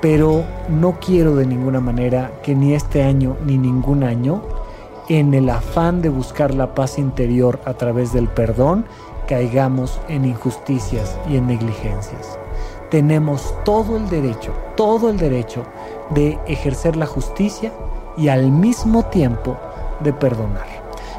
Pero 0.00 0.42
no 0.68 0.98
quiero 0.98 1.36
de 1.36 1.46
ninguna 1.46 1.78
manera 1.78 2.32
que 2.42 2.56
ni 2.56 2.74
este 2.74 3.04
año 3.04 3.36
ni 3.46 3.56
ningún 3.56 4.02
año 4.02 4.42
en 5.08 5.34
el 5.34 5.50
afán 5.50 6.02
de 6.02 6.08
buscar 6.08 6.54
la 6.54 6.74
paz 6.74 6.98
interior 6.98 7.60
a 7.64 7.74
través 7.74 8.12
del 8.12 8.28
perdón, 8.28 8.86
caigamos 9.26 10.00
en 10.08 10.24
injusticias 10.24 11.18
y 11.28 11.36
en 11.36 11.46
negligencias. 11.46 12.38
Tenemos 12.90 13.54
todo 13.64 13.96
el 13.96 14.08
derecho, 14.08 14.52
todo 14.76 15.10
el 15.10 15.16
derecho 15.16 15.64
de 16.10 16.38
ejercer 16.46 16.96
la 16.96 17.06
justicia 17.06 17.72
y 18.16 18.28
al 18.28 18.50
mismo 18.50 19.04
tiempo 19.06 19.56
de 20.00 20.12
perdonar. 20.12 20.66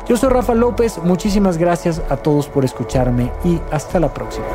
Yo 0.08 0.18
soy 0.18 0.30
Rafa 0.30 0.54
López, 0.54 1.00
muchísimas 1.04 1.58
gracias 1.58 2.02
a 2.10 2.18
todos 2.18 2.48
por 2.48 2.66
escucharme 2.66 3.32
y 3.44 3.60
hasta 3.72 4.00
la 4.00 4.14
próxima. 4.14 4.46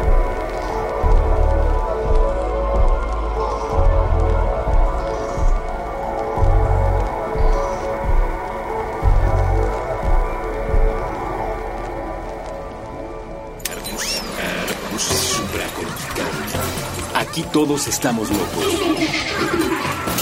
Todos 17.59 17.89
estamos 17.89 18.31
locos. 18.31 18.65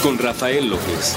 Con 0.02 0.16
Rafael 0.16 0.70
López. 0.70 1.14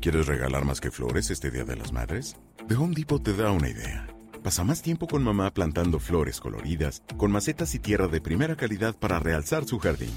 ¿Quieres 0.00 0.26
regalar 0.26 0.64
más 0.64 0.80
que 0.80 0.90
flores 0.90 1.30
este 1.30 1.52
Día 1.52 1.62
de 1.62 1.76
las 1.76 1.92
Madres? 1.92 2.34
The 2.66 2.74
Home 2.74 2.92
Depot 2.96 3.22
te 3.22 3.34
da 3.34 3.52
una 3.52 3.68
idea. 3.68 4.08
Pasa 4.42 4.64
más 4.64 4.82
tiempo 4.82 5.06
con 5.06 5.22
mamá 5.22 5.54
plantando 5.54 6.00
flores 6.00 6.40
coloridas, 6.40 7.04
con 7.16 7.30
macetas 7.30 7.72
y 7.76 7.78
tierra 7.78 8.08
de 8.08 8.20
primera 8.20 8.56
calidad 8.56 8.96
para 8.96 9.20
realzar 9.20 9.64
su 9.64 9.78
jardín. 9.78 10.10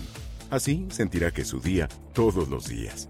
Así 0.49 0.87
sentirá 0.89 1.29
que 1.29 1.43
es 1.43 1.47
su 1.49 1.59
día 1.59 1.87
todos 2.13 2.49
los 2.49 2.67
días. 2.67 3.09